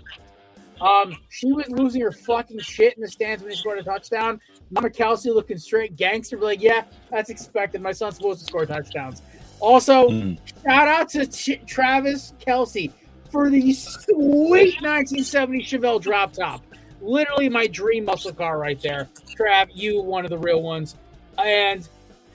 Um, 0.81 1.15
she 1.29 1.53
was 1.53 1.69
losing 1.69 2.01
her 2.03 2.11
fucking 2.11 2.59
shit 2.59 2.95
in 2.95 3.03
the 3.03 3.09
stands 3.09 3.43
when 3.43 3.53
he 3.53 3.57
scored 3.57 3.79
a 3.79 3.85
touchdown. 3.85 4.41
Mama 4.71 4.91
Kelce 4.91 5.33
looking 5.33 5.57
straight 5.57 5.95
gangster, 5.95 6.37
like, 6.39 6.61
yeah, 6.61 6.83
that's 7.09 7.31
expected. 7.31 7.81
My 7.81 7.93
son's 7.93 8.17
supposed 8.17 8.41
to 8.41 8.47
score 8.47 8.67
touchdowns. 8.67 9.23
Also, 9.61 10.09
mm. 10.09 10.37
shout 10.65 10.89
out 10.89 11.09
to 11.11 11.25
Ch- 11.27 11.65
Travis 11.67 12.35
Kelce 12.45 12.91
for 13.33 13.51
the 13.51 13.73
sweet 13.73 14.75
1970 14.83 15.65
Chevelle 15.65 16.01
drop 16.01 16.33
top. 16.33 16.63
Literally 17.01 17.49
my 17.49 17.67
dream 17.67 18.05
muscle 18.05 18.33
car 18.33 18.59
right 18.59 18.81
there. 18.81 19.09
Trav, 19.37 19.71
you 19.75 20.01
one 20.01 20.25
of 20.25 20.31
the 20.31 20.39
real 20.39 20.63
ones. 20.63 20.95
And 21.39 21.89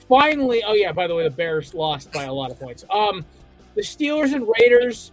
finally, 0.09 0.63
oh 0.65 0.73
yeah, 0.73 0.91
by 0.91 1.07
the 1.07 1.15
way, 1.15 1.23
the 1.23 1.29
Bears 1.29 1.73
lost 1.73 2.11
by 2.11 2.23
a 2.23 2.33
lot 2.33 2.51
of 2.51 2.59
points. 2.59 2.83
Um, 2.89 3.23
the 3.75 3.81
Steelers 3.81 4.33
and 4.33 4.45
Raiders 4.59 5.11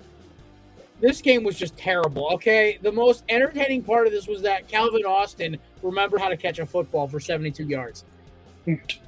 this 1.00 1.20
game 1.20 1.44
was 1.44 1.58
just 1.58 1.76
terrible. 1.76 2.28
Okay, 2.34 2.78
the 2.80 2.92
most 2.92 3.24
entertaining 3.28 3.82
part 3.82 4.06
of 4.06 4.12
this 4.12 4.26
was 4.26 4.42
that 4.42 4.68
Calvin 4.68 5.04
Austin 5.04 5.58
remembered 5.82 6.20
how 6.20 6.28
to 6.28 6.36
catch 6.36 6.58
a 6.58 6.66
football 6.66 7.06
for 7.06 7.20
72 7.20 7.64
yards. 7.64 8.04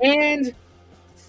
and 0.03 0.55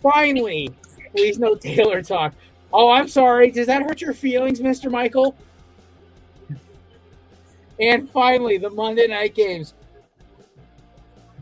finally, 0.01 0.69
please 1.15 1.39
no 1.39 1.55
Taylor 1.55 2.01
talk. 2.01 2.33
Oh, 2.73 2.89
I'm 2.89 3.07
sorry. 3.07 3.51
Does 3.51 3.67
that 3.67 3.83
hurt 3.83 4.01
your 4.01 4.13
feelings, 4.13 4.59
Mr. 4.59 4.91
Michael? 4.91 5.35
And 7.79 8.09
finally, 8.09 8.57
the 8.57 8.69
Monday 8.69 9.07
night 9.07 9.35
games. 9.35 9.73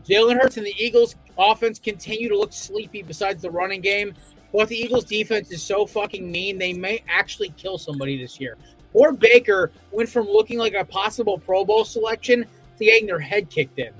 Jalen 0.08 0.40
Hurts 0.40 0.56
and 0.56 0.66
the 0.66 0.74
Eagles 0.78 1.16
offense 1.36 1.78
continue 1.78 2.28
to 2.28 2.38
look 2.38 2.52
sleepy 2.52 3.02
besides 3.02 3.42
the 3.42 3.50
running 3.50 3.80
game. 3.80 4.14
But 4.52 4.68
the 4.68 4.76
Eagles 4.76 5.04
defense 5.04 5.50
is 5.50 5.62
so 5.62 5.84
fucking 5.84 6.30
mean, 6.30 6.58
they 6.58 6.72
may 6.72 7.02
actually 7.08 7.50
kill 7.56 7.78
somebody 7.78 8.16
this 8.16 8.40
year 8.40 8.56
or 8.96 9.12
Baker 9.12 9.70
went 9.92 10.08
from 10.08 10.26
looking 10.26 10.58
like 10.58 10.72
a 10.72 10.82
possible 10.82 11.38
Pro 11.38 11.66
Bowl 11.66 11.84
selection 11.84 12.46
to 12.78 12.84
getting 12.84 13.06
their 13.06 13.18
head 13.18 13.50
kicked 13.50 13.78
in. 13.78 13.90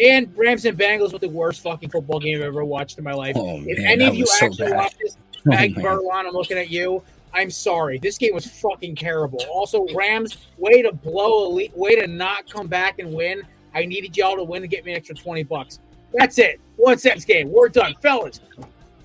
And 0.00 0.32
Rams 0.34 0.64
and 0.64 0.78
Bengals 0.78 1.12
was 1.12 1.20
the 1.20 1.28
worst 1.28 1.60
fucking 1.62 1.90
football 1.90 2.20
game 2.20 2.38
I've 2.38 2.46
ever 2.46 2.64
watched 2.64 2.96
in 2.96 3.04
my 3.04 3.12
life. 3.12 3.36
Oh, 3.36 3.62
if 3.66 3.78
any 3.78 4.06
of 4.06 4.14
you 4.14 4.26
actually 4.40 4.68
so 4.68 4.74
watched 4.74 4.98
this, 4.98 5.18
Meg 5.46 5.74
oh, 5.78 5.80
Berlon, 5.80 6.26
I'm 6.26 6.32
looking 6.32 6.58
at 6.58 6.70
you. 6.70 7.02
I'm 7.32 7.50
sorry. 7.50 7.98
This 7.98 8.18
game 8.18 8.34
was 8.34 8.46
fucking 8.46 8.96
terrible. 8.96 9.42
Also, 9.50 9.86
Rams, 9.94 10.46
way 10.58 10.82
to 10.82 10.92
blow 10.92 11.46
a 11.46 11.48
lead, 11.48 11.72
way 11.74 11.96
to 11.96 12.06
not 12.06 12.50
come 12.50 12.66
back 12.66 12.98
and 12.98 13.12
win. 13.12 13.42
I 13.74 13.84
needed 13.84 14.16
y'all 14.16 14.36
to 14.36 14.44
win 14.44 14.62
to 14.62 14.68
get 14.68 14.84
me 14.84 14.92
an 14.92 14.98
extra 14.98 15.14
20 15.14 15.42
bucks. 15.44 15.80
That's 16.14 16.38
it. 16.38 16.60
One 16.76 16.98
sentence 16.98 17.24
game. 17.24 17.50
We're 17.50 17.68
done. 17.68 17.94
Fellas, 18.00 18.40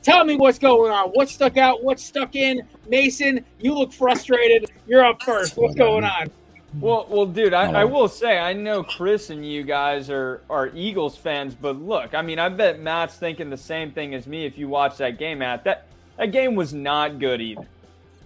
Tell 0.03 0.25
me 0.25 0.35
what's 0.35 0.57
going 0.57 0.91
on. 0.91 1.09
What 1.09 1.29
stuck 1.29 1.57
out? 1.57 1.83
What's 1.83 2.03
stuck 2.03 2.35
in? 2.35 2.63
Mason, 2.87 3.45
you 3.59 3.75
look 3.75 3.93
frustrated. 3.93 4.71
You're 4.87 5.05
up 5.05 5.21
first. 5.21 5.57
What's 5.57 5.75
going 5.75 6.03
on? 6.03 6.31
Well, 6.79 7.05
well, 7.09 7.25
dude, 7.25 7.53
I, 7.53 7.81
I, 7.81 7.83
will 7.83 8.07
say 8.07 8.39
I 8.39 8.53
know 8.53 8.81
Chris 8.81 9.29
and 9.29 9.45
you 9.45 9.63
guys 9.63 10.09
are 10.09 10.41
are 10.49 10.71
Eagles 10.73 11.17
fans, 11.17 11.53
but 11.53 11.75
look, 11.75 12.15
I 12.15 12.21
mean, 12.21 12.39
I 12.39 12.47
bet 12.47 12.79
Matt's 12.79 13.15
thinking 13.15 13.49
the 13.49 13.57
same 13.57 13.91
thing 13.91 14.15
as 14.15 14.25
me. 14.25 14.45
If 14.45 14.57
you 14.57 14.69
watch 14.69 14.97
that 14.97 15.19
game, 15.19 15.39
Matt, 15.39 15.65
that 15.65 15.85
that 16.21 16.31
game 16.31 16.53
was 16.53 16.71
not 16.71 17.17
good 17.17 17.41
either. 17.41 17.65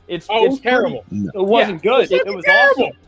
It's 0.09 0.27
oh, 0.29 0.45
it's 0.45 0.59
terrible. 0.59 1.05
Pretty, 1.07 1.27
it 1.33 1.41
wasn't 1.41 1.81
yeah, 1.81 1.91
good. 1.91 2.11
It, 2.11 2.27
it 2.27 2.35
was 2.35 2.43
terrible. 2.43 2.87
awesome. 2.87 2.99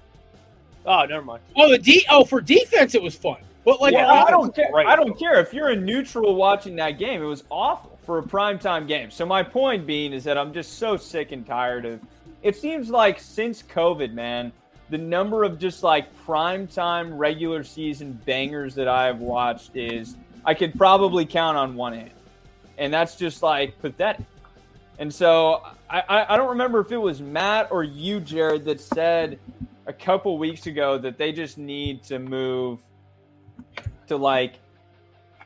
Oh, 0.86 1.06
never 1.06 1.26
mind. 1.26 1.44
Oh, 1.58 1.70
the 1.70 1.78
D. 1.78 2.06
Oh, 2.10 2.24
for 2.24 2.40
defense, 2.40 2.96
it 2.96 3.02
was 3.04 3.14
fun. 3.14 3.36
But 3.66 3.82
like, 3.82 3.92
yeah, 3.92 4.10
I 4.10 4.32
don't 4.32 4.56
care. 4.56 4.74
I 4.74 4.96
don't 4.96 5.20
care 5.20 5.42
if 5.42 5.54
you're 5.54 5.72
a 5.72 5.76
neutral 5.76 6.36
watching 6.36 6.78
that 6.78 6.92
game. 6.92 7.22
It 7.22 7.26
was 7.26 7.44
awful 7.50 8.00
for 8.06 8.20
a 8.20 8.24
primetime 8.24 8.88
game. 8.88 9.12
So 9.12 9.26
my 9.26 9.44
point 9.44 9.86
being 9.86 10.14
is 10.14 10.24
that 10.24 10.38
I'm 10.38 10.54
just 10.54 10.78
so 10.78 10.96
sick 10.96 11.34
and 11.34 11.46
tired 11.46 11.84
of 11.84 12.00
it 12.42 12.56
seems 12.56 12.90
like 12.90 13.20
since 13.20 13.62
COVID, 13.64 14.14
man, 14.14 14.54
the 14.90 14.98
number 14.98 15.44
of 15.44 15.60
just 15.60 15.84
like 15.84 16.16
primetime 16.26 17.18
regular 17.18 17.66
season 17.66 18.14
bangers 18.26 18.74
that 18.76 18.88
I 18.88 19.08
have 19.08 19.20
watched 19.20 19.76
is 19.76 20.16
I 20.46 20.54
could 20.54 20.78
probably 20.78 21.26
count 21.26 21.58
on 21.58 21.76
one 21.76 21.92
hand. 21.92 22.12
And 22.78 22.94
that's 22.94 23.18
just 23.18 23.44
like 23.44 23.78
pathetic. 23.82 24.26
And 25.00 25.14
so 25.14 25.62
I, 25.89 26.26
I 26.30 26.38
don't 26.38 26.50
remember 26.50 26.80
if 26.80 26.91
it 26.91 26.98
was 26.98 27.22
Matt 27.22 27.72
or 27.72 27.84
you, 27.84 28.20
Jared, 28.20 28.66
that 28.66 28.80
said 28.80 29.39
a 29.86 29.93
couple 29.93 30.38
weeks 30.38 30.66
ago 30.66 30.98
that 30.98 31.18
they 31.18 31.32
just 31.32 31.58
need 31.58 32.04
to 32.06 32.20
move 32.20 32.80
to 34.08 34.18
like 34.18 34.56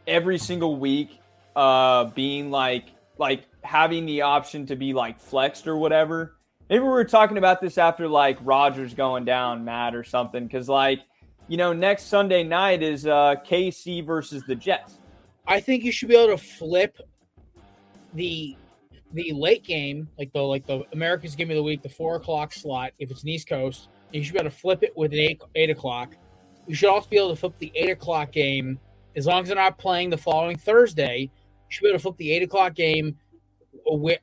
every 0.08 0.38
single 0.38 0.78
week 0.78 1.20
uh, 1.56 2.06
being 2.06 2.50
like 2.50 2.86
like 3.18 3.46
having 3.64 4.06
the 4.06 4.22
option 4.22 4.66
to 4.66 4.76
be 4.76 4.94
like 4.94 5.20
flexed 5.20 5.68
or 5.68 5.78
whatever. 5.78 6.38
Maybe 6.70 6.84
we 6.84 6.90
were 6.90 7.04
talking 7.04 7.38
about 7.38 7.60
this 7.60 7.78
after 7.78 8.08
like 8.08 8.38
Rodgers 8.42 8.94
going 8.94 9.26
down, 9.26 9.66
Matt, 9.66 9.94
or 9.94 10.04
something. 10.04 10.46
Because 10.46 10.70
like 10.70 11.02
you 11.48 11.58
know, 11.58 11.74
next 11.74 12.04
Sunday 12.04 12.44
night 12.44 12.82
is 12.82 13.06
uh, 13.06 13.36
KC 13.46 14.06
versus 14.06 14.44
the 14.48 14.56
Jets. 14.56 15.00
I 15.46 15.60
think 15.60 15.84
you 15.84 15.92
should 15.92 16.08
be 16.08 16.16
able 16.16 16.38
to 16.38 16.42
flip 16.42 16.98
the 18.14 18.56
the 19.14 19.32
late 19.34 19.64
game, 19.64 20.08
like 20.18 20.32
the 20.34 20.42
like 20.42 20.66
the 20.66 20.84
America's 20.94 21.36
Game 21.36 21.50
of 21.50 21.56
the 21.56 21.64
Week, 21.64 21.82
the 21.82 21.90
four 21.90 22.16
o'clock 22.16 22.54
slot. 22.54 22.92
If 23.00 23.12
it's 23.12 23.24
an 23.24 23.30
East 23.30 23.48
Coast, 23.48 23.90
you 24.12 24.24
should 24.24 24.34
be 24.34 24.40
able 24.40 24.50
to 24.50 24.56
flip 24.56 24.84
it 24.84 24.96
with 24.96 25.14
an 25.14 25.20
eight 25.20 25.42
eight 25.56 25.70
o'clock. 25.70 26.16
You 26.68 26.76
should 26.76 26.90
also 26.90 27.10
be 27.10 27.18
able 27.18 27.30
to 27.30 27.36
flip 27.36 27.54
the 27.60 27.72
eight 27.76 27.90
o'clock 27.90 28.32
game 28.32 28.80
as 29.16 29.26
long 29.26 29.42
as 29.42 29.48
they're 29.48 29.56
not 29.56 29.78
playing 29.78 30.10
the 30.10 30.18
following 30.18 30.58
Thursday 30.58 31.22
You 31.22 31.30
should 31.70 31.84
be 31.84 31.90
able 31.90 32.00
to 32.00 32.04
flip 32.04 32.18
the 32.18 32.32
eight 32.32 32.44
o'clock 32.44 32.76
game 32.76 33.18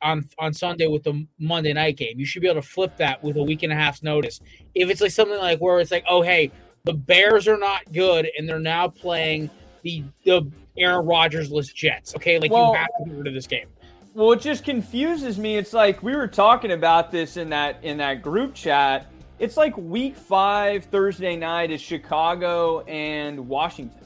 on 0.03 0.29
on 0.39 0.53
Sunday 0.53 0.87
with 0.87 1.03
the 1.03 1.27
Monday 1.39 1.73
night 1.73 1.97
game. 1.97 2.19
You 2.19 2.27
should 2.27 2.43
be 2.43 2.49
able 2.49 2.63
to 2.63 2.67
flip 2.67 2.97
that 2.97 3.23
with 3.23 3.37
a 3.37 3.43
week 3.43 3.63
and 3.63 3.73
a 3.73 3.77
half's 3.77 4.03
notice. 4.03 4.41
If 4.75 4.89
it's 4.89 5.01
like 5.01 5.11
something 5.11 5.39
like 5.39 5.59
where 5.61 5.81
it's 5.81 5.91
like, 5.91 6.05
oh 6.09 6.23
hey, 6.23 6.51
the 6.85 6.95
Bears 6.95 7.49
are 7.49 7.59
not 7.59 7.93
good 7.93 8.31
and 8.39 8.49
they're 8.49 8.59
now 8.59 8.89
playing 8.89 9.51
the 9.83 10.05
the 10.25 10.51
Aaron 10.77 11.05
Rodgers 11.07 11.51
list 11.51 11.77
Jets. 11.77 12.15
Okay, 12.15 12.39
like 12.39 12.51
well, 12.51 12.73
you 12.73 12.79
have 12.79 12.87
to 12.87 13.11
get 13.11 13.19
rid 13.19 13.27
of 13.27 13.35
this 13.35 13.47
game. 13.47 13.67
Well, 14.15 14.33
it 14.33 14.41
just 14.41 14.65
confuses 14.65 15.39
me. 15.39 15.57
It's 15.57 15.73
like 15.73 16.03
we 16.03 16.17
were 16.17 16.29
talking 16.29 16.73
about 16.73 17.11
this 17.11 17.37
in 17.37 17.51
that 17.51 17.83
in 17.83 17.99
that 17.99 18.23
group 18.23 18.55
chat. 18.55 19.07
It's 19.39 19.57
like 19.57 19.77
week 19.77 20.17
five 20.17 20.85
Thursday 20.87 21.37
night 21.37 21.71
is 21.71 21.81
Chicago 21.81 22.81
and 22.81 23.49
Washington. 23.49 24.05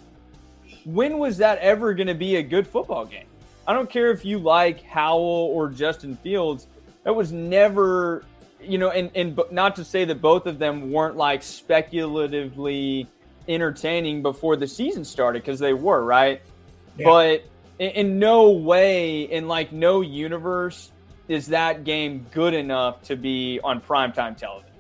When 0.85 1.19
was 1.19 1.39
that 1.39 1.59
ever 1.59 1.95
going 1.95 2.09
to 2.09 2.15
be 2.15 2.37
a 2.37 2.43
good 2.43 2.67
football 2.67 3.07
game? 3.07 3.27
I 3.67 3.73
don't 3.73 3.89
care 3.89 4.11
if 4.11 4.25
you 4.25 4.39
like 4.39 4.83
Howell 4.83 5.51
or 5.55 5.71
Justin 5.71 6.17
Fields. 6.17 6.67
That 7.05 7.15
was 7.15 7.33
never, 7.33 8.25
you 8.61 8.79
know, 8.79 8.91
and 8.91 9.11
and 9.15 9.41
not 9.51 9.77
to 9.77 9.85
say 9.85 10.05
that 10.05 10.21
both 10.21 10.47
of 10.47 10.59
them 10.59 10.91
weren't 10.91 11.17
like 11.17 11.43
speculatively 11.43 13.07
entertaining 13.49 14.23
before 14.23 14.57
the 14.57 14.67
season 14.67 15.05
started 15.05 15.43
because 15.43 15.59
they 15.59 15.73
were 15.73 16.05
right, 16.05 16.43
yeah. 16.99 17.07
but 17.07 17.45
in, 17.83 17.91
in 17.91 18.18
no 18.18 18.51
way, 18.51 19.22
in 19.22 19.49
like 19.49 19.72
no 19.72 20.01
universe, 20.03 20.93
is 21.28 21.49
that 21.49 21.83
game 21.83 22.24
good 22.30 22.55
enough 22.55 23.03
to 23.03 23.16
be 23.16 23.59
on 23.64 23.80
primetime 23.80 24.37
television. 24.37 24.70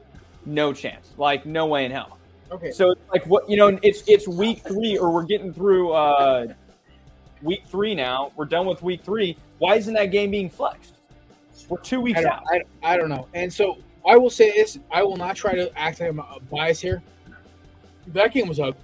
No 0.46 0.72
chance. 0.72 1.12
Like 1.16 1.44
no 1.44 1.66
way 1.66 1.84
in 1.84 1.90
hell. 1.90 2.18
Okay. 2.50 2.70
So 2.70 2.94
like 3.12 3.26
what 3.26 3.48
you 3.50 3.56
know, 3.56 3.78
it's 3.82 4.04
it's 4.06 4.28
week 4.28 4.62
three, 4.62 4.96
or 4.96 5.10
we're 5.10 5.24
getting 5.24 5.52
through 5.52 5.92
uh 5.92 6.46
week 7.42 7.64
three 7.66 7.94
now. 7.94 8.30
We're 8.36 8.44
done 8.44 8.66
with 8.66 8.82
week 8.82 9.02
three. 9.02 9.36
Why 9.58 9.74
isn't 9.76 9.94
that 9.94 10.06
game 10.06 10.30
being 10.30 10.48
flexed? 10.50 10.94
We're 11.68 11.78
two 11.78 12.00
weeks 12.00 12.20
I 12.20 12.24
out. 12.24 12.44
I, 12.52 12.62
I 12.82 12.96
don't 12.96 13.08
know. 13.08 13.26
And 13.34 13.52
so 13.52 13.78
I 14.08 14.16
will 14.16 14.30
say 14.30 14.52
this: 14.52 14.78
I 14.90 15.02
will 15.02 15.16
not 15.16 15.34
try 15.34 15.54
to 15.54 15.76
act 15.76 16.00
like 16.00 16.10
I'm 16.10 16.20
a 16.20 16.38
bias 16.50 16.80
here. 16.80 17.02
That 18.08 18.32
game 18.32 18.48
was 18.48 18.60
ugly. 18.60 18.80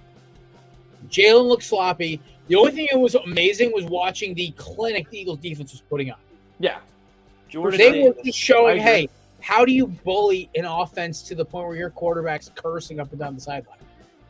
Jalen 1.09 1.47
looked 1.47 1.63
sloppy. 1.63 2.21
The 2.49 2.55
only 2.55 2.71
thing 2.71 2.87
that 2.91 2.99
was 2.99 3.13
amazing 3.15 3.71
was 3.73 3.85
watching 3.85 4.33
the 4.33 4.51
clinic 4.57 5.09
the 5.11 5.19
Eagles 5.19 5.37
defense 5.37 5.71
was 5.71 5.81
putting 5.81 6.11
on. 6.11 6.17
Yeah, 6.59 6.79
Jordan 7.47 7.77
they 7.77 8.03
were 8.03 8.15
just 8.23 8.37
showing, 8.37 8.79
hey, 8.81 9.07
how 9.39 9.63
do 9.63 9.71
you 9.71 9.87
bully 9.87 10.49
an 10.55 10.65
offense 10.65 11.21
to 11.23 11.35
the 11.35 11.45
point 11.45 11.67
where 11.67 11.77
your 11.77 11.91
quarterback's 11.91 12.49
cursing 12.55 12.99
up 12.99 13.11
and 13.11 13.19
down 13.19 13.35
the 13.35 13.41
sideline? 13.41 13.77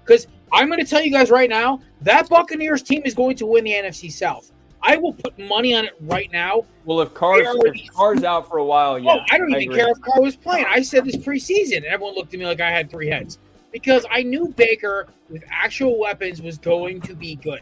Because 0.03 0.27
I'm 0.51 0.67
going 0.67 0.79
to 0.79 0.85
tell 0.85 1.01
you 1.01 1.11
guys 1.11 1.31
right 1.31 1.49
now, 1.49 1.81
that 2.01 2.27
Buccaneers 2.27 2.83
team 2.83 3.03
is 3.05 3.13
going 3.13 3.37
to 3.37 3.45
win 3.45 3.63
the 3.63 3.71
NFC 3.71 4.11
South. 4.11 4.51
I 4.81 4.97
will 4.97 5.13
put 5.13 5.37
money 5.39 5.73
on 5.73 5.85
it 5.85 5.95
right 6.01 6.31
now. 6.31 6.65
Well, 6.85 7.01
if 7.01 7.13
Carr's, 7.13 7.45
if 7.45 7.93
Carr's 7.93 8.23
out 8.23 8.47
for 8.47 8.57
a 8.57 8.65
while, 8.65 8.99
yeah. 8.99 9.15
Oh, 9.15 9.19
I 9.31 9.37
don't 9.37 9.49
even 9.51 9.73
I 9.73 9.75
care 9.77 9.89
if 9.89 10.01
Carr 10.01 10.21
was 10.21 10.35
playing. 10.35 10.65
I 10.67 10.81
said 10.81 11.05
this 11.05 11.15
preseason, 11.17 11.77
and 11.77 11.85
everyone 11.85 12.15
looked 12.15 12.33
at 12.33 12.39
me 12.39 12.45
like 12.45 12.61
I 12.61 12.69
had 12.69 12.89
three 12.89 13.07
heads 13.07 13.39
because 13.71 14.05
I 14.11 14.23
knew 14.23 14.47
Baker 14.49 15.07
with 15.29 15.43
actual 15.49 15.99
weapons 15.99 16.41
was 16.41 16.57
going 16.57 17.01
to 17.01 17.15
be 17.15 17.35
good. 17.35 17.61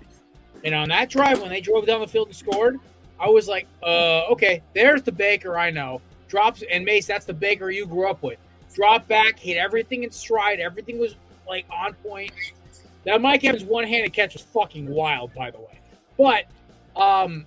And 0.64 0.74
on 0.76 0.90
that 0.90 1.10
drive, 1.10 1.42
when 1.42 1.50
they 1.50 1.62
drove 1.62 1.86
down 1.86 2.02
the 2.02 2.08
field 2.08 2.28
and 2.28 2.36
scored, 2.36 2.80
I 3.20 3.30
was 3.30 3.48
like, 3.48 3.68
uh, 3.84 4.26
okay, 4.32 4.62
there's 4.74 5.02
the 5.02 5.12
Baker 5.12 5.58
I 5.58 5.70
know. 5.70 6.02
Drops 6.28 6.64
and 6.70 6.84
Mace, 6.84 7.06
that's 7.08 7.26
the 7.26 7.34
Baker 7.34 7.70
you 7.70 7.86
grew 7.86 8.10
up 8.10 8.22
with. 8.22 8.38
Drop 8.74 9.08
back, 9.08 9.40
hit 9.40 9.58
everything 9.58 10.04
in 10.04 10.12
stride. 10.12 10.60
Everything 10.60 11.00
was 11.00 11.16
like 11.48 11.66
on 11.72 11.94
point. 11.96 12.32
That 13.06 13.22
Mike 13.22 13.44
Evans 13.44 13.64
one-handed 13.64 14.12
catch 14.14 14.34
was 14.34 14.44
fucking 14.44 14.88
wild, 14.88 15.34
by 15.34 15.50
the 15.50 15.60
way. 15.60 15.80
But, 16.18 16.46
um, 17.02 17.46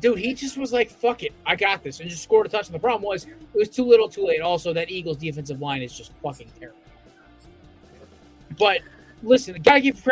dude, 0.00 0.18
he 0.18 0.34
just 0.34 0.58
was 0.58 0.72
like, 0.72 0.90
"Fuck 0.90 1.22
it, 1.22 1.32
I 1.46 1.54
got 1.54 1.84
this," 1.84 2.00
and 2.00 2.10
just 2.10 2.24
scored 2.24 2.46
a 2.46 2.48
touchdown. 2.48 2.72
The 2.72 2.80
problem 2.80 3.04
was 3.04 3.24
it 3.26 3.36
was 3.54 3.68
too 3.68 3.84
little, 3.84 4.08
too 4.08 4.26
late. 4.26 4.40
Also, 4.40 4.72
that 4.72 4.90
Eagles 4.90 5.16
defensive 5.18 5.60
line 5.60 5.82
is 5.82 5.96
just 5.96 6.12
fucking 6.22 6.50
terrible. 6.58 6.80
But 8.58 8.80
listen, 9.22 9.54
the 9.54 9.60
gotta 9.60 9.80
give 9.80 10.02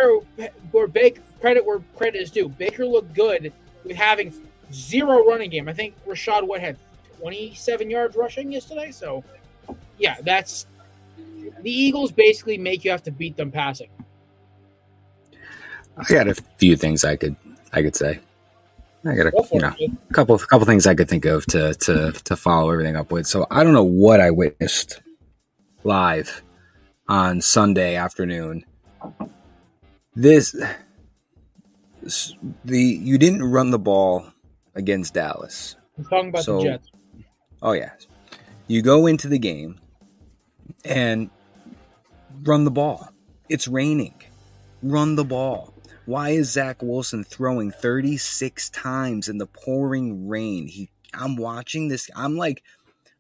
Baker 0.93 1.21
credit 1.47 1.65
where 1.65 1.79
credit 1.95 2.21
is 2.21 2.33
due. 2.33 2.49
Baker 2.49 2.85
looked 2.85 3.15
good 3.15 3.53
with 3.85 3.97
having 3.97 4.35
zero 4.73 5.25
running 5.25 5.49
game. 5.49 5.69
I 5.69 5.73
think 5.73 5.95
Rachaad 6.05 6.45
White 6.45 6.61
had 6.61 6.77
27 7.21 7.89
yards 7.89 8.17
rushing 8.17 8.51
yesterday. 8.51 8.91
So, 8.91 9.23
yeah, 9.97 10.17
that's 10.23 10.67
the 11.63 11.71
Eagles 11.71 12.11
basically 12.11 12.59
make 12.59 12.85
you 12.85 12.91
have 12.91 13.05
to 13.05 13.13
beat 13.13 13.37
them 13.37 13.53
passing. 13.53 13.87
I 15.97 16.03
got 16.13 16.27
a 16.27 16.35
few 16.59 16.77
things 16.77 17.05
I 17.05 17.15
could 17.15 17.37
I 17.73 17.81
could 17.81 17.95
say. 17.95 18.19
I 19.05 19.15
got 19.15 19.27
a 19.27 19.49
you 19.53 19.61
know 19.61 19.73
a 20.11 20.13
couple 20.13 20.35
a 20.35 20.39
couple 20.39 20.67
things 20.67 20.85
I 20.85 20.97
could 20.97 21.09
think 21.09 21.27
of 21.27 21.47
to 21.47 21.75
to 21.75 22.11
to 22.25 22.35
follow 22.35 22.73
everything 22.73 22.97
up 22.97 23.13
with. 23.13 23.29
So 23.29 23.47
I 23.53 23.63
don't 23.63 23.73
know 23.73 23.85
what 23.85 24.21
I 24.21 24.33
witnessed 24.33 25.01
live 25.85 26.43
on 27.07 27.41
Sunday 27.41 27.95
afternoon. 27.95 28.65
This 30.17 30.57
the 32.65 32.79
you 32.79 33.19
didn't 33.19 33.43
run 33.43 33.71
the 33.71 33.79
ball 33.79 34.27
against 34.75 35.15
Dallas. 35.15 35.77
I'm 35.99 36.05
talking 36.05 36.29
about 36.31 36.45
so, 36.45 36.59
the 36.59 36.65
Jets. 36.65 36.91
Oh 37.63 37.73
yeah. 37.73 37.93
You 38.69 38.83
go 38.83 39.07
into 39.07 39.29
the 39.29 39.39
game 39.39 39.79
and 40.85 41.31
run 42.43 42.65
the 42.65 42.71
ball. 42.71 43.09
It's 43.49 43.69
raining. 43.69 44.15
Run 44.83 45.15
the 45.15 45.25
ball. 45.25 45.73
Why 46.05 46.31
is 46.31 46.53
Zach 46.53 46.83
Wilson 46.83 47.25
throwing 47.25 47.71
36 47.71 48.71
times 48.71 49.29
in 49.29 49.39
the 49.39 49.47
pouring 49.47 50.29
rain? 50.29 50.69
He 50.69 50.91
I'm 51.15 51.37
watching 51.37 51.89
this. 51.89 52.11
I'm 52.15 52.37
like 52.37 52.63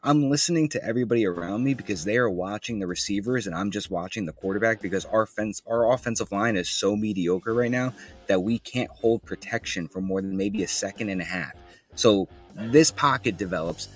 I'm 0.07 0.31
listening 0.31 0.69
to 0.69 0.85
everybody 0.85 1.27
around 1.27 1.65
me 1.65 1.75
because 1.75 2.05
they 2.05 2.17
are 2.17 2.31
watching 2.31 2.79
the 2.79 2.87
receivers 2.87 3.49
and 3.49 3.57
I'm 3.57 3.73
just 3.73 3.91
watching 3.91 4.25
the 4.25 4.33
quarterback 4.33 4.81
because 4.81 5.05
our 5.05 5.27
fence 5.27 5.61
our 5.67 5.91
offensive 5.93 6.31
line 6.31 6.55
is 6.55 6.69
so 6.69 6.95
mediocre 6.95 7.53
right 7.53 7.73
now 7.73 7.93
that 8.29 8.41
we 8.41 8.61
can't 8.61 8.89
hold 8.89 9.25
protection 9.25 9.89
for 9.89 10.01
more 10.01 10.23
than 10.23 10.37
maybe 10.37 10.63
a 10.63 10.69
second 10.69 11.09
and 11.09 11.21
a 11.21 11.25
half. 11.25 11.55
So 11.97 12.29
this 12.55 12.93
pocket 12.93 13.37
develops 13.37 13.89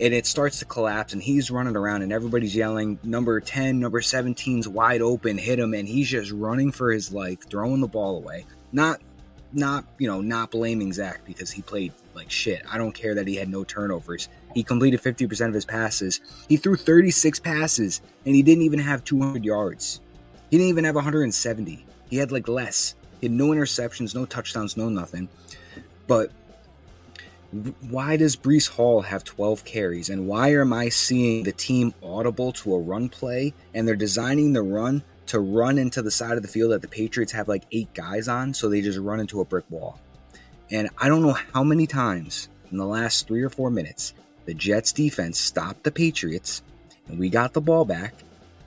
and 0.00 0.14
it 0.14 0.24
starts 0.24 0.60
to 0.60 0.64
collapse 0.64 1.12
and 1.12 1.22
he's 1.22 1.50
running 1.50 1.76
around 1.76 2.00
and 2.00 2.10
everybody's 2.10 2.56
yelling 2.56 2.98
number 3.02 3.38
10 3.38 3.78
number 3.78 4.00
17's 4.00 4.66
wide 4.66 5.02
open 5.02 5.36
hit 5.36 5.58
him 5.58 5.74
and 5.74 5.86
he's 5.86 6.08
just 6.08 6.30
running 6.32 6.72
for 6.72 6.90
his 6.90 7.12
life 7.12 7.46
throwing 7.50 7.82
the 7.82 7.86
ball 7.86 8.16
away. 8.16 8.46
Not 8.72 9.02
not 9.52 9.84
you 9.98 10.08
know 10.08 10.22
not 10.22 10.52
blaming 10.52 10.94
zach 10.94 11.20
because 11.26 11.50
he 11.50 11.60
played 11.60 11.92
like 12.14 12.30
shit. 12.30 12.62
I 12.66 12.78
don't 12.78 12.92
care 12.92 13.14
that 13.14 13.28
he 13.28 13.36
had 13.36 13.50
no 13.50 13.62
turnovers 13.62 14.30
he 14.54 14.62
completed 14.62 15.00
50% 15.00 15.48
of 15.48 15.54
his 15.54 15.64
passes. 15.64 16.20
He 16.48 16.56
threw 16.56 16.76
36 16.76 17.38
passes 17.40 18.00
and 18.26 18.34
he 18.34 18.42
didn't 18.42 18.62
even 18.62 18.78
have 18.78 19.04
200 19.04 19.44
yards. 19.44 20.00
He 20.50 20.56
didn't 20.56 20.70
even 20.70 20.84
have 20.84 20.96
170 20.96 21.86
he 22.10 22.16
had 22.16 22.32
like 22.32 22.48
less. 22.48 22.96
He 23.20 23.28
had 23.28 23.32
no 23.32 23.48
interceptions 23.48 24.14
no 24.14 24.26
touchdowns 24.26 24.76
no 24.76 24.88
nothing. 24.88 25.28
But 26.06 26.32
why 27.88 28.16
does 28.16 28.36
Breece 28.36 28.68
Hall 28.68 29.00
have 29.00 29.24
12 29.24 29.64
carries? 29.64 30.10
And 30.10 30.26
why 30.26 30.52
am 30.54 30.72
I 30.72 30.88
seeing 30.88 31.44
the 31.44 31.52
team 31.52 31.94
audible 32.02 32.52
to 32.52 32.74
a 32.74 32.78
run 32.78 33.08
play 33.08 33.54
and 33.74 33.86
they're 33.86 33.96
designing 33.96 34.52
the 34.52 34.62
run 34.62 35.02
to 35.26 35.38
run 35.38 35.78
into 35.78 36.02
the 36.02 36.10
side 36.10 36.36
of 36.36 36.42
the 36.42 36.48
field 36.48 36.72
that 36.72 36.82
the 36.82 36.88
Patriots 36.88 37.32
have 37.32 37.48
like 37.48 37.64
eight 37.70 37.92
guys 37.94 38.26
on, 38.28 38.52
so 38.52 38.68
they 38.68 38.80
just 38.80 38.98
run 38.98 39.20
into 39.20 39.40
a 39.40 39.44
brick 39.44 39.64
wall? 39.70 40.00
And 40.70 40.88
I 40.98 41.08
don't 41.08 41.22
know 41.22 41.36
how 41.52 41.62
many 41.62 41.86
times 41.86 42.48
in 42.70 42.76
the 42.76 42.86
last 42.86 43.26
three 43.26 43.42
or 43.42 43.50
four 43.50 43.70
minutes 43.70 44.14
the 44.44 44.54
Jets 44.54 44.92
defense 44.92 45.38
stopped 45.38 45.84
the 45.84 45.90
Patriots 45.90 46.62
and 47.08 47.18
we 47.18 47.28
got 47.28 47.52
the 47.52 47.60
ball 47.60 47.84
back 47.84 48.14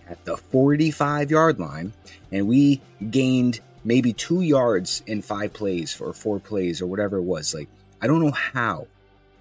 at 0.08 0.24
the 0.26 0.38
45 0.38 1.32
yard 1.32 1.60
line 1.60 1.94
and 2.32 2.48
we 2.48 2.82
gained 3.10 3.60
maybe 3.84 4.14
two 4.14 4.42
yards 4.42 5.04
in 5.08 5.22
five 5.22 5.54
plays 5.54 6.00
or 6.00 6.14
four 6.14 6.40
plays 6.40 6.82
or 6.82 6.88
whatever 6.88 7.18
it 7.18 7.24
was. 7.24 7.54
Like, 7.54 7.70
I 8.02 8.08
don't 8.08 8.24
know 8.24 8.32
how, 8.32 8.88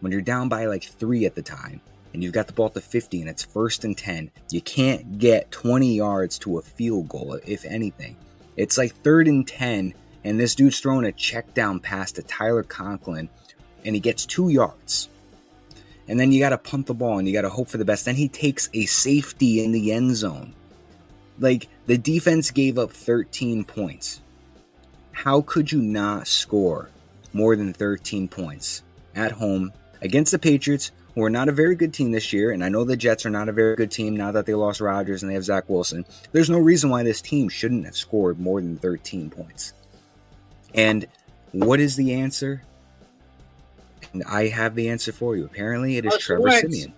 when 0.01 0.13
you're 0.13 0.21
down 0.21 0.49
by 0.49 0.67
like 0.67 0.85
three 0.85 1.25
at 1.27 1.35
the 1.35 1.43
time 1.43 1.81
and 2.13 2.23
you've 2.23 2.33
got 2.33 2.47
the 2.47 2.53
ball 2.53 2.69
to 2.71 2.81
50 2.81 3.21
and 3.21 3.31
it's 3.31 3.45
first 3.45 3.85
and 3.85 3.97
10, 3.97 4.31
you 4.51 4.61
can't 4.61 5.19
get 5.19 5.51
20 5.51 5.97
yards 5.97 6.39
to 6.41 6.59
a 6.59 6.63
field 6.63 7.09
goal, 7.09 7.39
if 7.47 7.65
anything. 7.65 8.17
It's 8.57 8.77
like 8.77 8.95
third 8.97 9.29
and 9.29 9.47
10, 9.47 9.95
and 10.25 10.39
this 10.39 10.55
dude's 10.55 10.79
throwing 10.79 11.07
a 11.07 11.13
check 11.13 11.55
down 11.55 11.81
pass 11.81 12.13
to 12.13 12.23
Tyler 12.23 12.63
Conklin, 12.63 13.29
and 13.85 13.95
he 13.95 14.01
gets 14.01 14.27
two 14.27 14.51
yards. 14.51 15.09
And 16.09 16.19
then 16.19 16.33
you 16.33 16.41
got 16.41 16.51
to 16.51 16.59
punt 16.59 16.87
the 16.87 16.95
ball 16.95 17.19
and 17.19 17.29
you 17.29 17.35
got 17.35 17.43
to 17.43 17.49
hope 17.49 17.69
for 17.69 17.79
the 17.79 17.85
best. 17.85 18.05
Then 18.05 18.17
he 18.17 18.29
takes 18.29 18.69
a 18.75 18.87
safety 18.87 19.65
in 19.65 19.73
the 19.73 19.93
end 19.93 20.17
zone. 20.17 20.55
Like 21.39 21.69
the 21.87 21.99
defense 21.99 22.51
gave 22.51 22.79
up 22.79 22.93
13 22.93 23.65
points. 23.65 24.21
How 25.13 25.41
could 25.43 25.71
you 25.71 25.81
not 25.81 26.27
score 26.27 26.91
more 27.33 27.57
than 27.57 27.73
13 27.73 28.29
points 28.29 28.83
at 29.15 29.33
home 29.33 29.73
against 30.01 30.33
the 30.33 30.39
Patriots, 30.39 30.91
who 31.15 31.23
are 31.23 31.31
not 31.31 31.49
a 31.49 31.53
very 31.53 31.75
good 31.75 31.93
team 31.93 32.13
this 32.13 32.33
year. 32.33 32.51
And 32.51 32.65
I 32.65 32.69
know 32.69 32.85
the 32.85 32.97
Jets 32.97 33.27
are 33.27 33.31
not 33.31 33.49
a 33.49 33.53
very 33.53 33.77
good 33.77 33.91
team 33.91 34.17
now 34.17 34.33
that 34.33 34.47
they 34.47 34.55
lost 34.55 34.81
Rodgers 34.81 35.23
and 35.23 35.31
they 35.31 35.35
have 35.35 35.45
Zach 35.45 35.69
Wilson. 35.69 36.05
There's 36.33 36.51
no 36.51 36.59
reason 36.59 36.91
why 36.91 37.03
this 37.03 37.21
team 37.21 37.49
shouldn't 37.49 37.85
have 37.85 37.97
scored 37.97 38.41
more 38.41 38.61
than 38.61 38.79
13 38.79 39.31
points. 39.31 39.73
And 40.75 41.07
what 41.53 41.81
is 41.81 41.97
the 41.97 42.15
answer? 42.15 42.63
And 44.13 44.23
I 44.25 44.49
have 44.49 44.75
the 44.75 44.89
answer 44.89 45.13
for 45.13 45.37
you. 45.37 45.45
Apparently, 45.45 45.97
it 45.97 46.05
is 46.05 46.17
Trevor 46.19 46.51
Siemian. 46.51 46.93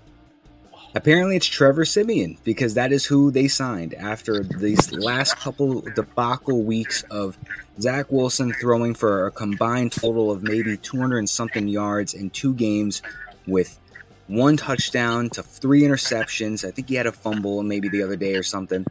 Apparently, 0.96 1.34
it's 1.34 1.46
Trevor 1.46 1.84
Siemian 1.84 2.38
because 2.44 2.74
that 2.74 2.92
is 2.92 3.04
who 3.04 3.32
they 3.32 3.48
signed 3.48 3.94
after 3.94 4.44
these 4.44 4.92
last 4.92 5.36
couple 5.36 5.80
debacle 5.80 6.62
weeks 6.62 7.02
of 7.10 7.36
Zach 7.80 8.12
Wilson 8.12 8.52
throwing 8.52 8.94
for 8.94 9.26
a 9.26 9.32
combined 9.32 9.90
total 9.90 10.30
of 10.30 10.44
maybe 10.44 10.76
200 10.76 11.18
and 11.18 11.28
something 11.28 11.66
yards 11.66 12.14
in 12.14 12.30
two 12.30 12.54
games 12.54 13.02
with 13.46 13.80
one 14.28 14.56
touchdown 14.56 15.30
to 15.30 15.42
three 15.42 15.82
interceptions. 15.82 16.64
I 16.64 16.70
think 16.70 16.88
he 16.88 16.94
had 16.94 17.06
a 17.06 17.12
fumble 17.12 17.64
maybe 17.64 17.88
the 17.88 18.02
other 18.02 18.16
day 18.16 18.36
or 18.36 18.44
something. 18.44 18.86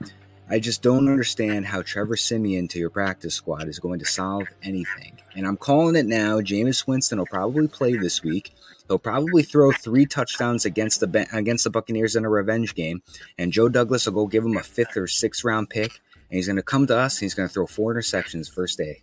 I 0.49 0.59
just 0.59 0.81
don't 0.81 1.07
understand 1.07 1.65
how 1.65 1.83
Trevor 1.83 2.17
Siemian 2.17 2.67
to 2.69 2.79
your 2.79 2.89
practice 2.89 3.33
squad 3.33 3.69
is 3.69 3.79
going 3.79 3.99
to 3.99 4.05
solve 4.05 4.47
anything. 4.61 5.13
And 5.35 5.47
I'm 5.47 5.57
calling 5.57 5.95
it 5.95 6.05
now. 6.05 6.39
Jameis 6.39 6.87
Winston 6.87 7.17
will 7.17 7.25
probably 7.25 7.67
play 7.67 7.95
this 7.95 8.23
week. 8.23 8.53
He'll 8.87 8.99
probably 8.99 9.43
throw 9.43 9.71
three 9.71 10.05
touchdowns 10.05 10.65
against 10.65 10.99
the 10.99 11.27
against 11.33 11.63
the 11.63 11.69
Buccaneers 11.69 12.15
in 12.15 12.25
a 12.25 12.29
revenge 12.29 12.75
game, 12.75 13.01
and 13.37 13.51
Joe 13.51 13.69
Douglas 13.69 14.05
will 14.05 14.13
go 14.13 14.27
give 14.27 14.43
him 14.43 14.57
a 14.57 14.63
fifth 14.63 14.97
or 14.97 15.07
sixth 15.07 15.43
round 15.43 15.69
pick, 15.69 16.01
and 16.29 16.37
he's 16.37 16.47
going 16.47 16.57
to 16.57 16.63
come 16.63 16.85
to 16.87 16.97
us. 16.97 17.17
he's 17.17 17.33
going 17.33 17.47
to 17.47 17.53
throw 17.53 17.65
four 17.65 17.93
interceptions 17.93 18.51
first 18.51 18.77
day. 18.77 18.99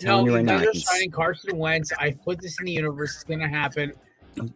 I'm 0.00 0.06
no, 0.06 0.24
you 0.24 0.34
right 0.36 0.44
now, 0.44 0.64
signing 0.72 1.10
Carson 1.10 1.58
Wentz. 1.58 1.92
I 1.98 2.12
put 2.12 2.40
this 2.40 2.58
in 2.58 2.64
the 2.64 2.72
universe. 2.72 3.16
It's 3.16 3.24
going 3.24 3.40
to 3.40 3.48
happen. 3.48 3.92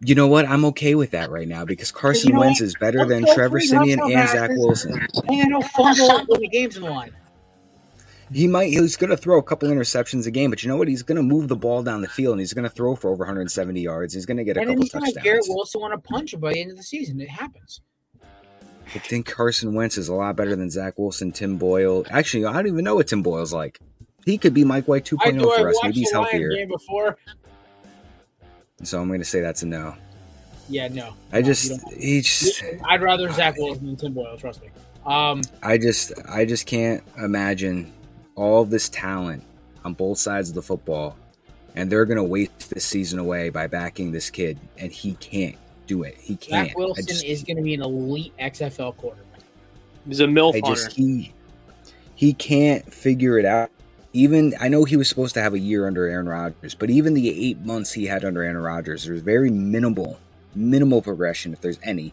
You 0.00 0.14
know 0.14 0.28
what? 0.28 0.48
I'm 0.48 0.64
okay 0.66 0.94
with 0.94 1.10
that 1.10 1.30
right 1.30 1.48
now 1.48 1.64
because 1.64 1.90
Carson 1.90 2.28
you 2.28 2.34
know 2.34 2.40
Wentz 2.40 2.60
is 2.60 2.74
better 2.80 3.04
than 3.04 3.26
Trevor 3.34 3.60
Siemian 3.60 4.00
and 4.00 4.28
Zach 4.28 4.50
Wilson. 4.54 5.06
And 5.28 5.50
no 5.50 5.60
fumble 5.60 6.24
when 6.26 6.40
the 6.40 6.48
game's 6.48 6.76
in 6.76 6.84
the 6.84 6.90
line. 6.90 7.12
He 8.32 8.46
might. 8.46 8.70
He's 8.70 8.96
going 8.96 9.10
to 9.10 9.16
throw 9.16 9.38
a 9.38 9.42
couple 9.42 9.68
interceptions 9.68 10.26
a 10.26 10.30
game, 10.30 10.50
but 10.50 10.62
you 10.62 10.68
know 10.68 10.76
what? 10.76 10.88
He's 10.88 11.02
going 11.02 11.16
to 11.16 11.22
move 11.22 11.48
the 11.48 11.56
ball 11.56 11.82
down 11.82 12.00
the 12.00 12.08
field, 12.08 12.32
and 12.32 12.40
he's 12.40 12.52
going 12.52 12.64
to 12.64 12.70
throw 12.70 12.96
for 12.96 13.10
over 13.10 13.24
170 13.24 13.80
yards. 13.80 14.14
He's 14.14 14.26
going 14.26 14.38
to 14.38 14.44
get 14.44 14.56
a 14.56 14.60
and 14.60 14.70
couple 14.70 14.86
touchdowns. 14.86 15.24
Garrett 15.24 15.44
Wilson 15.48 15.80
want 15.80 15.92
to 15.92 16.08
punch 16.08 16.32
him 16.32 16.40
by 16.40 16.52
the 16.52 16.60
end 16.60 16.70
of 16.70 16.76
the 16.76 16.82
season. 16.82 17.20
It 17.20 17.28
happens. 17.28 17.80
I 18.94 18.98
think 18.98 19.26
Carson 19.26 19.74
Wentz 19.74 19.98
is 19.98 20.08
a 20.08 20.14
lot 20.14 20.36
better 20.36 20.54
than 20.56 20.70
Zach 20.70 20.98
Wilson, 20.98 21.32
Tim 21.32 21.56
Boyle. 21.56 22.04
Actually, 22.10 22.46
I 22.46 22.52
don't 22.52 22.66
even 22.66 22.84
know 22.84 22.94
what 22.94 23.08
Tim 23.08 23.22
Boyle's 23.22 23.52
like. 23.52 23.78
He 24.24 24.38
could 24.38 24.54
be 24.54 24.64
Mike 24.64 24.88
White 24.88 25.04
2.0 25.04 25.42
for 25.42 25.68
us. 25.68 25.76
Maybe 25.82 26.00
he's 26.00 26.12
healthier. 26.12 26.50
Game 26.50 26.68
before. 26.68 27.16
So 28.82 29.00
I'm 29.00 29.08
going 29.08 29.20
to 29.20 29.24
say 29.24 29.40
that's 29.40 29.62
a 29.62 29.66
no. 29.66 29.96
Yeah, 30.68 30.88
no. 30.88 31.14
I 31.32 31.40
no, 31.40 31.46
just 31.46 31.92
he 31.92 32.20
just. 32.22 32.62
I'd 32.88 33.02
rather 33.02 33.30
Zach 33.32 33.56
Wilson 33.58 33.86
than 33.86 33.96
Tim 33.96 34.14
Boyle. 34.14 34.36
Trust 34.38 34.62
me. 34.62 34.70
Um, 35.04 35.42
I 35.62 35.76
just 35.76 36.12
I 36.26 36.46
just 36.46 36.66
can't 36.66 37.02
imagine 37.18 37.92
all 38.36 38.64
this 38.64 38.88
talent 38.88 39.44
on 39.84 39.94
both 39.94 40.18
sides 40.18 40.48
of 40.48 40.54
the 40.54 40.62
football, 40.62 41.16
and 41.74 41.90
they're 41.90 42.04
going 42.04 42.16
to 42.16 42.24
waste 42.24 42.70
this 42.70 42.84
season 42.84 43.18
away 43.18 43.50
by 43.50 43.66
backing 43.66 44.12
this 44.12 44.30
kid, 44.30 44.58
and 44.78 44.92
he 44.92 45.14
can't 45.14 45.56
do 45.86 46.02
it. 46.02 46.16
He 46.18 46.36
can't. 46.36 46.68
Zach 46.68 46.78
Wilson 46.78 47.06
just, 47.06 47.24
is 47.24 47.42
going 47.42 47.56
to 47.56 47.62
be 47.62 47.74
an 47.74 47.82
elite 47.82 48.32
XFL 48.38 48.96
quarterback. 48.96 49.40
He's 50.06 50.20
a 50.20 50.26
milf 50.26 50.54
I 50.54 50.60
just, 50.60 50.92
he 50.92 51.32
he 52.14 52.32
can't 52.32 52.92
figure 52.92 53.38
it 53.38 53.44
out. 53.44 53.70
even 54.12 54.54
I 54.60 54.68
know 54.68 54.84
he 54.84 54.96
was 54.96 55.08
supposed 55.08 55.34
to 55.34 55.42
have 55.42 55.54
a 55.54 55.58
year 55.58 55.86
under 55.86 56.06
Aaron 56.06 56.28
Rodgers, 56.28 56.74
but 56.74 56.90
even 56.90 57.14
the 57.14 57.28
eight 57.30 57.60
months 57.60 57.92
he 57.92 58.06
had 58.06 58.24
under 58.24 58.42
Aaron 58.42 58.58
Rodgers, 58.58 59.04
there's 59.04 59.22
very 59.22 59.50
minimal, 59.50 60.18
minimal 60.54 61.02
progression 61.02 61.52
if 61.52 61.60
there's 61.60 61.80
any, 61.82 62.12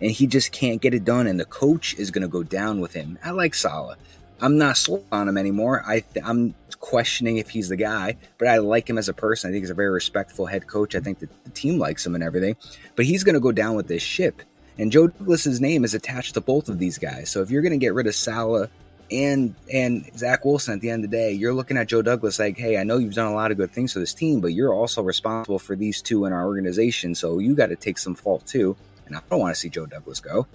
and 0.00 0.10
he 0.10 0.26
just 0.26 0.52
can't 0.52 0.80
get 0.80 0.94
it 0.94 1.04
done. 1.04 1.26
And 1.26 1.38
the 1.38 1.44
coach 1.44 1.94
is 1.94 2.10
going 2.10 2.22
to 2.22 2.28
go 2.28 2.42
down 2.42 2.80
with 2.80 2.94
him. 2.94 3.18
I 3.24 3.30
like 3.30 3.54
Saleh. 3.54 3.98
I'm 4.40 4.58
not 4.58 4.76
sold 4.76 5.06
on 5.10 5.28
him 5.28 5.38
anymore. 5.38 5.82
I 5.86 6.00
th- 6.00 6.24
I'm 6.24 6.54
questioning 6.80 7.38
if 7.38 7.50
he's 7.50 7.68
the 7.68 7.76
guy, 7.76 8.16
but 8.38 8.48
I 8.48 8.58
like 8.58 8.88
him 8.88 8.98
as 8.98 9.08
a 9.08 9.14
person. 9.14 9.48
I 9.48 9.52
think 9.52 9.62
he's 9.62 9.70
a 9.70 9.74
very 9.74 9.90
respectful 9.90 10.46
head 10.46 10.66
coach. 10.66 10.94
I 10.94 11.00
think 11.00 11.18
the 11.18 11.28
team 11.54 11.78
likes 11.78 12.04
him 12.04 12.14
and 12.14 12.22
everything, 12.22 12.56
but 12.94 13.06
he's 13.06 13.24
going 13.24 13.34
to 13.34 13.40
go 13.40 13.52
down 13.52 13.76
with 13.76 13.88
this 13.88 14.02
ship. 14.02 14.42
And 14.78 14.92
Joe 14.92 15.08
Douglas's 15.08 15.60
name 15.60 15.84
is 15.84 15.94
attached 15.94 16.34
to 16.34 16.40
both 16.40 16.68
of 16.68 16.78
these 16.78 16.98
guys. 16.98 17.30
So 17.30 17.40
if 17.40 17.50
you're 17.50 17.62
going 17.62 17.72
to 17.72 17.78
get 17.78 17.94
rid 17.94 18.06
of 18.06 18.14
Saleh 18.14 18.68
and 19.10 19.54
and 19.72 20.10
Zach 20.18 20.44
Wilson 20.44 20.74
at 20.74 20.80
the 20.80 20.90
end 20.90 21.04
of 21.04 21.10
the 21.10 21.16
day, 21.16 21.32
you're 21.32 21.54
looking 21.54 21.78
at 21.78 21.88
Joe 21.88 22.02
Douglas 22.02 22.38
like, 22.38 22.58
hey, 22.58 22.76
I 22.76 22.84
know 22.84 22.98
you've 22.98 23.14
done 23.14 23.32
a 23.32 23.34
lot 23.34 23.50
of 23.50 23.56
good 23.56 23.70
things 23.70 23.94
for 23.94 24.00
this 24.00 24.12
team, 24.12 24.40
but 24.40 24.52
you're 24.52 24.74
also 24.74 25.02
responsible 25.02 25.58
for 25.58 25.76
these 25.76 26.02
two 26.02 26.26
in 26.26 26.32
our 26.32 26.44
organization. 26.44 27.14
So 27.14 27.38
you 27.38 27.54
got 27.54 27.68
to 27.68 27.76
take 27.76 27.96
some 27.96 28.14
fault 28.14 28.44
too. 28.46 28.76
And 29.06 29.16
I 29.16 29.20
don't 29.30 29.38
want 29.38 29.54
to 29.54 29.60
see 29.60 29.70
Joe 29.70 29.86
Douglas 29.86 30.20
go 30.20 30.46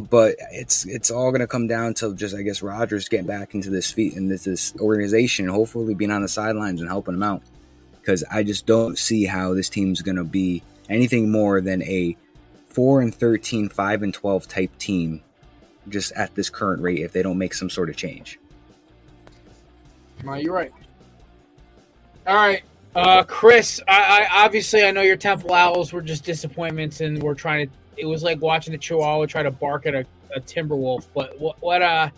but 0.00 0.36
it's 0.52 0.86
it's 0.86 1.10
all 1.10 1.30
going 1.30 1.40
to 1.40 1.46
come 1.46 1.66
down 1.66 1.94
to 1.94 2.14
just 2.14 2.34
I 2.34 2.42
guess 2.42 2.62
Rodgers 2.62 3.08
getting 3.08 3.26
back 3.26 3.54
into 3.54 3.70
this 3.70 3.90
feet 3.90 4.14
in 4.14 4.28
this, 4.28 4.44
this 4.44 4.74
organization 4.80 5.46
and 5.46 5.54
hopefully 5.54 5.94
being 5.94 6.10
on 6.10 6.22
the 6.22 6.28
sidelines 6.28 6.80
and 6.80 6.88
helping 6.88 7.14
them 7.14 7.22
out 7.22 7.42
because 8.00 8.24
I 8.30 8.42
just 8.42 8.66
don't 8.66 8.98
see 8.98 9.24
how 9.24 9.54
this 9.54 9.68
team's 9.68 10.02
going 10.02 10.16
to 10.16 10.24
be 10.24 10.62
anything 10.88 11.30
more 11.30 11.60
than 11.60 11.82
a 11.82 12.16
4 12.68 13.02
and 13.02 13.14
13 13.14 13.68
5 13.68 14.02
and 14.02 14.14
12 14.14 14.48
type 14.48 14.78
team 14.78 15.22
just 15.88 16.12
at 16.12 16.34
this 16.34 16.50
current 16.50 16.82
rate 16.82 17.00
if 17.00 17.12
they 17.12 17.22
don't 17.22 17.38
make 17.38 17.54
some 17.54 17.70
sort 17.70 17.90
of 17.90 17.96
change. 17.96 18.38
No, 20.24 20.34
you're 20.34 20.54
right. 20.54 20.72
All 22.26 22.36
right. 22.36 22.62
Uh, 22.94 23.22
Chris, 23.22 23.80
I, 23.86 24.26
I 24.28 24.44
obviously 24.44 24.84
I 24.84 24.90
know 24.90 25.02
your 25.02 25.16
Temple 25.16 25.52
Owls 25.52 25.92
were 25.92 26.02
just 26.02 26.24
disappointments, 26.24 27.00
and 27.00 27.22
we're 27.22 27.34
trying 27.34 27.68
to 27.68 27.74
it 28.00 28.06
was 28.06 28.22
like 28.22 28.40
watching 28.40 28.74
a 28.74 28.78
chihuahua 28.78 29.26
try 29.26 29.42
to 29.42 29.50
bark 29.50 29.86
at 29.86 29.94
a, 29.94 30.06
a 30.34 30.40
timber 30.40 30.76
wolf. 30.76 31.06
But 31.14 31.38
what, 31.38 31.60
what 31.60 31.82
uh 31.82 32.10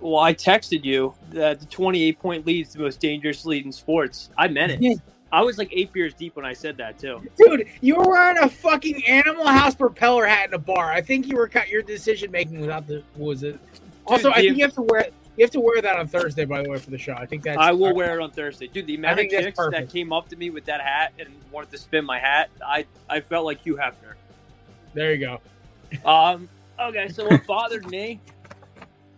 well, 0.00 0.18
I 0.18 0.34
texted 0.34 0.84
you 0.84 1.14
that 1.30 1.60
the 1.60 1.66
28 1.66 2.18
point 2.18 2.46
lead 2.46 2.66
is 2.66 2.72
the 2.72 2.80
most 2.80 3.00
dangerous 3.00 3.44
lead 3.44 3.64
in 3.64 3.72
sports. 3.72 4.30
I 4.36 4.48
meant 4.48 4.72
it. 4.72 4.80
Yeah. 4.80 4.94
I 5.30 5.42
was 5.42 5.58
like 5.58 5.68
eight 5.72 5.92
beers 5.92 6.14
deep 6.14 6.36
when 6.36 6.44
I 6.44 6.54
said 6.54 6.78
that 6.78 6.98
too. 6.98 7.20
Dude, 7.36 7.66
you 7.80 7.96
were 7.96 8.08
wearing 8.08 8.38
a 8.38 8.48
fucking 8.48 9.04
Animal 9.06 9.46
House 9.46 9.74
propeller 9.74 10.24
hat 10.24 10.48
in 10.48 10.54
a 10.54 10.58
bar. 10.58 10.90
I 10.90 11.02
think 11.02 11.26
you 11.26 11.36
were 11.36 11.48
cut. 11.48 11.68
your 11.68 11.82
decision 11.82 12.30
making 12.30 12.60
without 12.60 12.86
the 12.86 13.02
was 13.16 13.42
it. 13.42 13.60
Also, 14.06 14.28
Dude, 14.28 14.32
I 14.32 14.40
think 14.40 14.56
you 14.56 14.64
have 14.64 14.74
to 14.74 14.82
wear 14.82 15.08
you 15.36 15.44
have 15.44 15.50
to 15.52 15.60
wear 15.60 15.82
that 15.82 15.96
on 15.96 16.08
Thursday, 16.08 16.44
by 16.46 16.62
the 16.62 16.70
way, 16.70 16.78
for 16.78 16.90
the 16.90 16.98
show. 16.98 17.12
I 17.12 17.26
think 17.26 17.42
that's 17.44 17.58
I 17.58 17.72
will 17.72 17.94
wear 17.94 18.18
it 18.18 18.22
on 18.22 18.30
Thursday, 18.30 18.68
dude. 18.68 18.86
The 18.86 18.96
amount 18.96 19.20
of 19.20 19.28
chicks 19.28 19.58
that 19.58 19.90
came 19.90 20.12
up 20.12 20.28
to 20.30 20.36
me 20.36 20.50
with 20.50 20.64
that 20.64 20.80
hat 20.80 21.12
and 21.18 21.28
wanted 21.52 21.70
to 21.72 21.78
spin 21.78 22.04
my 22.06 22.18
hat, 22.18 22.48
I 22.66 22.86
I 23.08 23.20
felt 23.20 23.44
like 23.44 23.60
Hugh 23.60 23.76
Hefner. 23.76 24.14
There 24.94 25.14
you 25.14 25.18
go. 25.18 25.40
Um, 26.08 26.48
okay, 26.80 27.08
so 27.08 27.26
what 27.26 27.46
bothered 27.46 27.88
me 27.90 28.20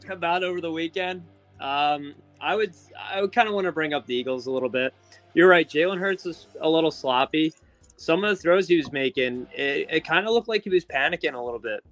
about 0.08 0.42
over 0.44 0.60
the 0.60 0.70
weekend, 0.70 1.22
um, 1.60 2.14
I 2.40 2.54
would 2.56 2.74
I 2.98 3.20
would 3.20 3.32
kind 3.32 3.48
of 3.48 3.54
want 3.54 3.66
to 3.66 3.72
bring 3.72 3.92
up 3.94 4.06
the 4.06 4.14
Eagles 4.14 4.46
a 4.46 4.50
little 4.50 4.68
bit. 4.68 4.94
You're 5.34 5.48
right, 5.48 5.68
Jalen 5.68 5.98
Hurts 5.98 6.24
was 6.24 6.46
a 6.60 6.68
little 6.68 6.90
sloppy. 6.90 7.54
Some 7.96 8.24
of 8.24 8.30
the 8.30 8.36
throws 8.36 8.66
he 8.66 8.76
was 8.76 8.90
making, 8.92 9.46
it, 9.54 9.86
it 9.90 10.04
kind 10.04 10.26
of 10.26 10.32
looked 10.32 10.48
like 10.48 10.64
he 10.64 10.70
was 10.70 10.84
panicking 10.84 11.34
a 11.34 11.40
little 11.40 11.58
bit. 11.58 11.84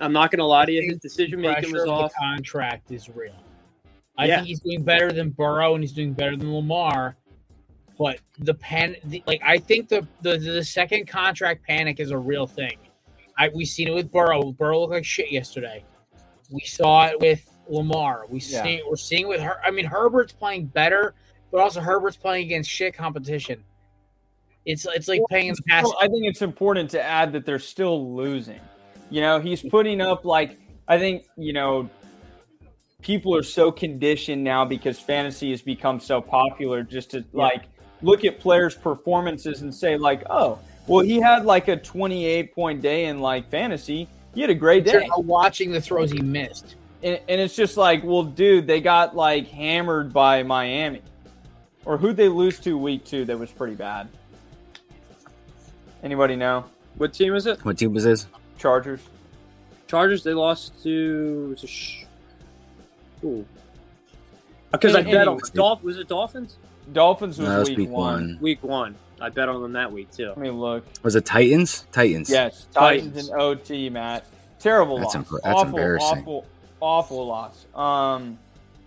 I'm 0.00 0.12
not 0.12 0.30
going 0.30 0.40
to 0.40 0.44
lie 0.44 0.66
to 0.66 0.72
you, 0.72 0.82
his 0.82 0.98
decision 0.98 1.40
making 1.40 1.72
was 1.72 1.82
of 1.82 1.88
off. 1.88 2.12
The 2.12 2.18
contract 2.18 2.90
is 2.90 3.08
real. 3.08 3.32
I 4.16 4.26
Yeah. 4.26 4.36
think 4.36 4.48
he's 4.48 4.60
doing 4.60 4.82
better 4.82 5.12
than 5.12 5.30
Burrow 5.30 5.74
and 5.74 5.82
he's 5.82 5.92
doing 5.92 6.12
better 6.12 6.36
than 6.36 6.52
Lamar. 6.52 7.16
But 7.98 8.18
the 8.40 8.54
pan, 8.54 8.96
the, 9.04 9.22
like 9.26 9.40
I 9.44 9.58
think 9.58 9.88
the, 9.88 10.06
the 10.22 10.38
the 10.38 10.64
second 10.64 11.08
contract 11.08 11.64
panic 11.66 11.98
is 12.00 12.10
a 12.12 12.18
real 12.18 12.46
thing. 12.46 12.76
I 13.38 13.48
we 13.54 13.64
seen 13.64 13.88
it 13.88 13.94
with 13.94 14.10
Burrow. 14.10 14.52
Burrow 14.52 14.80
looked 14.80 14.92
like 14.92 15.04
shit 15.04 15.30
yesterday. 15.30 15.84
We 16.50 16.60
saw 16.60 17.06
it 17.06 17.20
with 17.20 17.48
Lamar. 17.68 18.26
We 18.28 18.40
Yeah. 18.40 18.62
see 18.62 18.82
we're 18.88 18.96
seeing 18.96 19.22
it 19.22 19.28
with 19.28 19.40
her. 19.40 19.58
I 19.64 19.70
mean, 19.70 19.84
Herbert's 19.84 20.32
playing 20.32 20.66
better, 20.66 21.14
but 21.50 21.60
also 21.60 21.80
Herbert's 21.80 22.16
playing 22.16 22.46
against 22.46 22.68
shit 22.68 22.94
competition. 22.94 23.62
It's 24.66 24.86
it's 24.94 25.08
like 25.08 25.22
paying 25.30 25.54
the 25.54 25.62
pass. 25.68 25.90
I 26.00 26.08
think 26.08 26.24
it's 26.26 26.42
important 26.42 26.90
to 26.90 27.02
add 27.02 27.32
that 27.32 27.46
they're 27.46 27.58
still 27.58 28.14
losing. 28.14 28.60
You 29.08 29.20
know, 29.22 29.40
he's 29.40 29.62
putting 29.62 30.00
up 30.00 30.24
like 30.24 30.58
I 30.88 30.98
think 30.98 31.24
you 31.36 31.52
know 31.52 31.88
people 33.00 33.34
are 33.34 33.42
so 33.42 33.70
conditioned 33.70 34.42
now 34.42 34.64
because 34.64 34.98
fantasy 34.98 35.50
has 35.50 35.62
become 35.62 36.00
so 36.00 36.20
popular 36.20 36.82
just 36.82 37.12
to 37.12 37.24
like 37.32 37.64
look 38.02 38.24
at 38.24 38.40
players' 38.40 38.74
performances 38.74 39.62
and 39.62 39.74
say 39.74 39.96
like, 39.96 40.22
oh, 40.30 40.58
well, 40.88 41.04
he 41.04 41.20
had 41.20 41.44
like 41.44 41.68
a 41.68 41.76
28 41.76 42.54
point 42.54 42.82
day 42.82 43.06
in 43.06 43.20
like 43.20 43.48
fantasy. 43.50 44.08
He 44.34 44.40
had 44.40 44.50
a 44.50 44.54
great 44.54 44.86
You're 44.86 45.00
day. 45.02 45.08
watching 45.16 45.70
the 45.70 45.80
throws 45.80 46.10
he 46.10 46.20
missed. 46.20 46.74
And, 47.02 47.20
and 47.28 47.40
it's 47.40 47.54
just 47.54 47.76
like, 47.76 48.02
well, 48.04 48.24
dude, 48.24 48.66
they 48.66 48.80
got 48.80 49.14
like 49.14 49.48
hammered 49.48 50.12
by 50.12 50.42
Miami. 50.42 51.02
Or 51.84 51.96
who'd 51.96 52.16
they 52.16 52.28
lose 52.28 52.58
to 52.60 52.76
week 52.76 53.04
two 53.04 53.24
that 53.26 53.38
was 53.38 53.50
pretty 53.50 53.74
bad? 53.74 54.08
Anybody 56.02 56.36
know? 56.36 56.64
What 56.96 57.12
team 57.12 57.34
is 57.34 57.46
it? 57.46 57.64
What 57.64 57.78
team 57.78 57.92
was 57.94 58.04
this? 58.04 58.26
Chargers. 58.58 59.00
Chargers. 59.86 60.22
They 60.22 60.34
lost 60.34 60.82
to. 60.82 61.48
was 61.50 61.64
it 61.64 61.70
sh- 61.70 62.04
Ooh. 63.24 63.44
Because 64.70 64.94
I 64.94 65.02
bet 65.02 65.26
on 65.28 65.40
Dolph. 65.54 65.82
Was 65.82 65.98
it 65.98 66.08
Dolphins? 66.08 66.58
Dolphins 66.92 67.38
was, 67.38 67.48
No, 67.48 67.58
was 67.60 67.68
week, 67.70 67.78
week 67.78 67.90
one. 67.90 68.12
one. 68.12 68.38
Week 68.40 68.62
one. 68.62 68.94
I 69.20 69.28
bet 69.30 69.48
on 69.48 69.62
them 69.62 69.72
that 69.72 69.90
week 69.92 70.10
too. 70.10 70.28
Let 70.28 70.38
me 70.38 70.50
look. 70.50 70.84
Was 71.02 71.16
it 71.16 71.24
Titans? 71.24 71.86
Titans. 71.92 72.30
Yes, 72.30 72.66
Titans. 72.72 73.12
Titans 73.12 73.28
and 73.28 73.40
OT, 73.40 73.90
Matt. 73.90 74.26
Terrible 74.58 74.98
That's 74.98 75.14
loss. 75.14 75.24
embar- 75.24 75.40
that's 75.42 75.54
awful, 75.56 75.68
embarrassing. 75.68 76.18
awful, 76.18 76.46
awful 76.80 77.26
loss. 77.26 77.66
Um, 77.74 78.38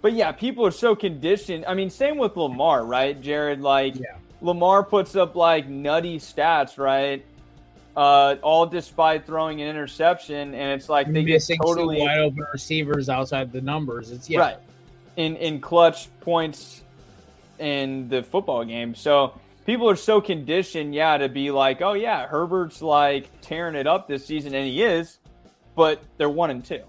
but 0.01 0.13
yeah, 0.13 0.31
people 0.31 0.65
are 0.65 0.71
so 0.71 0.95
conditioned. 0.95 1.65
I 1.65 1.73
mean, 1.73 1.89
same 1.89 2.17
with 2.17 2.35
Lamar, 2.35 2.83
right, 2.85 3.19
Jared? 3.21 3.61
Like, 3.61 3.95
Yeah. 3.95 4.15
Lamar 4.41 4.83
puts 4.83 5.15
up 5.15 5.35
like 5.35 5.67
nutty 5.67 6.17
stats, 6.17 6.77
right? 6.77 7.23
Uh, 7.95 8.35
all 8.41 8.65
despite 8.65 9.25
throwing 9.25 9.61
an 9.61 9.67
interception, 9.67 10.53
and 10.55 10.71
it's 10.79 10.89
like 10.89 11.07
they 11.07 11.23
get 11.23 11.33
missing 11.33 11.59
totally 11.61 11.99
wide 11.99 12.19
open 12.19 12.45
receivers 12.51 13.09
outside 13.09 13.51
the 13.51 13.61
numbers. 13.61 14.11
It's 14.11 14.29
yeah. 14.29 14.39
right 14.39 14.57
in 15.17 15.35
in 15.35 15.59
clutch 15.59 16.07
points 16.21 16.83
in 17.59 18.07
the 18.07 18.23
football 18.23 18.63
game. 18.63 18.95
So 18.95 19.33
people 19.65 19.89
are 19.89 19.95
so 19.95 20.21
conditioned, 20.21 20.93
yeah, 20.93 21.17
to 21.17 21.29
be 21.29 21.51
like, 21.51 21.81
oh 21.81 21.93
yeah, 21.93 22.27
Herbert's 22.27 22.81
like 22.81 23.29
tearing 23.41 23.75
it 23.75 23.87
up 23.87 24.07
this 24.07 24.25
season, 24.25 24.53
and 24.53 24.65
he 24.65 24.83
is, 24.83 25.19
but 25.75 26.01
they're 26.17 26.29
one 26.29 26.51
and 26.51 26.63
two, 26.63 26.83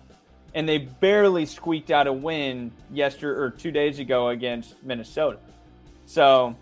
and 0.54 0.68
they 0.68 0.78
barely 0.78 1.46
squeaked 1.46 1.90
out 1.90 2.06
a 2.06 2.12
win 2.12 2.72
yesterday 2.92 3.38
or 3.38 3.50
two 3.50 3.70
days 3.70 3.98
ago 3.98 4.28
against 4.28 4.82
Minnesota. 4.82 5.38
So 6.06 6.56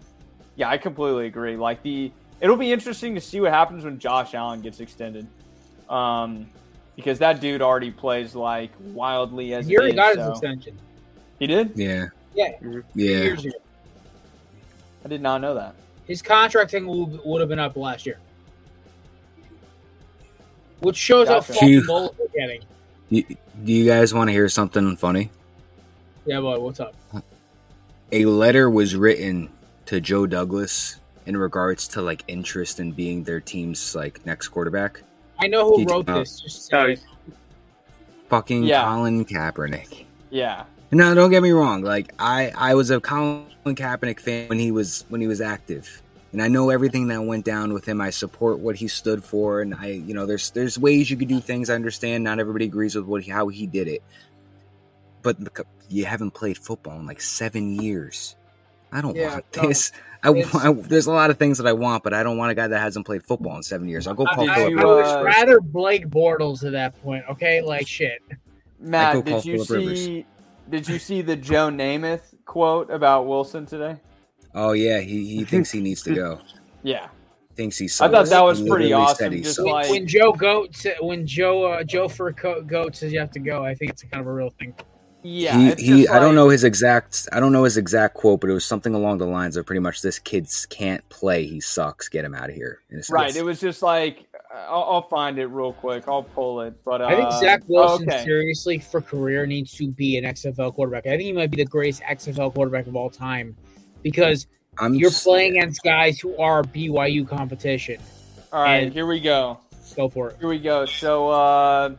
yeah, 0.56 0.68
I 0.68 0.78
completely 0.78 1.26
agree. 1.26 1.56
Like 1.56 1.82
the 1.82 2.12
it'll 2.40 2.56
be 2.56 2.72
interesting 2.72 3.14
to 3.14 3.20
see 3.20 3.40
what 3.40 3.52
happens 3.52 3.84
when 3.84 3.98
Josh 3.98 4.34
Allen 4.34 4.60
gets 4.60 4.80
extended. 4.80 5.26
Um, 5.88 6.46
because 6.96 7.18
that 7.20 7.40
dude 7.40 7.62
already 7.62 7.90
plays 7.90 8.34
like 8.34 8.70
wildly 8.80 9.54
as 9.54 9.66
He 9.66 9.76
already 9.76 9.92
it 9.92 9.94
is, 9.94 10.16
got 10.16 10.16
his 10.16 10.28
extension. 10.28 10.78
He 11.38 11.46
did? 11.46 11.72
Yeah. 11.74 12.08
Yeah, 12.34 12.52
Yeah. 12.94 13.34
I 15.04 15.08
did 15.08 15.22
not 15.22 15.40
know 15.40 15.54
that. 15.54 15.74
His 16.10 16.22
contract 16.22 16.72
thing 16.72 16.88
would, 16.88 17.20
would 17.24 17.38
have 17.40 17.48
been 17.48 17.60
up 17.60 17.76
last 17.76 18.04
year, 18.04 18.18
which 20.80 20.96
shows 20.96 21.28
Gotcha. 21.28 21.52
how 21.52 21.54
fucking 21.54 21.68
Phew. 21.68 21.86
bold 21.86 22.16
we're 22.18 22.26
getting. 22.36 22.62
You, 23.10 23.22
do 23.62 23.72
you 23.72 23.86
guys 23.86 24.12
want 24.12 24.26
to 24.26 24.32
hear 24.32 24.48
something 24.48 24.96
funny? 24.96 25.30
Yeah, 26.26 26.40
boy, 26.40 26.58
what's 26.58 26.80
up? 26.80 26.96
A 28.10 28.24
letter 28.24 28.68
was 28.68 28.96
written 28.96 29.50
to 29.86 30.00
Joe 30.00 30.26
Douglas 30.26 30.98
in 31.26 31.36
regards 31.36 31.86
to 31.86 32.02
like 32.02 32.24
interest 32.26 32.80
in 32.80 32.90
being 32.90 33.22
their 33.22 33.38
team's 33.38 33.94
like 33.94 34.26
next 34.26 34.48
quarterback. 34.48 35.02
I 35.38 35.46
know 35.46 35.70
who 35.70 35.78
He- 35.78 35.86
wrote 35.86 36.06
this. 36.06 36.40
Just 36.40 36.66
say. 36.66 36.96
Oh, 36.96 37.32
fucking 38.30 38.64
Yeah. 38.64 38.82
Colin 38.82 39.24
Kaepernick. 39.24 40.06
Yeah. 40.30 40.64
No, 40.92 41.14
don't 41.14 41.30
get 41.30 41.42
me 41.42 41.50
wrong. 41.52 41.82
Like 41.82 42.12
I, 42.18 42.52
I 42.56 42.74
was 42.74 42.90
a 42.90 43.00
Colin 43.00 43.46
Kaepernick 43.64 44.18
fan 44.20 44.48
when 44.48 44.58
he 44.58 44.72
was 44.72 45.04
when 45.08 45.20
he 45.20 45.26
was 45.28 45.40
active, 45.40 46.02
and 46.32 46.42
I 46.42 46.48
know 46.48 46.70
everything 46.70 47.06
that 47.08 47.22
went 47.22 47.44
down 47.44 47.72
with 47.72 47.86
him. 47.86 48.00
I 48.00 48.10
support 48.10 48.58
what 48.58 48.74
he 48.76 48.88
stood 48.88 49.22
for, 49.22 49.60
and 49.60 49.74
I, 49.74 49.86
you 49.88 50.14
know, 50.14 50.26
there's 50.26 50.50
there's 50.50 50.78
ways 50.78 51.08
you 51.10 51.16
could 51.16 51.28
do 51.28 51.40
things. 51.40 51.70
I 51.70 51.74
understand. 51.74 52.24
Not 52.24 52.40
everybody 52.40 52.64
agrees 52.64 52.96
with 52.96 53.04
what 53.04 53.24
how 53.26 53.46
he 53.48 53.68
did 53.68 53.86
it, 53.86 54.02
but 55.22 55.36
you 55.88 56.06
haven't 56.06 56.32
played 56.32 56.58
football 56.58 56.98
in 56.98 57.06
like 57.06 57.20
seven 57.20 57.80
years. 57.80 58.34
I 58.92 59.00
don't 59.00 59.14
Yeah, 59.14 59.34
want 59.34 59.44
no, 59.56 59.68
this. 59.68 59.92
I, 60.24 60.30
I- 60.30 60.72
there's 60.72 61.06
a 61.06 61.12
lot 61.12 61.30
of 61.30 61.38
things 61.38 61.58
that 61.58 61.66
I 61.68 61.72
want, 61.72 62.02
but 62.02 62.12
I 62.12 62.22
don't 62.24 62.36
want 62.36 62.50
a 62.50 62.54
guy 62.54 62.66
that 62.66 62.78
hasn't 62.80 63.06
played 63.06 63.22
football 63.24 63.56
in 63.56 63.62
seven 63.62 63.88
years. 63.88 64.06
I'll 64.08 64.14
go 64.14 64.26
I, 64.26 64.34
call 64.34 64.50
I, 64.50 64.54
Philip 64.56 64.72
I 64.72 64.82
Rivers. 64.82 65.06
was 65.06 65.12
Uh, 65.12 65.22
rather 65.24 65.60
Blake 65.60 66.08
Bortles 66.08 66.64
at 66.64 66.72
that 66.72 67.00
point. 67.00 67.24
Okay, 67.30 67.62
like 67.62 67.86
shit. 67.86 68.20
Matt, 68.80 69.14
go 69.14 69.22
call 69.22 69.40
did 69.40 69.46
you 69.46 69.64
Philip 69.64 69.70
Rivers. 69.70 70.24
See 70.70 70.76
did 70.76 70.88
you 70.88 70.98
see 70.98 71.22
the 71.22 71.36
Joe 71.36 71.68
Namath 71.68 72.34
quote 72.44 72.90
about 72.90 73.26
Wilson 73.26 73.66
today? 73.66 73.96
Oh 74.54 74.72
yeah, 74.72 75.00
he, 75.00 75.36
he 75.36 75.44
thinks 75.44 75.70
he 75.70 75.80
needs 75.80 76.02
to 76.02 76.14
go. 76.14 76.40
Yeah, 76.82 77.08
thinks 77.54 77.78
he's. 77.78 78.00
I 78.00 78.08
thought 78.08 78.26
that 78.26 78.44
was 78.44 78.62
pretty 78.62 78.92
awesome. 78.92 79.42
Just 79.42 79.58
when, 79.58 79.72
like 79.72 79.90
when 79.90 80.06
Joe 80.06 80.32
Goat, 80.32 80.84
when 81.00 81.26
Joe 81.26 81.64
uh, 81.64 81.84
Joe 81.84 82.08
for 82.08 82.32
Goat 82.32 82.96
says 82.96 83.12
you 83.12 83.20
have 83.20 83.30
to 83.32 83.40
go, 83.40 83.64
I 83.64 83.74
think 83.74 83.92
it's 83.92 84.02
kind 84.02 84.20
of 84.20 84.26
a 84.26 84.32
real 84.32 84.50
thing. 84.50 84.74
Yeah, 85.22 85.74
he, 85.76 86.04
he 86.04 86.08
I 86.08 86.18
don't 86.18 86.34
know 86.34 86.48
his 86.48 86.64
exact 86.64 87.28
I 87.32 87.40
don't 87.40 87.52
know 87.52 87.64
his 87.64 87.76
exact 87.76 88.14
quote, 88.14 88.40
but 88.40 88.48
it 88.48 88.54
was 88.54 88.64
something 88.64 88.94
along 88.94 89.18
the 89.18 89.26
lines 89.26 89.56
of 89.56 89.66
pretty 89.66 89.80
much 89.80 90.00
this 90.00 90.18
kid 90.18 90.48
can't 90.70 91.06
play, 91.10 91.46
he 91.46 91.60
sucks, 91.60 92.08
get 92.08 92.24
him 92.24 92.34
out 92.34 92.48
of 92.48 92.54
here. 92.54 92.80
Right. 93.10 93.34
It 93.36 93.44
was 93.44 93.60
just 93.60 93.82
like 93.82 94.26
I'll, 94.52 94.82
I'll, 94.82 95.02
find 95.02 95.38
it 95.38 95.46
real 95.46 95.72
quick. 95.72 96.08
I'll 96.08 96.24
pull 96.24 96.62
it. 96.62 96.74
But 96.84 97.00
uh, 97.00 97.06
I 97.06 97.16
think 97.16 97.32
Zach 97.32 97.62
Wilson 97.68 98.08
okay. 98.08 98.24
seriously 98.24 98.78
for 98.78 99.00
career 99.00 99.46
needs 99.46 99.72
to 99.76 99.88
be 99.88 100.16
an 100.16 100.24
XFL 100.24 100.74
quarterback. 100.74 101.06
I 101.06 101.10
think 101.10 101.22
he 101.22 101.32
might 101.32 101.50
be 101.50 101.58
the 101.58 101.70
greatest 101.70 102.02
XFL 102.02 102.52
quarterback 102.52 102.86
of 102.86 102.96
all 102.96 103.10
time 103.10 103.56
because 104.02 104.46
I'm 104.78 104.94
you're 104.94 105.10
playing 105.10 105.56
against 105.56 105.82
guys 105.82 106.18
who 106.18 106.36
are 106.36 106.62
BYU 106.62 107.28
competition. 107.28 108.00
All 108.52 108.62
right, 108.62 108.92
here 108.92 109.06
we 109.06 109.20
go. 109.20 109.60
Go 109.94 110.08
for 110.08 110.30
it. 110.30 110.36
Here 110.40 110.48
we 110.48 110.58
go. 110.58 110.84
So 110.86 111.28
uh 111.28 111.94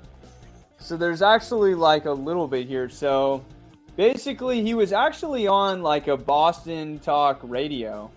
so 0.81 0.97
there's 0.97 1.21
actually 1.21 1.75
like 1.75 2.05
a 2.05 2.11
little 2.11 2.47
bit 2.47 2.67
here. 2.67 2.89
So 2.89 3.45
basically, 3.95 4.63
he 4.63 4.73
was 4.73 4.91
actually 4.91 5.47
on 5.47 5.83
like 5.83 6.07
a 6.07 6.17
Boston 6.17 6.99
Talk 6.99 7.39
radio 7.43 8.09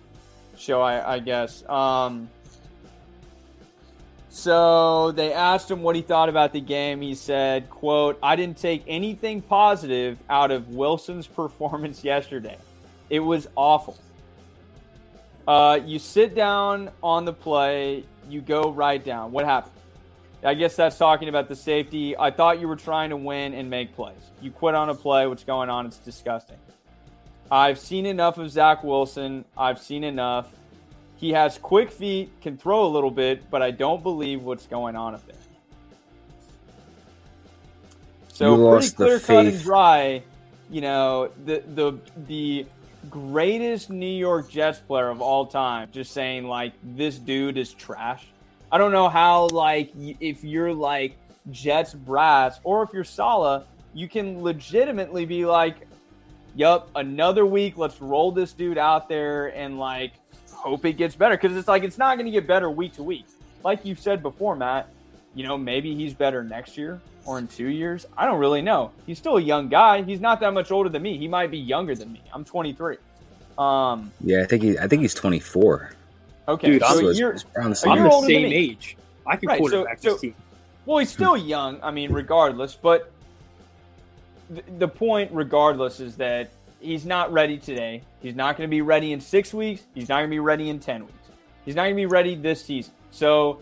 show, 0.57 0.81
I, 0.81 1.15
I 1.15 1.19
guess. 1.19 1.67
Um, 1.69 2.29
so 4.35 5.13
they 5.13 5.31
asked 5.31 5.71
him 5.71 5.81
what 5.81 5.95
he 5.95 6.01
thought 6.01 6.27
about 6.27 6.51
the 6.51 6.59
game. 6.59 6.99
He 6.99 7.15
said, 7.15 7.69
"quote 7.69 8.19
I 8.21 8.35
didn't 8.35 8.57
take 8.57 8.83
anything 8.85 9.41
positive 9.41 10.21
out 10.29 10.51
of 10.51 10.67
Wilson's 10.67 11.25
performance 11.41 12.03
yesterday. 12.03 12.57
It 13.09 13.21
was 13.21 13.47
awful. 13.55 13.97
Uh, 15.47 15.79
you 15.85 15.99
sit 15.99 16.35
down 16.35 16.91
on 17.01 17.23
the 17.23 17.31
play, 17.31 18.03
you 18.27 18.41
go 18.41 18.71
right 18.71 19.01
down. 19.01 19.31
What 19.31 19.45
happened? 19.45 19.71
I 20.43 20.53
guess 20.53 20.75
that's 20.75 20.97
talking 20.97 21.29
about 21.29 21.47
the 21.47 21.55
safety. 21.55 22.17
I 22.17 22.29
thought 22.29 22.59
you 22.59 22.67
were 22.67 22.75
trying 22.75 23.11
to 23.11 23.17
win 23.17 23.53
and 23.53 23.69
make 23.69 23.95
plays. 23.95 24.19
You 24.41 24.51
quit 24.51 24.75
on 24.75 24.89
a 24.89 24.95
play. 24.95 25.27
What's 25.27 25.45
going 25.45 25.69
on? 25.69 25.85
It's 25.85 25.99
disgusting. 25.99 26.57
I've 27.49 27.79
seen 27.79 28.05
enough 28.05 28.37
of 28.37 28.51
Zach 28.51 28.83
Wilson. 28.83 29.45
I've 29.57 29.79
seen 29.79 30.03
enough. 30.03 30.47
He 31.17 31.31
has 31.31 31.57
quick 31.57 31.91
feet, 31.91 32.29
can 32.41 32.57
throw 32.57 32.85
a 32.85 32.87
little 32.87 33.11
bit, 33.11 33.49
but 33.49 33.61
I 33.61 33.71
don't 33.71 34.03
believe 34.03 34.43
what's 34.43 34.67
going 34.67 34.95
on 34.95 35.15
up 35.15 35.25
there. 35.25 35.35
So 38.35 38.69
pretty 38.69 38.91
clear 38.91 39.19
cut 39.19 39.45
and 39.45 39.61
dry. 39.61 40.21
You 40.69 40.81
know 40.81 41.29
the 41.45 41.63
the 41.73 41.97
the 42.27 42.65
greatest 43.09 43.89
New 43.89 44.05
York 44.05 44.49
Jets 44.49 44.79
player 44.79 45.09
of 45.09 45.21
all 45.21 45.45
time, 45.45 45.87
just 45.93 46.11
saying 46.11 46.45
like 46.45 46.73
this 46.83 47.17
dude 47.17 47.57
is 47.57 47.73
trash. 47.73 48.27
I 48.71 48.77
don't 48.77 48.91
know 48.91 49.07
how 49.07 49.47
like 49.47 49.91
if 49.95 50.43
you're 50.43 50.73
like 50.73 51.17
Jets 51.49 51.93
brass 51.93 52.59
or 52.65 52.83
if 52.83 52.89
you're 52.91 53.05
Saleh, 53.05 53.63
you 53.93 54.09
can 54.09 54.43
legitimately 54.43 55.25
be 55.25 55.45
like, 55.45 55.87
"Yup, 56.55 56.89
another 56.95 57.45
week. 57.45 57.77
Let's 57.77 58.01
roll 58.01 58.33
this 58.33 58.51
dude 58.51 58.77
out 58.77 59.07
there 59.07 59.55
and 59.55 59.79
like 59.79 60.11
hope 60.69 60.85
it 60.85 60.93
gets 60.93 61.15
better." 61.15 61.37
Because 61.37 61.55
it's 61.57 61.67
like 61.67 61.83
it's 61.83 61.97
not 61.97 62.17
going 62.17 62.25
to 62.25 62.31
get 62.31 62.47
better 62.47 62.69
week 62.69 62.93
to 62.95 63.03
week. 63.03 63.25
Like 63.63 63.85
you 63.85 63.95
said 63.95 64.21
before, 64.21 64.55
Matt. 64.55 64.89
You 65.33 65.43
know, 65.43 65.57
maybe 65.57 65.93
he's 65.93 66.13
better 66.13 66.45
next 66.45 66.77
year 66.77 67.01
or 67.25 67.39
in 67.39 67.47
two 67.47 67.67
years. 67.67 68.05
I 68.17 68.25
don't 68.25 68.39
really 68.39 68.61
know. 68.61 68.91
He's 69.05 69.17
still 69.17 69.35
a 69.35 69.41
young 69.41 69.67
guy. 69.67 70.01
He's 70.01 70.21
not 70.21 70.39
that 70.39 70.53
much 70.53 70.71
older 70.71 70.89
than 70.89 71.01
me. 71.01 71.17
He 71.17 71.27
might 71.27 71.51
be 71.51 71.57
younger 71.57 71.93
than 71.93 72.13
me. 72.13 72.21
I'm 72.33 72.45
23. 72.45 72.97
Um, 73.57 74.11
yeah, 74.21 74.43
I 74.43 74.45
think 74.45 74.63
he. 74.63 74.77
I 74.79 74.87
think 74.87 75.01
he's 75.01 75.13
24. 75.13 75.91
Okay, 76.47 76.71
Dude, 76.71 76.81
so 76.83 77.09
I'm, 77.09 77.15
you're, 77.15 77.37
I'm 77.57 77.69
the 77.71 77.75
same 77.75 78.45
age. 78.53 78.97
I 79.25 79.35
can 79.35 79.49
right, 79.49 79.59
quarterback 79.59 79.99
so, 79.99 80.11
this 80.11 80.21
team. 80.21 80.35
Well, 80.85 80.99
he's 80.99 81.09
still 81.09 81.35
young. 81.35 81.79
I 81.81 81.89
mean, 81.89 82.11
regardless, 82.11 82.75
but 82.75 83.11
the, 84.51 84.63
the 84.77 84.87
point, 84.87 85.31
regardless, 85.33 85.99
is 85.99 86.15
that 86.17 86.51
he's 86.85 87.05
not 87.05 87.33
ready 87.33 87.57
today. 87.57 88.01
He's 88.21 88.35
not 88.35 88.57
going 88.57 88.69
to 88.69 88.71
be 88.71 88.81
ready 88.81 89.11
in 89.11 89.19
six 89.19 89.53
weeks. 89.53 89.83
He's 89.93 90.09
not 90.09 90.17
going 90.17 90.29
to 90.29 90.35
be 90.35 90.39
ready 90.39 90.69
in 90.69 90.79
ten 90.79 91.05
weeks. 91.05 91.29
He's 91.65 91.75
not 91.75 91.83
going 91.83 91.95
to 91.95 92.01
be 92.01 92.05
ready 92.05 92.35
this 92.35 92.63
season. 92.63 92.93
So, 93.11 93.59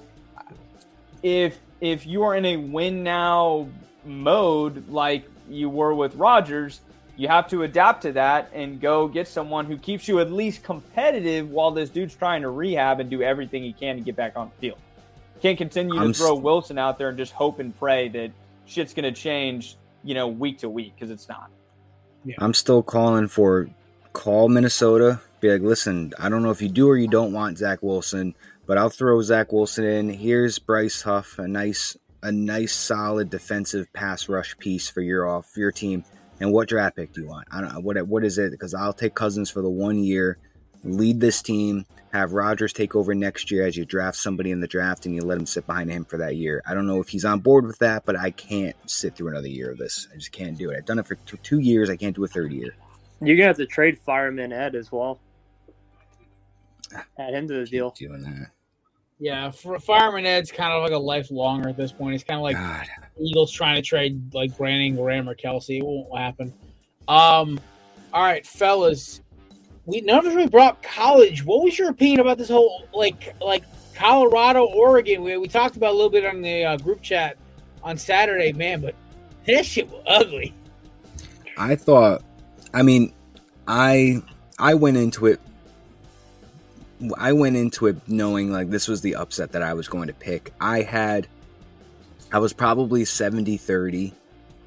if 1.21 1.57
if 1.81 2.05
you 2.05 2.23
are 2.23 2.35
in 2.35 2.45
a 2.45 2.57
win 2.57 3.03
now 3.03 3.67
mode 4.05 4.89
like 4.89 5.27
you 5.49 5.69
were 5.69 5.93
with 5.93 6.15
Rodgers, 6.15 6.81
you 7.15 7.27
have 7.27 7.47
to 7.49 7.63
adapt 7.63 8.03
to 8.03 8.13
that 8.13 8.49
and 8.53 8.81
go 8.81 9.07
get 9.07 9.27
someone 9.27 9.65
who 9.65 9.77
keeps 9.77 10.07
you 10.07 10.19
at 10.19 10.31
least 10.31 10.63
competitive 10.63 11.49
while 11.49 11.71
this 11.71 11.89
dude's 11.89 12.15
trying 12.15 12.41
to 12.41 12.49
rehab 12.49 12.99
and 12.99 13.09
do 13.09 13.21
everything 13.21 13.63
he 13.63 13.73
can 13.73 13.97
to 13.97 14.01
get 14.01 14.15
back 14.15 14.35
on 14.35 14.49
the 14.49 14.61
field. 14.61 14.79
Can't 15.41 15.57
continue 15.57 15.99
I'm 15.99 16.13
to 16.13 16.17
throw 16.17 16.33
st- 16.33 16.43
Wilson 16.43 16.77
out 16.77 16.97
there 16.97 17.09
and 17.09 17.17
just 17.17 17.33
hope 17.33 17.59
and 17.59 17.77
pray 17.77 18.07
that 18.09 18.31
shit's 18.65 18.93
going 18.93 19.13
to 19.13 19.19
change, 19.19 19.75
you 20.03 20.13
know, 20.13 20.27
week 20.27 20.59
to 20.59 20.69
week 20.69 20.93
because 20.95 21.11
it's 21.11 21.27
not. 21.27 21.49
Yeah. 22.25 22.35
I'm 22.39 22.53
still 22.53 22.83
calling 22.83 23.27
for 23.27 23.69
call 24.13 24.49
Minnesota. 24.49 25.19
Be 25.39 25.51
like, 25.51 25.61
listen, 25.61 26.13
I 26.19 26.29
don't 26.29 26.43
know 26.43 26.51
if 26.51 26.61
you 26.61 26.69
do 26.69 26.87
or 26.87 26.97
you 26.97 27.07
don't 27.07 27.33
want 27.33 27.57
Zach 27.57 27.83
Wilson, 27.83 28.33
but 28.65 28.77
I'll 28.77 28.89
throw 28.89 29.21
Zach 29.21 29.51
Wilson 29.51 29.83
in. 29.85 30.09
Here's 30.09 30.57
Bryce 30.59 31.01
Huff, 31.01 31.37
a 31.37 31.47
nice, 31.47 31.97
a 32.21 32.31
nice, 32.31 32.73
solid 32.73 33.29
defensive 33.29 33.91
pass 33.91 34.29
rush 34.29 34.57
piece 34.57 34.89
for 34.89 35.01
your 35.01 35.27
off 35.27 35.57
your 35.57 35.71
team 35.71 36.05
and 36.39 36.51
what 36.51 36.67
draft 36.67 36.95
pick 36.95 37.13
do 37.13 37.21
you 37.21 37.27
want? 37.27 37.47
I 37.51 37.61
don't 37.61 37.73
know 37.73 37.79
what 37.79 38.01
what 38.07 38.23
is 38.23 38.37
it 38.37 38.51
because 38.51 38.73
I'll 38.73 38.93
take 38.93 39.15
Cousins 39.15 39.49
for 39.49 39.61
the 39.61 39.69
one 39.69 39.99
year, 39.99 40.37
lead 40.83 41.19
this 41.19 41.41
team, 41.41 41.85
have 42.11 42.33
Rodgers 42.33 42.73
take 42.73 42.95
over 42.95 43.15
next 43.15 43.49
year 43.49 43.65
as 43.65 43.75
you 43.75 43.85
draft 43.85 44.17
somebody 44.17 44.51
in 44.51 44.59
the 44.59 44.67
draft 44.67 45.05
and 45.05 45.15
you 45.15 45.21
let 45.21 45.37
him 45.37 45.45
sit 45.45 45.65
behind 45.65 45.89
him 45.89 46.05
for 46.05 46.17
that 46.17 46.35
year. 46.35 46.61
I 46.67 46.73
don't 46.73 46.85
know 46.85 46.99
if 46.99 47.09
he's 47.09 47.25
on 47.25 47.39
board 47.39 47.65
with 47.65 47.79
that, 47.79 48.05
but 48.05 48.15
I 48.15 48.31
can't 48.31 48.75
sit 48.85 49.15
through 49.15 49.29
another 49.29 49.47
year 49.47 49.71
of 49.71 49.77
this. 49.77 50.07
I 50.13 50.17
just 50.17 50.31
can't 50.31 50.57
do 50.57 50.69
it. 50.69 50.77
I've 50.77 50.85
done 50.85 50.99
it 50.99 51.07
for 51.07 51.15
t- 51.15 51.37
two 51.41 51.59
years. 51.59 51.89
I 51.89 51.95
can't 51.95 52.15
do 52.15 52.23
a 52.23 52.27
third 52.27 52.51
year. 52.51 52.75
You're 53.21 53.37
gonna 53.37 53.47
have 53.47 53.57
to 53.57 53.65
trade 53.65 53.97
Fireman 53.97 54.51
Ed 54.51 54.75
as 54.75 54.91
well. 54.91 55.19
Add 57.17 57.33
him 57.33 57.47
to 57.47 57.53
the 57.55 57.65
deal. 57.65 57.91
Doing 57.91 58.21
that. 58.23 58.51
Yeah, 59.19 59.51
for 59.51 59.79
Fireman 59.79 60.25
Ed's 60.25 60.51
kind 60.51 60.73
of 60.73 60.83
like 60.83 60.91
a 60.91 60.97
life 60.97 61.31
longer 61.31 61.69
at 61.69 61.77
this 61.77 61.91
point. 61.91 62.13
He's 62.13 62.23
kind 62.23 62.37
of 62.37 62.43
like 62.43 62.57
God. 62.57 62.87
Eagles 63.19 63.51
trying 63.51 63.75
to 63.75 63.81
trade 63.81 64.33
like 64.33 64.55
Brandon 64.57 64.95
Graham 64.95 65.29
or 65.29 65.35
Kelce. 65.35 65.77
It 65.79 65.83
won't 65.83 66.15
happen. 66.17 66.53
Um, 67.07 67.59
all 68.11 68.21
right, 68.21 68.45
fellas. 68.45 69.21
We 69.85 70.01
none 70.01 70.25
of 70.25 70.35
us 70.35 70.49
brought 70.49 70.81
college. 70.81 71.43
What 71.43 71.63
was 71.63 71.77
your 71.77 71.89
opinion 71.89 72.21
about 72.21 72.37
this 72.37 72.49
whole 72.49 72.87
like 72.93 73.35
like 73.41 73.63
Colorado, 73.95 74.65
Oregon? 74.65 75.23
We, 75.23 75.37
we 75.37 75.47
talked 75.47 75.75
about 75.75 75.91
a 75.91 75.95
little 75.95 76.09
bit 76.09 76.25
on 76.25 76.41
the 76.41 76.63
uh, 76.65 76.77
group 76.77 77.01
chat 77.01 77.37
on 77.83 77.97
Saturday, 77.97 78.53
man, 78.53 78.81
but 78.81 78.95
that 79.45 79.65
shit 79.65 79.89
was 79.89 80.01
ugly. 80.07 80.53
I 81.57 81.75
thought, 81.75 82.23
I 82.73 82.81
mean, 82.81 83.13
I 83.67 84.21
I 84.57 84.73
went 84.73 84.97
into 84.97 85.25
it 85.25 85.39
I 87.17 87.33
went 87.33 87.55
into 87.55 87.87
it 87.87 87.97
knowing 88.07 88.51
like 88.51 88.69
this 88.69 88.87
was 88.87 89.01
the 89.01 89.15
upset 89.15 89.51
that 89.53 89.61
I 89.61 89.73
was 89.73 89.87
going 89.87 90.07
to 90.07 90.13
pick. 90.13 90.53
I 90.61 90.81
had, 90.81 91.27
I 92.31 92.39
was 92.39 92.53
probably 92.53 93.05
70 93.05 93.57
30 93.57 94.13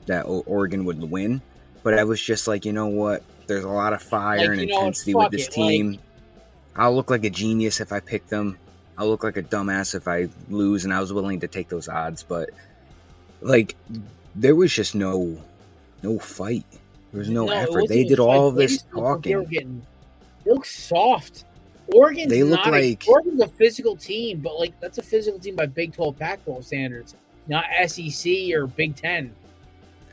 that 0.07 0.23
Oregon 0.23 0.85
would 0.85 1.01
win, 1.11 1.41
but 1.83 1.99
I 1.99 2.05
was 2.05 2.21
just 2.21 2.47
like, 2.47 2.64
you 2.64 2.73
know 2.73 2.87
what? 2.87 3.23
There's 3.47 3.65
a 3.65 3.69
lot 3.69 3.93
of 3.93 4.03
fire 4.03 4.39
like, 4.39 4.49
and 4.51 4.61
intensity 4.61 5.15
with 5.15 5.31
this 5.31 5.49
it, 5.49 5.53
team. 5.53 5.91
Like... 5.93 6.01
I'll 6.77 6.95
look 6.95 7.11
like 7.11 7.25
a 7.25 7.31
genius 7.31 7.81
if 7.81 7.93
I 7.93 8.01
pick 8.01 8.27
them. 8.27 8.59
I'll 8.99 9.09
look 9.09 9.25
like 9.25 9.37
a 9.37 9.43
dumbass 9.43 9.95
if 9.95 10.09
I 10.09 10.29
lose, 10.49 10.85
and 10.85 10.93
I 10.93 11.01
was 11.01 11.13
willing 11.13 11.41
to 11.41 11.49
take 11.49 11.69
those 11.69 11.89
odds. 11.89 12.23
But 12.23 12.51
like, 13.41 13.77
there 14.35 14.55
was 14.55 14.73
just 14.73 14.95
no, 14.95 15.39
no 16.03 16.19
fight. 16.19 16.65
There 17.13 17.21
was 17.21 17.29
no, 17.29 17.47
no 17.47 17.53
effort. 17.53 17.89
They 17.89 18.05
did 18.05 18.19
all 18.19 18.49
of 18.49 18.57
this 18.57 18.83
talking. 18.83 19.33
They 19.33 19.37
were 19.37 19.45
getting, 19.45 19.87
they 20.45 20.53
look 20.53 20.67
soft. 20.67 21.45
Oregon's 21.95 22.31
they 22.31 22.43
look 22.43 22.67
like 22.67 23.07
a, 23.07 23.11
Oregon's 23.11 23.41
a 23.41 23.49
physical 23.49 23.97
team, 23.97 24.41
but 24.41 24.59
like 24.59 24.79
that's 24.81 24.99
a 24.99 25.03
physical 25.03 25.39
team 25.39 25.55
by 25.55 25.67
Big 25.67 25.95
12, 25.95 26.19
Pac-12 26.19 26.65
standards, 26.65 27.15
not 27.47 27.65
SEC 27.87 28.33
or 28.53 28.67
Big 28.67 28.97
Ten. 28.97 29.35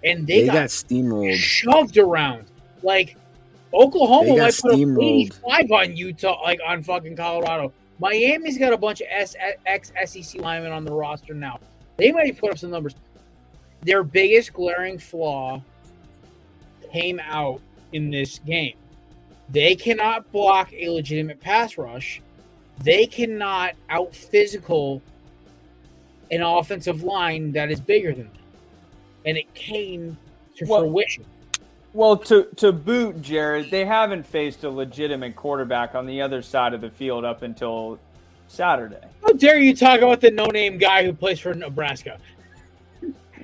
And 0.03 0.27
they, 0.27 0.41
they 0.41 0.47
got, 0.47 0.53
got, 0.53 0.69
steamrolled, 0.69 1.35
shoved 1.35 1.97
around. 1.97 2.45
Like 2.83 3.17
Oklahoma 3.73 4.37
might 4.37 4.57
put 4.57 4.73
a 4.73 5.01
85 5.01 5.71
on 5.71 5.97
Utah, 5.97 6.41
like 6.41 6.59
on 6.65 6.83
fucking 6.83 7.15
Colorado. 7.15 7.73
Miami's 7.99 8.57
got 8.57 8.73
a 8.73 8.77
bunch 8.77 9.01
of 9.01 9.07
ex 9.09 9.91
SEC 10.05 10.41
linemen 10.41 10.71
on 10.71 10.85
the 10.85 10.93
roster 10.93 11.33
now. 11.33 11.59
They 11.97 12.11
might 12.11 12.37
put 12.37 12.51
up 12.51 12.57
some 12.57 12.71
numbers. 12.71 12.95
Their 13.81 14.03
biggest 14.03 14.53
glaring 14.53 14.97
flaw 14.97 15.61
came 16.91 17.19
out 17.19 17.61
in 17.91 18.09
this 18.09 18.39
game. 18.39 18.75
They 19.49 19.75
cannot 19.75 20.31
block 20.31 20.71
a 20.73 20.89
legitimate 20.89 21.39
pass 21.39 21.77
rush. 21.77 22.21
They 22.79 23.05
cannot 23.05 23.73
out 23.89 24.15
physical 24.15 25.01
an 26.31 26.41
offensive 26.41 27.03
line 27.03 27.51
that 27.51 27.69
is 27.69 27.79
bigger 27.79 28.13
than 28.13 28.25
them. 28.25 28.43
And 29.25 29.37
it 29.37 29.53
came 29.53 30.17
to 30.57 30.65
well, 30.65 30.81
fruition. 30.81 31.25
Well, 31.93 32.17
to 32.17 32.45
to 32.55 32.71
boot, 32.71 33.21
Jared, 33.21 33.69
they 33.69 33.85
haven't 33.85 34.23
faced 34.23 34.63
a 34.63 34.69
legitimate 34.69 35.35
quarterback 35.35 35.93
on 35.93 36.07
the 36.07 36.21
other 36.21 36.41
side 36.41 36.73
of 36.73 36.81
the 36.81 36.89
field 36.89 37.23
up 37.23 37.43
until 37.43 37.99
Saturday. 38.47 38.97
How 39.21 39.33
dare 39.33 39.59
you 39.59 39.75
talk 39.75 40.01
about 40.01 40.19
the 40.19 40.31
no-name 40.31 40.79
guy 40.79 41.03
who 41.03 41.13
plays 41.13 41.39
for 41.39 41.53
Nebraska? 41.53 42.17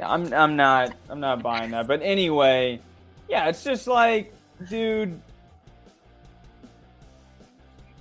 I'm 0.01 0.33
I'm 0.33 0.55
not 0.55 0.95
I'm 1.09 1.19
not 1.19 1.43
buying 1.43 1.71
that. 1.71 1.85
But 1.85 2.01
anyway, 2.01 2.79
yeah, 3.29 3.49
it's 3.49 3.63
just 3.63 3.85
like, 3.85 4.33
dude. 4.67 5.19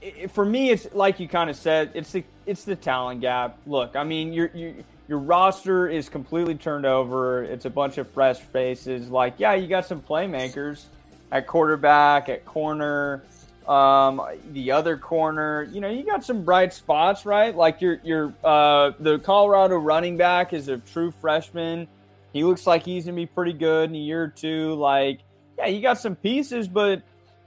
It, 0.01 0.31
for 0.31 0.45
me, 0.45 0.71
it's 0.71 0.87
like 0.95 1.21
you 1.21 1.29
kind 1.29 1.51
of 1.51 1.57
said. 1.57 1.91
It's 1.93 2.13
the 2.13 2.25
it's 2.47 2.65
the 2.65 2.77
talent 2.77 3.21
gap. 3.21 3.59
Look, 3.67 3.97
I 3.97 4.05
mean, 4.05 4.33
you're 4.33 4.51
you 4.55 4.83
your 5.09 5.19
roster 5.19 5.89
is 5.89 6.11
completely 6.11 6.55
turned 6.55 6.85
over. 6.85 7.43
It's 7.43 7.65
a 7.65 7.71
bunch 7.71 7.97
of 7.97 8.09
fresh 8.11 8.39
faces. 8.39 9.09
Like, 9.09 9.35
yeah, 9.39 9.55
you 9.55 9.67
got 9.67 9.87
some 9.87 10.03
playmakers 10.03 10.85
at 11.33 11.47
quarterback, 11.47 12.29
at 12.29 12.45
corner, 12.45 13.25
um, 13.67 14.21
the 14.53 14.71
other 14.71 14.99
corner. 14.99 15.63
You 15.73 15.81
know, 15.81 15.89
you 15.89 16.05
got 16.05 16.25
some 16.25 16.45
bright 16.45 16.75
spots, 16.75 17.25
right? 17.25 17.57
Like 17.57 17.81
your 17.81 18.01
your 18.05 18.35
uh, 18.45 18.93
the 19.01 19.19
Colorado 19.19 19.77
running 19.77 20.19
back 20.19 20.53
is 20.53 20.69
a 20.69 20.77
true 20.77 21.11
freshman. 21.11 21.89
He 22.35 22.45
looks 22.45 22.67
like 22.67 22.85
he's 22.85 23.07
gonna 23.07 23.17
be 23.17 23.27
pretty 23.27 23.55
good 23.55 23.89
in 23.89 23.97
a 23.97 23.99
year 23.99 24.25
or 24.25 24.29
two. 24.29 24.75
Like, 24.75 25.21
yeah, 25.57 25.67
you 25.67 25.81
got 25.81 25.99
some 25.99 26.17
pieces, 26.17 26.69
but 26.69 27.03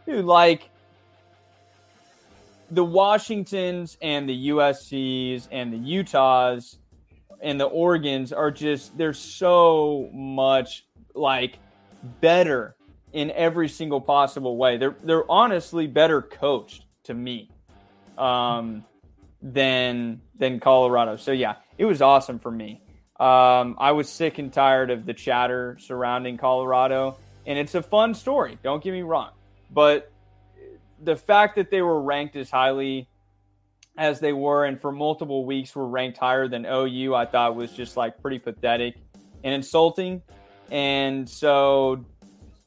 dude, 0.07 0.25
like 0.25 0.69
the 2.71 2.83
Washingtons 2.83 3.97
and 4.01 4.27
the 4.27 4.49
USCs 4.49 5.47
and 5.51 5.73
the 5.73 5.77
Utahs 5.77 6.77
and 7.41 7.59
the 7.59 7.69
Oregons 7.69 8.35
are 8.35 8.51
just 8.51 8.97
they're 8.97 9.13
so 9.13 10.09
much 10.13 10.85
like 11.13 11.57
better 12.21 12.75
in 13.13 13.31
every 13.31 13.67
single 13.67 14.01
possible 14.01 14.57
way. 14.57 14.77
They're 14.77 14.95
they're 15.03 15.29
honestly 15.29 15.87
better 15.87 16.21
coached 16.21 16.85
to 17.03 17.13
me 17.13 17.49
um, 18.17 18.85
than 19.41 20.21
than 20.37 20.59
Colorado. 20.59 21.15
So 21.15 21.31
yeah, 21.31 21.55
it 21.77 21.85
was 21.85 22.01
awesome 22.01 22.39
for 22.39 22.51
me. 22.51 22.81
Um, 23.19 23.75
I 23.79 23.91
was 23.91 24.09
sick 24.09 24.39
and 24.39 24.51
tired 24.51 24.89
of 24.89 25.05
the 25.05 25.13
chatter 25.13 25.77
surrounding 25.79 26.37
Colorado, 26.37 27.17
and 27.45 27.59
it's 27.59 27.75
a 27.75 27.83
fun 27.83 28.13
story. 28.13 28.57
Don't 28.63 28.83
get 28.83 28.91
me 28.91 29.03
wrong, 29.03 29.31
but 29.69 30.11
the 31.03 31.15
fact 31.15 31.55
that 31.55 31.69
they 31.71 31.81
were 31.81 32.01
ranked 32.01 32.35
as 32.35 32.49
highly 32.49 33.07
as 33.97 34.19
they 34.19 34.33
were, 34.33 34.65
and 34.65 34.79
for 34.79 34.91
multiple 34.91 35.45
weeks 35.45 35.75
were 35.75 35.87
ranked 35.87 36.17
higher 36.17 36.47
than 36.47 36.65
OU, 36.65 37.13
I 37.15 37.25
thought 37.25 37.55
was 37.55 37.71
just 37.71 37.97
like 37.97 38.21
pretty 38.21 38.39
pathetic 38.39 38.95
and 39.43 39.53
insulting. 39.53 40.21
And 40.69 41.27
so 41.29 42.05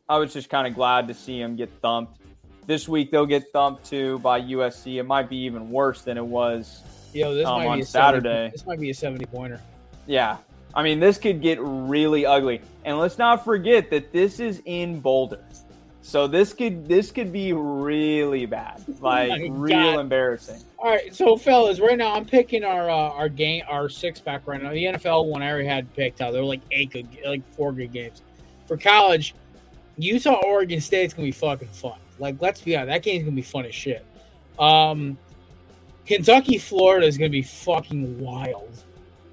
I 0.08 0.18
was 0.18 0.32
just 0.32 0.50
kind 0.50 0.66
of 0.66 0.74
glad 0.74 1.08
to 1.08 1.14
see 1.14 1.40
them 1.40 1.56
get 1.56 1.70
thumped. 1.80 2.20
This 2.66 2.88
week 2.88 3.10
they'll 3.10 3.26
get 3.26 3.44
thumped 3.52 3.84
too 3.84 4.18
by 4.20 4.40
USC. 4.40 4.96
It 4.96 5.04
might 5.04 5.28
be 5.28 5.36
even 5.38 5.70
worse 5.70 6.02
than 6.02 6.16
it 6.16 6.24
was 6.24 6.82
Yo, 7.14 7.32
this 7.32 7.46
um, 7.46 7.58
might 7.58 7.66
on 7.68 7.78
be 7.78 7.82
a 7.82 7.86
Saturday. 7.86 8.28
70, 8.28 8.50
this 8.50 8.66
might 8.66 8.80
be 8.80 8.90
a 8.90 8.94
70 8.94 9.24
pointer. 9.26 9.60
Yeah. 10.06 10.38
I 10.74 10.82
mean, 10.82 10.98
this 10.98 11.16
could 11.16 11.40
get 11.40 11.58
really 11.60 12.26
ugly. 12.26 12.60
And 12.84 12.98
let's 12.98 13.18
not 13.18 13.44
forget 13.44 13.88
that 13.90 14.12
this 14.12 14.40
is 14.40 14.60
in 14.64 14.98
Boulder. 14.98 15.44
So 16.04 16.26
this 16.26 16.52
could 16.52 16.86
this 16.86 17.10
could 17.10 17.32
be 17.32 17.54
really 17.54 18.44
bad, 18.44 18.84
like 19.00 19.40
oh 19.40 19.48
real 19.48 19.94
God. 19.94 20.00
embarrassing. 20.00 20.62
All 20.78 20.90
right, 20.90 21.14
so 21.14 21.34
fellas, 21.38 21.80
right 21.80 21.96
now 21.96 22.12
I'm 22.12 22.26
picking 22.26 22.62
our 22.62 22.90
uh, 22.90 22.94
our 22.94 23.30
game 23.30 23.64
our 23.66 23.88
six 23.88 24.20
pack 24.20 24.46
right 24.46 24.62
now. 24.62 24.70
The 24.70 24.84
NFL 24.84 25.28
one 25.28 25.42
I 25.42 25.48
already 25.50 25.66
had 25.66 25.92
picked 25.94 26.20
out. 26.20 26.34
They're 26.34 26.44
like 26.44 26.60
eight 26.70 26.90
good, 26.90 27.08
like 27.24 27.42
four 27.54 27.72
good 27.72 27.90
games. 27.90 28.20
For 28.66 28.76
college, 28.76 29.34
Utah 29.96 30.42
Oregon 30.44 30.78
State's 30.82 31.14
gonna 31.14 31.26
be 31.26 31.32
fucking 31.32 31.68
fun. 31.68 31.98
Like 32.18 32.36
let's 32.38 32.60
be 32.60 32.76
honest, 32.76 32.88
that 32.88 33.02
game's 33.02 33.24
gonna 33.24 33.34
be 33.34 33.40
fun 33.40 33.64
as 33.64 33.74
shit. 33.74 34.04
Um, 34.58 35.16
Kentucky 36.04 36.58
Florida 36.58 37.06
is 37.06 37.16
gonna 37.16 37.30
be 37.30 37.42
fucking 37.42 38.20
wild. 38.20 38.84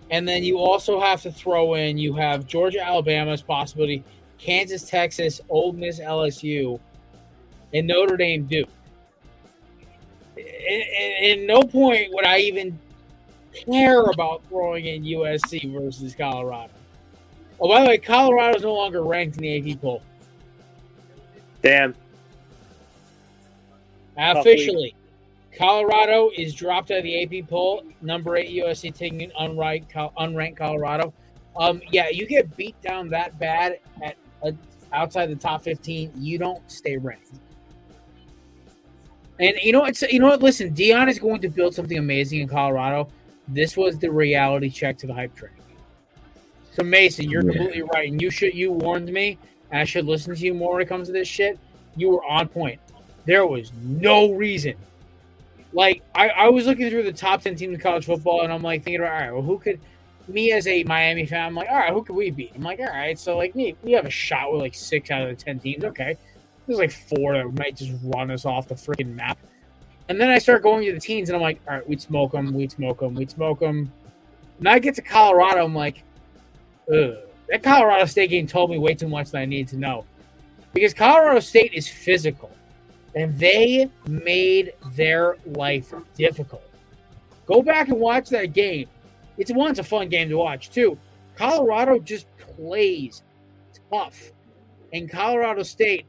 And 0.10 0.26
then 0.26 0.46
you 0.46 0.58
also 0.58 1.02
have 1.02 1.22
to 1.24 1.34
throw 1.34 1.74
in 1.74 1.98
you 1.98 2.14
have 2.14 2.48
Georgia 2.48 2.82
Alabama's 2.82 3.42
possibility. 3.42 4.06
Kansas, 4.42 4.84
Texas, 4.84 5.40
Ole 5.50 5.74
Miss, 5.74 6.00
LSU, 6.00 6.80
and 7.74 7.88
Notre 7.88 8.18
Dame 8.18 8.46
Duke. 8.46 8.70
In 10.36 11.46
no 11.46 11.62
point 11.62 12.12
would 12.12 12.26
I 12.26 12.40
even 12.40 12.78
care 13.66 14.02
about 14.02 14.42
throwing 14.50 14.86
in 14.86 15.04
USC 15.04 15.72
versus 15.72 16.16
Colorado. 16.16 16.74
Oh, 17.60 17.70
by 17.70 17.84
the 17.84 17.90
way, 17.90 17.98
Colorado 18.00 18.58
is 18.58 18.64
no 18.64 18.74
longer 18.74 19.04
ranked 19.04 19.38
in 19.38 19.44
the 19.44 19.72
AP 19.74 19.80
poll. 19.80 20.02
Damn. 21.62 21.94
Officially, 24.18 24.96
Colorado 25.56 26.32
is 26.36 26.56
dropped 26.56 26.90
out 26.90 27.00
of 27.00 27.04
the 27.04 27.24
AP 27.24 27.48
poll. 27.48 27.84
Number 28.02 28.38
eight 28.38 28.50
USC 28.50 28.94
taking 28.96 29.30
unranked, 29.40 29.92
unranked 29.94 30.58
Colorado. 30.58 31.14
Um, 31.56 31.82
yeah, 31.92 32.10
you 32.10 32.26
get 32.26 32.56
beat 32.58 32.80
down 32.82 33.10
that 33.10 33.38
bad 33.38 33.80
at 34.02 34.16
Uh, 34.44 34.52
outside 34.94 35.28
the 35.28 35.36
top 35.36 35.64
15, 35.64 36.12
you 36.18 36.38
don't 36.38 36.70
stay 36.70 36.98
ranked. 36.98 37.32
And 39.40 39.58
you 39.64 39.72
know 39.72 39.86
it's 39.86 40.04
you 40.04 40.20
know 40.20 40.28
what? 40.28 40.44
Listen, 40.44 40.74
Deion 40.74 41.10
is 41.10 41.18
going 41.18 41.42
to 41.42 41.50
build 41.50 41.74
something 41.74 41.98
amazing 41.98 42.42
in 42.42 42.48
Colorado. 42.48 43.10
This 43.48 43.76
was 43.76 43.98
the 43.98 44.12
reality 44.12 44.70
check 44.70 45.00
to 45.00 45.08
the 45.08 45.14
hype 45.14 45.36
train. 45.36 45.52
So 46.74 46.84
Mason, 46.84 47.28
you're 47.28 47.44
yeah. 47.44 47.58
completely 47.58 47.82
right, 47.82 48.12
and 48.12 48.22
you 48.22 48.30
should 48.30 48.54
you 48.54 48.72
warned 48.72 49.12
me. 49.12 49.40
I 49.72 49.84
should 49.84 50.06
listen 50.06 50.36
to 50.36 50.40
you 50.40 50.54
more 50.54 50.74
when 50.74 50.84
it 50.84 50.88
comes 50.88 51.08
to 51.08 51.14
this 51.14 51.28
shit. 51.28 51.58
You 51.96 52.10
were 52.10 52.26
on 52.26 52.50
point. 52.50 52.80
There 53.26 53.48
was 53.48 53.72
no 53.82 54.32
reason. 54.32 54.76
Like 55.74 56.04
I, 56.14 56.30
I 56.30 56.50
was 56.50 56.68
looking 56.68 56.92
through 56.92 57.04
the 57.04 57.12
top 57.12 57.42
ten 57.42 57.56
teams 57.56 57.74
in 57.74 57.80
college 57.80 58.06
football, 58.06 58.44
and 58.44 58.54
I'm 58.54 58.62
like 58.62 58.84
thinking, 58.84 59.02
all 59.02 59.08
right, 59.08 59.32
well, 59.32 59.42
who 59.42 59.58
could 59.58 59.80
me 60.34 60.52
as 60.52 60.68
a 60.68 60.84
Miami 60.84 61.26
fan, 61.26 61.48
I'm 61.48 61.56
like, 61.56 61.70
all 61.70 61.78
right, 61.78 61.94
who 61.94 62.04
could 62.04 62.16
we 62.16 62.32
beat? 62.32 62.52
I'm 62.56 62.64
like, 62.64 62.80
all 62.80 62.86
right, 62.86 63.18
so 63.18 63.38
like 63.38 63.56
me, 63.56 63.76
we 63.84 63.92
have 63.92 64.06
a 64.06 64.10
shot 64.10 64.52
with 64.52 64.62
like 64.62 64.74
six 64.74 65.12
out 65.12 65.22
of 65.24 65.30
the 65.30 65.36
ten 65.44 65.60
teams. 65.60 65.84
Okay, 65.84 66.18
there's 66.66 66.80
like 66.80 66.92
four 66.92 67.34
that 67.34 67.58
might 67.58 67.76
just 67.76 67.94
run 68.04 68.32
us 68.32 68.46
off 68.46 68.68
the 68.68 68.76
freaking 68.76 69.16
map. 69.16 69.38
And 70.10 70.20
then 70.20 70.30
I 70.30 70.40
start 70.40 70.64
going 70.64 70.86
to 70.86 70.94
the 70.94 71.00
teams, 71.00 71.30
and 71.30 71.36
I'm 71.36 71.42
like, 71.42 71.62
all 71.68 71.76
right, 71.76 71.88
we'd 71.88 72.02
smoke 72.02 72.34
them, 72.34 72.54
we'd 72.54 72.72
smoke 72.72 73.00
them, 73.00 73.14
we'd 73.16 73.32
smoke 73.32 73.60
them. 73.60 73.92
And 74.60 74.68
I 74.68 74.80
get 74.80 74.96
to 74.96 75.02
Colorado, 75.02 75.64
I'm 75.64 75.76
like, 75.76 76.04
ugh. 76.94 77.16
That 77.50 77.64
Colorado 77.64 78.06
State 78.06 78.30
game 78.30 78.48
told 78.48 78.72
me 78.72 78.78
way 78.78 78.94
too 78.94 79.10
much 79.10 79.32
that 79.32 79.40
I 79.40 79.46
need 79.46 79.68
to 79.70 79.78
know. 79.78 80.06
Because 80.74 80.94
Colorado 80.94 81.42
State 81.42 81.74
is 81.74 81.88
physical, 81.88 82.50
and 83.14 83.38
they 83.38 83.90
made 84.08 84.74
their 84.94 85.38
life 85.46 85.94
difficult. 86.16 86.64
Go 87.46 87.62
back 87.62 87.90
and 87.90 88.00
watch 88.00 88.30
that 88.30 88.54
game. 88.54 88.88
It's 89.42 89.52
one, 89.52 89.72
it's 89.72 89.80
a 89.80 89.84
fun 89.84 90.08
game 90.08 90.30
to 90.30 90.38
watch. 90.38 90.70
too. 90.70 90.96
Colorado 91.36 91.98
just 91.98 92.28
plays 92.38 93.24
tough, 93.92 94.32
and 94.94 95.10
Colorado 95.10 95.64
State 95.64 96.06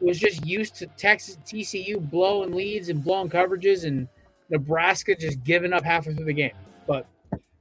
was 0.00 0.18
just 0.18 0.46
used 0.46 0.76
to 0.76 0.86
Texas 0.86 1.36
TCU 1.44 2.00
blowing 2.10 2.52
leads 2.52 2.88
and 2.88 3.04
blowing 3.04 3.28
coverages, 3.28 3.84
and 3.84 4.08
Nebraska 4.48 5.14
just 5.14 5.44
giving 5.44 5.74
up 5.74 5.84
halfway 5.84 6.14
through 6.14 6.24
the 6.24 6.32
game. 6.32 6.54
But 6.86 7.06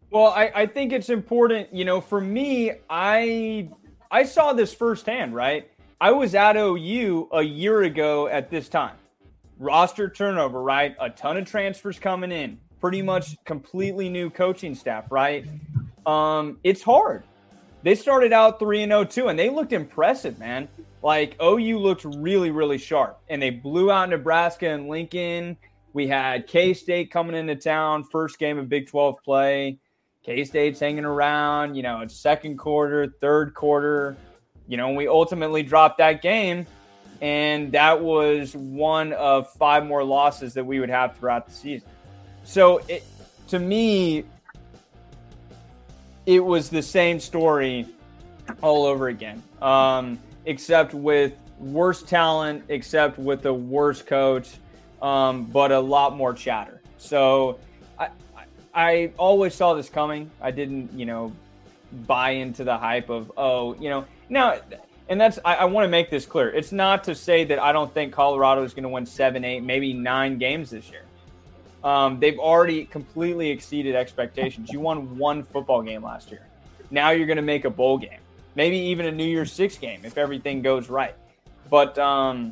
well, 0.10 0.28
I, 0.28 0.52
I 0.56 0.66
think 0.66 0.94
it's 0.94 1.10
important. 1.10 1.74
You 1.74 1.84
know, 1.84 2.00
for 2.00 2.22
me, 2.22 2.72
I 2.90 3.68
I 4.10 4.24
saw 4.24 4.54
this 4.54 4.74
firsthand. 4.74 5.36
Right, 5.36 5.70
I 6.00 6.12
was 6.12 6.34
at 6.34 6.56
OU 6.56 7.28
a 7.34 7.42
year 7.42 7.82
ago 7.82 8.28
at 8.28 8.50
this 8.50 8.70
time. 8.70 8.96
Roster 9.58 10.10
turnover, 10.10 10.64
right? 10.64 10.96
A 10.98 11.10
ton 11.10 11.36
of 11.36 11.46
transfers 11.46 12.00
coming 12.00 12.32
in 12.32 12.58
pretty 12.80 13.02
much 13.02 13.36
completely 13.46 14.10
new 14.10 14.30
coaching 14.30 14.76
staff, 14.76 15.12
right? 15.12 15.46
Um, 16.06 16.60
it's 16.64 16.82
hard. 16.82 17.24
They 17.84 17.96
started 17.96 18.34
out 18.34 18.60
3 18.60 18.84
and 18.84 18.92
0 18.92 19.04
too, 19.06 19.28
and 19.30 19.40
they 19.40 19.50
looked 19.50 19.74
impressive, 19.74 20.38
man. 20.40 20.68
Like 21.02 21.38
OU 21.42 21.80
looked 21.80 22.04
really, 22.04 22.52
really 22.52 22.78
sharp, 22.78 23.20
and 23.30 23.42
they 23.42 23.52
blew 23.52 23.92
out 23.92 24.10
Nebraska 24.10 24.68
and 24.70 24.90
Lincoln. 24.90 25.58
We 25.94 26.08
had 26.08 26.46
K 26.46 26.74
State 26.74 27.10
coming 27.10 27.36
into 27.36 27.56
town, 27.56 28.04
first 28.04 28.38
game 28.38 28.58
of 28.58 28.68
Big 28.68 28.88
12 28.88 29.24
play. 29.24 29.80
K 30.24 30.44
State's 30.44 30.80
hanging 30.80 31.06
around, 31.06 31.76
you 31.76 31.84
know, 31.84 32.02
it's 32.02 32.16
second 32.16 32.58
quarter, 32.58 33.08
third 33.22 33.54
quarter. 33.54 34.18
You 34.68 34.78
know, 34.78 34.92
we 34.92 35.08
ultimately 35.08 35.64
dropped 35.64 35.98
that 36.00 36.22
game, 36.22 36.68
and 37.22 37.72
that 37.72 38.02
was 38.02 38.56
one 38.56 39.14
of 39.14 39.52
five 39.54 39.86
more 39.86 40.04
losses 40.04 40.54
that 40.56 40.66
we 40.66 40.80
would 40.80 40.90
have 40.90 41.18
throughout 41.18 41.48
the 41.48 41.54
season. 41.54 41.90
So 42.50 42.80
it, 42.88 43.04
to 43.50 43.60
me, 43.60 44.24
it 46.26 46.44
was 46.44 46.72
the 46.72 46.82
same 46.82 47.20
story 47.20 47.86
all 48.64 48.88
over 48.88 49.10
again, 49.10 49.44
um, 49.62 50.18
except 50.48 50.96
with 50.96 51.34
worse 51.60 52.02
talent, 52.02 52.64
except 52.70 53.20
with 53.20 53.46
a 53.46 53.54
worse 53.54 54.02
coach, 54.02 54.50
um, 55.00 55.46
but 55.46 55.72
a 55.72 55.80
lot 55.80 56.18
more 56.18 56.34
chatter. 56.34 56.82
So 56.98 57.60
I, 58.00 58.10
I, 58.74 59.12
always 59.20 59.54
saw 59.54 59.76
this 59.76 59.88
coming. 59.88 60.32
I 60.42 60.50
didn't, 60.50 60.92
you 60.98 61.06
know, 61.06 61.32
buy 62.08 62.32
into 62.32 62.64
the 62.64 62.76
hype 62.76 63.12
of 63.12 63.32
oh, 63.38 63.76
you 63.76 63.92
know. 63.92 64.06
Now, 64.28 64.60
and 65.08 65.22
that's 65.22 65.38
I, 65.46 65.54
I 65.54 65.66
want 65.66 65.86
to 65.86 65.90
make 65.90 66.10
this 66.10 66.26
clear. 66.26 66.50
It's 66.50 66.72
not 66.72 67.04
to 67.04 67.14
say 67.14 67.44
that 67.44 67.60
I 67.60 67.72
don't 67.74 67.94
think 67.94 68.12
Colorado 68.12 68.64
is 68.64 68.74
going 68.74 68.84
to 68.84 68.90
win 68.90 69.06
seven, 69.06 69.46
eight, 69.46 69.62
maybe 69.62 69.94
nine 69.94 70.40
games 70.40 70.72
this 70.72 70.90
year. 70.90 71.04
Um, 71.84 72.20
they've 72.20 72.40
already 72.40 72.86
completely 72.86 73.50
exceeded 73.50 73.96
expectations. 73.96 74.72
You 74.72 74.80
won 74.80 75.18
one 75.18 75.44
football 75.44 75.82
game 75.82 76.04
last 76.04 76.30
year. 76.32 76.46
Now 76.92 77.12
you're 77.12 77.28
going 77.28 77.38
to 77.38 77.42
make 77.42 77.66
a 77.66 77.70
bowl 77.70 77.98
game, 77.98 78.20
maybe 78.56 78.78
even 78.78 79.06
a 79.06 79.12
New 79.12 79.26
Year's 79.26 79.52
Six 79.52 79.78
game 79.78 80.02
if 80.04 80.18
everything 80.18 80.62
goes 80.62 80.90
right. 80.90 81.16
But 81.70 81.98
um, 81.98 82.52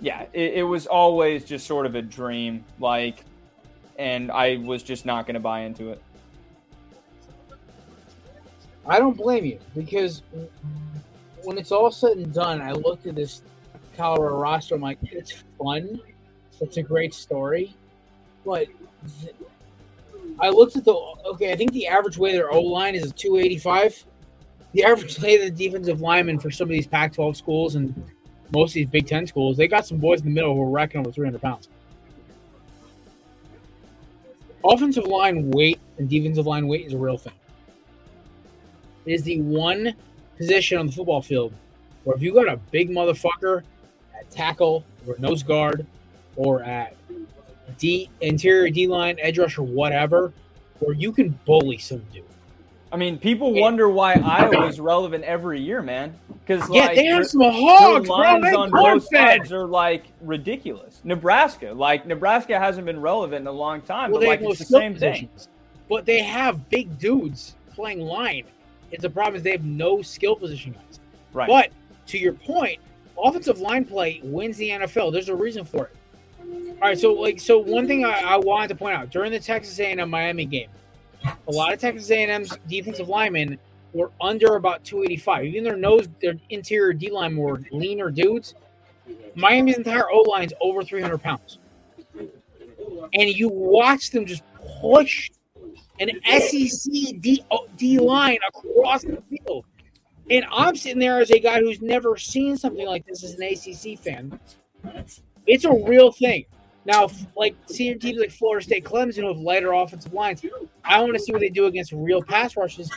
yeah, 0.00 0.26
it, 0.32 0.54
it 0.54 0.62
was 0.62 0.86
always 0.86 1.44
just 1.44 1.66
sort 1.66 1.86
of 1.86 1.94
a 1.94 2.02
dream, 2.02 2.64
like, 2.78 3.24
and 3.98 4.30
I 4.30 4.56
was 4.56 4.82
just 4.82 5.06
not 5.06 5.26
going 5.26 5.34
to 5.34 5.40
buy 5.40 5.60
into 5.60 5.90
it. 5.90 6.02
I 8.86 8.98
don't 8.98 9.16
blame 9.16 9.44
you 9.44 9.58
because 9.76 10.22
when 11.44 11.56
it's 11.56 11.72
all 11.72 11.90
said 11.90 12.16
and 12.16 12.32
done, 12.34 12.60
I 12.60 12.72
looked 12.72 13.06
at 13.06 13.14
this 13.14 13.42
Colorado 13.96 14.36
roster. 14.36 14.74
I'm 14.74 14.80
like, 14.80 14.98
it's 15.02 15.42
fun. 15.58 16.00
It's 16.60 16.76
a 16.76 16.82
great 16.82 17.12
story, 17.14 17.74
but 18.44 18.68
I 20.38 20.48
looked 20.48 20.76
at 20.76 20.84
the 20.84 20.92
okay. 20.92 21.52
I 21.52 21.56
think 21.56 21.72
the 21.72 21.86
average 21.86 22.18
weight 22.18 22.34
of 22.34 22.36
their 22.36 22.52
O 22.52 22.60
line 22.60 22.94
is 22.94 23.12
285. 23.12 24.04
The 24.72 24.84
average 24.84 25.16
of 25.16 25.22
the 25.22 25.50
defensive 25.50 26.00
lineman 26.00 26.38
for 26.38 26.50
some 26.50 26.64
of 26.64 26.70
these 26.70 26.86
Pac-12 26.86 27.36
schools 27.36 27.74
and 27.74 27.94
most 28.52 28.70
of 28.70 28.74
these 28.74 28.86
Big 28.86 29.06
Ten 29.06 29.26
schools, 29.26 29.56
they 29.56 29.68
got 29.68 29.86
some 29.86 29.98
boys 29.98 30.20
in 30.20 30.26
the 30.26 30.32
middle 30.32 30.54
who 30.54 30.62
are 30.62 30.70
racking 30.70 31.00
over 31.00 31.12
300 31.12 31.40
pounds. 31.40 31.68
Offensive 34.64 35.06
line 35.06 35.50
weight 35.50 35.80
and 35.98 36.08
defensive 36.08 36.46
line 36.46 36.68
weight 36.68 36.86
is 36.86 36.92
a 36.92 36.98
real 36.98 37.18
thing. 37.18 37.32
It 39.04 39.12
is 39.12 39.22
the 39.24 39.40
one 39.42 39.94
position 40.36 40.78
on 40.78 40.86
the 40.86 40.92
football 40.92 41.20
field 41.20 41.52
where 42.04 42.16
if 42.16 42.22
you 42.22 42.32
got 42.32 42.48
a 42.48 42.56
big 42.70 42.90
motherfucker 42.90 43.62
at 44.18 44.30
tackle 44.30 44.84
or 45.06 45.16
nose 45.18 45.42
guard 45.42 45.86
or 46.36 46.62
at 46.62 46.94
D 47.78 48.10
interior 48.20 48.70
D 48.70 48.86
line, 48.86 49.16
edge 49.20 49.38
rusher, 49.38 49.62
whatever, 49.62 50.32
where 50.80 50.94
you 50.94 51.12
can 51.12 51.38
bully 51.44 51.78
some 51.78 52.02
dude. 52.12 52.24
I 52.92 52.96
mean, 52.96 53.18
people 53.18 53.54
wonder 53.54 53.88
why 53.88 54.14
Iowa 54.14 54.66
is 54.66 54.78
relevant 54.78 55.24
every 55.24 55.60
year, 55.60 55.80
man. 55.80 56.14
Because 56.28 56.68
yeah, 56.68 56.86
like, 56.86 56.96
they 56.96 57.06
have 57.06 57.26
some 57.26 57.40
hogs, 57.40 58.06
bro. 58.06 58.16
Lines 58.16 58.54
on 58.54 58.70
both 58.70 59.08
sides 59.10 59.50
are 59.50 59.66
like 59.66 60.04
ridiculous. 60.20 61.00
Nebraska, 61.02 61.72
like 61.72 62.06
Nebraska, 62.06 62.58
hasn't 62.58 62.84
been 62.84 63.00
relevant 63.00 63.40
in 63.42 63.46
a 63.46 63.52
long 63.52 63.80
time, 63.80 64.10
well, 64.10 64.20
but 64.20 64.28
like 64.28 64.42
it's 64.42 64.58
the 64.58 64.64
same 64.66 64.92
positions. 64.92 65.44
thing. 65.44 65.54
But 65.88 66.04
they 66.04 66.22
have 66.22 66.68
big 66.68 66.98
dudes 66.98 67.54
playing 67.74 68.00
line. 68.00 68.44
It's 68.90 69.02
the 69.02 69.10
problem 69.10 69.36
is 69.36 69.42
they 69.42 69.52
have 69.52 69.64
no 69.64 70.02
skill 70.02 70.36
position 70.36 70.72
guys. 70.72 71.00
Right. 71.32 71.48
But 71.48 71.70
to 72.08 72.18
your 72.18 72.34
point, 72.34 72.78
offensive 73.16 73.58
line 73.60 73.86
play 73.86 74.20
wins 74.22 74.58
the 74.58 74.68
NFL. 74.68 75.12
There's 75.12 75.30
a 75.30 75.34
reason 75.34 75.64
for 75.64 75.86
it. 75.86 75.96
All 76.42 76.88
right, 76.88 76.98
so 76.98 77.12
like, 77.12 77.40
so 77.40 77.58
one 77.58 77.86
thing 77.86 78.04
I, 78.04 78.20
I 78.20 78.36
wanted 78.36 78.68
to 78.68 78.74
point 78.74 78.96
out 78.96 79.10
during 79.10 79.30
the 79.30 79.38
Texas 79.38 79.78
A&M 79.78 80.10
Miami 80.10 80.44
game, 80.44 80.68
a 81.24 81.52
lot 81.52 81.72
of 81.72 81.78
Texas 81.78 82.10
A&M's 82.10 82.56
defensive 82.68 83.08
linemen 83.08 83.58
were 83.92 84.10
under 84.20 84.56
about 84.56 84.82
285. 84.84 85.44
Even 85.44 85.64
their 85.64 85.76
nose, 85.76 86.08
their 86.20 86.34
interior 86.50 86.92
D 86.92 87.10
line 87.10 87.36
were 87.36 87.60
leaner 87.70 88.10
dudes. 88.10 88.54
Miami's 89.34 89.76
entire 89.76 90.10
O 90.10 90.22
line's 90.22 90.52
over 90.60 90.82
300 90.82 91.18
pounds, 91.18 91.58
and 92.14 93.28
you 93.28 93.48
watch 93.48 94.10
them 94.10 94.26
just 94.26 94.42
push 94.80 95.30
an 96.00 96.10
SEC 96.40 96.92
D, 97.20 97.44
D 97.76 97.98
line 97.98 98.38
across 98.48 99.02
the 99.02 99.22
field. 99.30 99.64
And 100.30 100.44
I'm 100.50 100.76
sitting 100.76 100.98
there 100.98 101.20
as 101.20 101.30
a 101.30 101.38
guy 101.38 101.60
who's 101.60 101.80
never 101.80 102.16
seen 102.16 102.56
something 102.56 102.86
like 102.86 103.06
this 103.06 103.24
as 103.24 103.34
an 103.34 103.42
ACC 103.42 103.98
fan. 103.98 104.38
It's 105.46 105.64
a 105.64 105.72
real 105.72 106.12
thing. 106.12 106.44
Now, 106.84 107.08
like 107.36 107.54
senior 107.66 107.94
teams 107.94 108.18
like 108.18 108.30
Florida 108.30 108.64
State, 108.64 108.84
Clemson, 108.84 109.22
who 109.22 109.28
have 109.28 109.38
lighter 109.38 109.72
offensive 109.72 110.12
lines, 110.12 110.44
I 110.84 111.00
want 111.00 111.14
to 111.14 111.20
see 111.20 111.32
what 111.32 111.40
they 111.40 111.48
do 111.48 111.66
against 111.66 111.92
real 111.92 112.22
pass 112.22 112.56
rushes. 112.56 112.90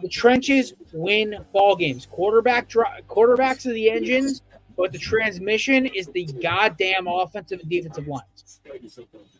The 0.00 0.08
trenches 0.08 0.72
win 0.92 1.36
ball 1.52 1.76
games. 1.76 2.06
Quarterback 2.06 2.68
quarterbacks 2.68 3.66
are 3.66 3.72
the 3.72 3.90
engines, 3.90 4.42
but 4.76 4.92
the 4.92 4.98
transmission 4.98 5.86
is 5.86 6.06
the 6.08 6.24
goddamn 6.40 7.08
offensive 7.08 7.60
and 7.60 7.68
defensive 7.68 8.06
lines. 8.06 8.60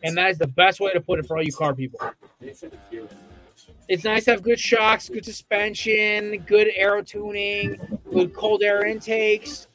And 0.03 0.17
that 0.17 0.31
is 0.31 0.37
the 0.37 0.47
best 0.47 0.79
way 0.79 0.91
to 0.91 1.01
put 1.01 1.19
it 1.19 1.25
for 1.25 1.37
all 1.37 1.43
you 1.43 1.53
car 1.53 1.73
people. 1.73 1.99
It's 3.87 4.03
nice 4.03 4.25
to 4.25 4.31
have 4.31 4.43
good 4.43 4.59
shocks, 4.59 5.09
good 5.09 5.25
suspension, 5.25 6.43
good 6.45 6.67
aero 6.75 7.01
tuning, 7.01 7.99
good 8.11 8.35
cold 8.35 8.61
air 8.61 8.85
intakes 8.85 9.68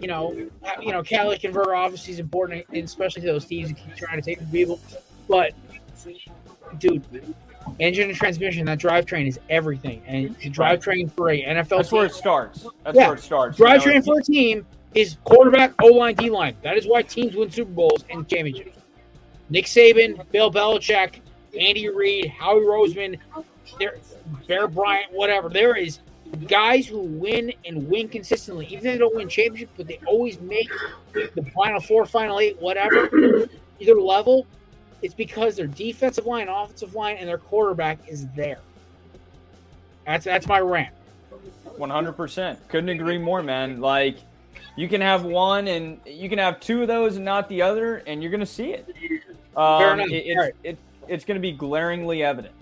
you 0.00 0.08
know, 0.08 0.32
you 0.80 0.92
know, 0.92 1.02
catalytic 1.02 1.42
converter 1.42 1.74
obviously 1.74 2.12
is 2.12 2.18
important, 2.18 2.64
especially 2.72 3.22
to 3.22 3.28
those 3.28 3.44
teams 3.44 3.68
who 3.70 3.74
keep 3.74 3.96
trying 3.96 4.20
to 4.20 4.24
take 4.24 4.38
the 4.38 4.46
people. 4.46 4.80
But, 5.28 5.52
dude, 6.78 7.04
engine 7.78 8.08
and 8.08 8.16
transmission, 8.16 8.66
that 8.66 8.78
drivetrain 8.78 9.28
is 9.28 9.38
everything. 9.48 10.02
And 10.06 10.36
the 10.36 10.50
drivetrain 10.50 11.12
for 11.12 11.30
a 11.30 11.42
NFL 11.42 11.68
That's 11.68 11.90
team, 11.90 11.96
where 11.98 12.06
it 12.06 12.14
starts. 12.14 12.66
That's 12.84 12.96
yeah, 12.96 13.06
where 13.08 13.16
it 13.16 13.22
starts. 13.22 13.58
Drivetrain 13.58 13.86
you 13.86 13.94
know? 13.94 14.02
for 14.02 14.20
a 14.20 14.22
team 14.22 14.66
is 14.94 15.16
quarterback, 15.24 15.72
O 15.82 15.86
line, 15.86 16.14
D 16.14 16.30
line. 16.30 16.56
That 16.62 16.76
is 16.76 16.86
why 16.86 17.02
teams 17.02 17.36
win 17.36 17.50
Super 17.50 17.70
Bowls 17.70 18.04
and 18.10 18.28
championships. 18.28 18.76
Nick 19.48 19.66
Saban, 19.66 20.24
Bill 20.30 20.50
Belichick, 20.50 21.20
Andy 21.58 21.88
Reid, 21.88 22.28
Howie 22.28 22.60
Roseman, 22.60 23.18
Bear 24.46 24.68
Bryant, 24.68 25.12
whatever. 25.12 25.48
There 25.48 25.76
is 25.76 26.00
guys 26.46 26.86
who 26.86 27.00
win 27.00 27.52
and 27.64 27.88
win 27.88 28.08
consistently, 28.08 28.66
even 28.66 28.78
if 28.78 28.82
they 28.84 28.98
don't 28.98 29.14
win 29.14 29.28
championships, 29.28 29.72
but 29.76 29.86
they 29.86 30.00
always 30.06 30.40
make 30.40 30.70
the 31.12 31.44
final 31.54 31.80
four, 31.80 32.06
final 32.06 32.40
eight, 32.40 32.60
whatever, 32.60 33.48
either 33.78 34.00
level, 34.00 34.46
it's 35.02 35.14
because 35.14 35.56
their 35.56 35.66
defensive 35.66 36.26
line, 36.26 36.48
offensive 36.48 36.94
line, 36.94 37.16
and 37.16 37.28
their 37.28 37.38
quarterback 37.38 37.98
is 38.06 38.26
there. 38.36 38.60
That's 40.06 40.24
that's 40.24 40.46
my 40.46 40.60
rant. 40.60 40.94
One 41.76 41.90
hundred 41.90 42.12
percent. 42.12 42.58
Couldn't 42.68 42.90
agree 42.90 43.18
more, 43.18 43.42
man. 43.42 43.80
Like 43.80 44.18
you 44.76 44.88
can 44.88 45.00
have 45.00 45.24
one 45.24 45.68
and 45.68 46.00
you 46.04 46.28
can 46.28 46.38
have 46.38 46.60
two 46.60 46.82
of 46.82 46.88
those 46.88 47.16
and 47.16 47.24
not 47.24 47.48
the 47.48 47.62
other, 47.62 47.98
and 48.06 48.22
you're 48.22 48.32
gonna 48.32 48.46
see 48.46 48.72
it. 48.72 48.88
Um, 49.56 50.00
it, 50.00 50.10
it's, 50.10 50.38
right. 50.38 50.54
it, 50.62 50.78
it's 51.08 51.24
gonna 51.24 51.40
be 51.40 51.52
glaringly 51.52 52.22
evident. 52.22 52.54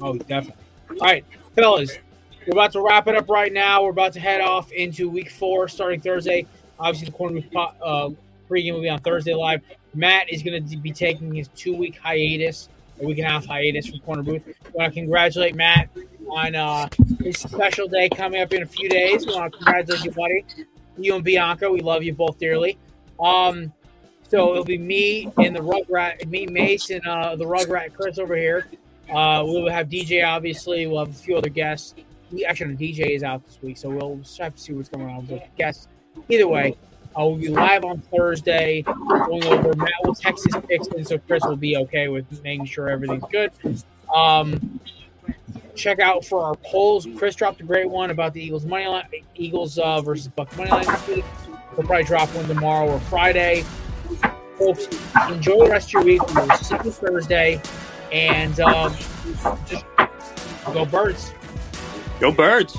Oh, 0.00 0.16
definitely. 0.16 0.64
All 0.90 1.06
right, 1.06 1.24
fellas, 1.54 1.98
we're 2.46 2.52
about 2.52 2.72
to 2.72 2.82
wrap 2.82 3.06
it 3.08 3.16
up 3.16 3.28
right 3.28 3.52
now. 3.52 3.82
We're 3.82 3.90
about 3.90 4.12
to 4.14 4.20
head 4.20 4.40
off 4.40 4.72
into 4.72 5.08
week 5.08 5.30
four 5.30 5.68
starting 5.68 6.00
Thursday. 6.00 6.46
Obviously, 6.78 7.06
the 7.06 7.12
corner 7.12 7.40
booth 7.40 7.54
uh, 7.54 8.10
pregame 8.48 8.74
will 8.74 8.82
be 8.82 8.88
on 8.88 9.00
Thursday 9.00 9.34
live. 9.34 9.62
Matt 9.94 10.32
is 10.32 10.42
going 10.42 10.66
to 10.68 10.76
be 10.76 10.90
taking 10.90 11.34
his 11.34 11.48
two 11.48 11.76
week 11.76 11.98
hiatus, 11.98 12.68
a 13.00 13.06
week 13.06 13.18
and 13.18 13.26
a 13.26 13.30
half 13.30 13.46
hiatus 13.46 13.88
from 13.88 14.00
Corner 14.00 14.22
Booth. 14.22 14.42
I 14.48 14.70
want 14.72 14.94
to 14.94 15.00
congratulate 15.00 15.54
Matt 15.54 15.90
on 16.30 16.54
uh, 16.54 16.88
his 17.20 17.38
special 17.38 17.88
day 17.88 18.08
coming 18.08 18.40
up 18.40 18.52
in 18.52 18.62
a 18.62 18.66
few 18.66 18.88
days. 18.88 19.26
We 19.26 19.34
want 19.34 19.52
to 19.52 19.58
congratulate 19.58 20.04
you, 20.04 20.10
buddy. 20.10 20.44
You 20.98 21.14
and 21.14 21.24
Bianca, 21.24 21.70
we 21.70 21.80
love 21.80 22.02
you 22.02 22.14
both 22.14 22.38
dearly. 22.38 22.78
Um, 23.20 23.72
so 24.28 24.52
it'll 24.52 24.64
be 24.64 24.78
me 24.78 25.30
and 25.38 25.54
the 25.54 25.60
Rugrat, 25.60 26.26
me, 26.28 26.46
Mace, 26.46 26.90
and 26.90 27.06
uh, 27.06 27.36
the 27.36 27.44
Rugrat 27.44 27.92
Chris 27.92 28.18
over 28.18 28.34
here. 28.34 28.66
Uh, 29.12 29.42
we 29.44 29.60
will 29.60 29.70
have 29.70 29.88
DJ, 29.88 30.26
obviously. 30.26 30.86
We'll 30.86 31.04
have 31.04 31.10
a 31.10 31.18
few 31.18 31.36
other 31.36 31.50
guests 31.50 31.94
actually 32.46 32.76
DJ 32.76 33.14
is 33.14 33.22
out 33.22 33.44
this 33.46 33.58
week, 33.62 33.76
so 33.76 33.90
we'll 33.90 34.20
have 34.38 34.54
to 34.54 34.60
see 34.60 34.72
what's 34.72 34.88
going 34.88 35.06
on. 35.06 35.26
But 35.26 35.54
guess 35.56 35.88
either 36.28 36.48
way, 36.48 36.76
I 37.14 37.22
will 37.22 37.36
be 37.36 37.48
live 37.48 37.84
on 37.84 38.00
Thursday, 38.00 38.82
going 38.82 39.44
over 39.44 39.74
Matt 39.76 39.92
will 40.04 40.14
text 40.14 40.46
his 40.46 40.56
picks, 40.68 40.88
and 40.88 41.06
so 41.06 41.18
Chris 41.18 41.44
will 41.44 41.56
be 41.56 41.76
okay 41.76 42.08
with 42.08 42.24
making 42.42 42.66
sure 42.66 42.88
everything's 42.88 43.24
good. 43.30 43.52
Um, 44.14 44.80
check 45.74 46.00
out 46.00 46.24
for 46.24 46.42
our 46.42 46.54
polls. 46.56 47.06
Chris 47.16 47.34
dropped 47.34 47.60
a 47.60 47.64
great 47.64 47.88
one 47.88 48.10
about 48.10 48.32
the 48.32 48.42
Eagles 48.42 48.64
money 48.64 48.86
line, 48.86 49.06
Eagles 49.34 49.78
uh, 49.78 50.00
versus 50.00 50.28
Buck 50.28 50.56
money 50.56 50.70
line 50.70 50.86
this 50.86 51.08
week. 51.08 51.24
We'll 51.76 51.86
probably 51.86 52.04
drop 52.04 52.28
one 52.34 52.46
tomorrow 52.46 52.90
or 52.90 53.00
Friday. 53.00 53.64
Folks, 54.58 54.86
enjoy 55.28 55.64
the 55.64 55.70
rest 55.70 55.88
of 55.88 55.92
your 55.92 56.04
week. 56.04 56.26
We'll 56.34 56.50
see 56.58 56.76
you 56.76 56.90
Thursday, 56.90 57.60
and 58.10 58.58
um, 58.60 58.94
just 59.66 59.84
go 60.72 60.84
birds. 60.86 61.32
Go 62.22 62.30
birds. 62.30 62.78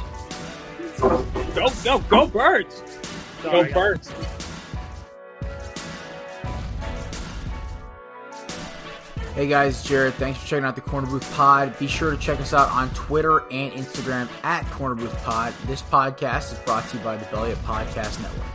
Go, 0.99 1.69
go, 1.83 1.99
go 2.07 2.27
birds. 2.27 2.81
Sorry. 3.41 3.67
Go 3.67 3.73
birds. 3.73 4.09
Hey 9.35 9.47
guys, 9.47 9.83
Jared. 9.83 10.13
Thanks 10.13 10.39
for 10.39 10.47
checking 10.47 10.63
out 10.63 10.75
the 10.75 10.81
Corner 10.81 11.07
Booth 11.07 11.29
Pod. 11.33 11.77
Be 11.77 11.87
sure 11.87 12.11
to 12.11 12.17
check 12.17 12.39
us 12.39 12.53
out 12.53 12.69
on 12.69 12.89
Twitter 12.91 13.39
and 13.51 13.73
Instagram 13.73 14.29
at 14.45 14.65
Corner 14.71 14.95
Booth 14.95 15.21
Pod. 15.25 15.53
This 15.65 15.81
podcast 15.81 16.53
is 16.53 16.59
brought 16.59 16.87
to 16.87 16.97
you 16.97 17.03
by 17.03 17.17
the 17.17 17.25
Belly 17.25 17.51
Up 17.51 17.57
Podcast 17.65 18.21
Network. 18.21 18.52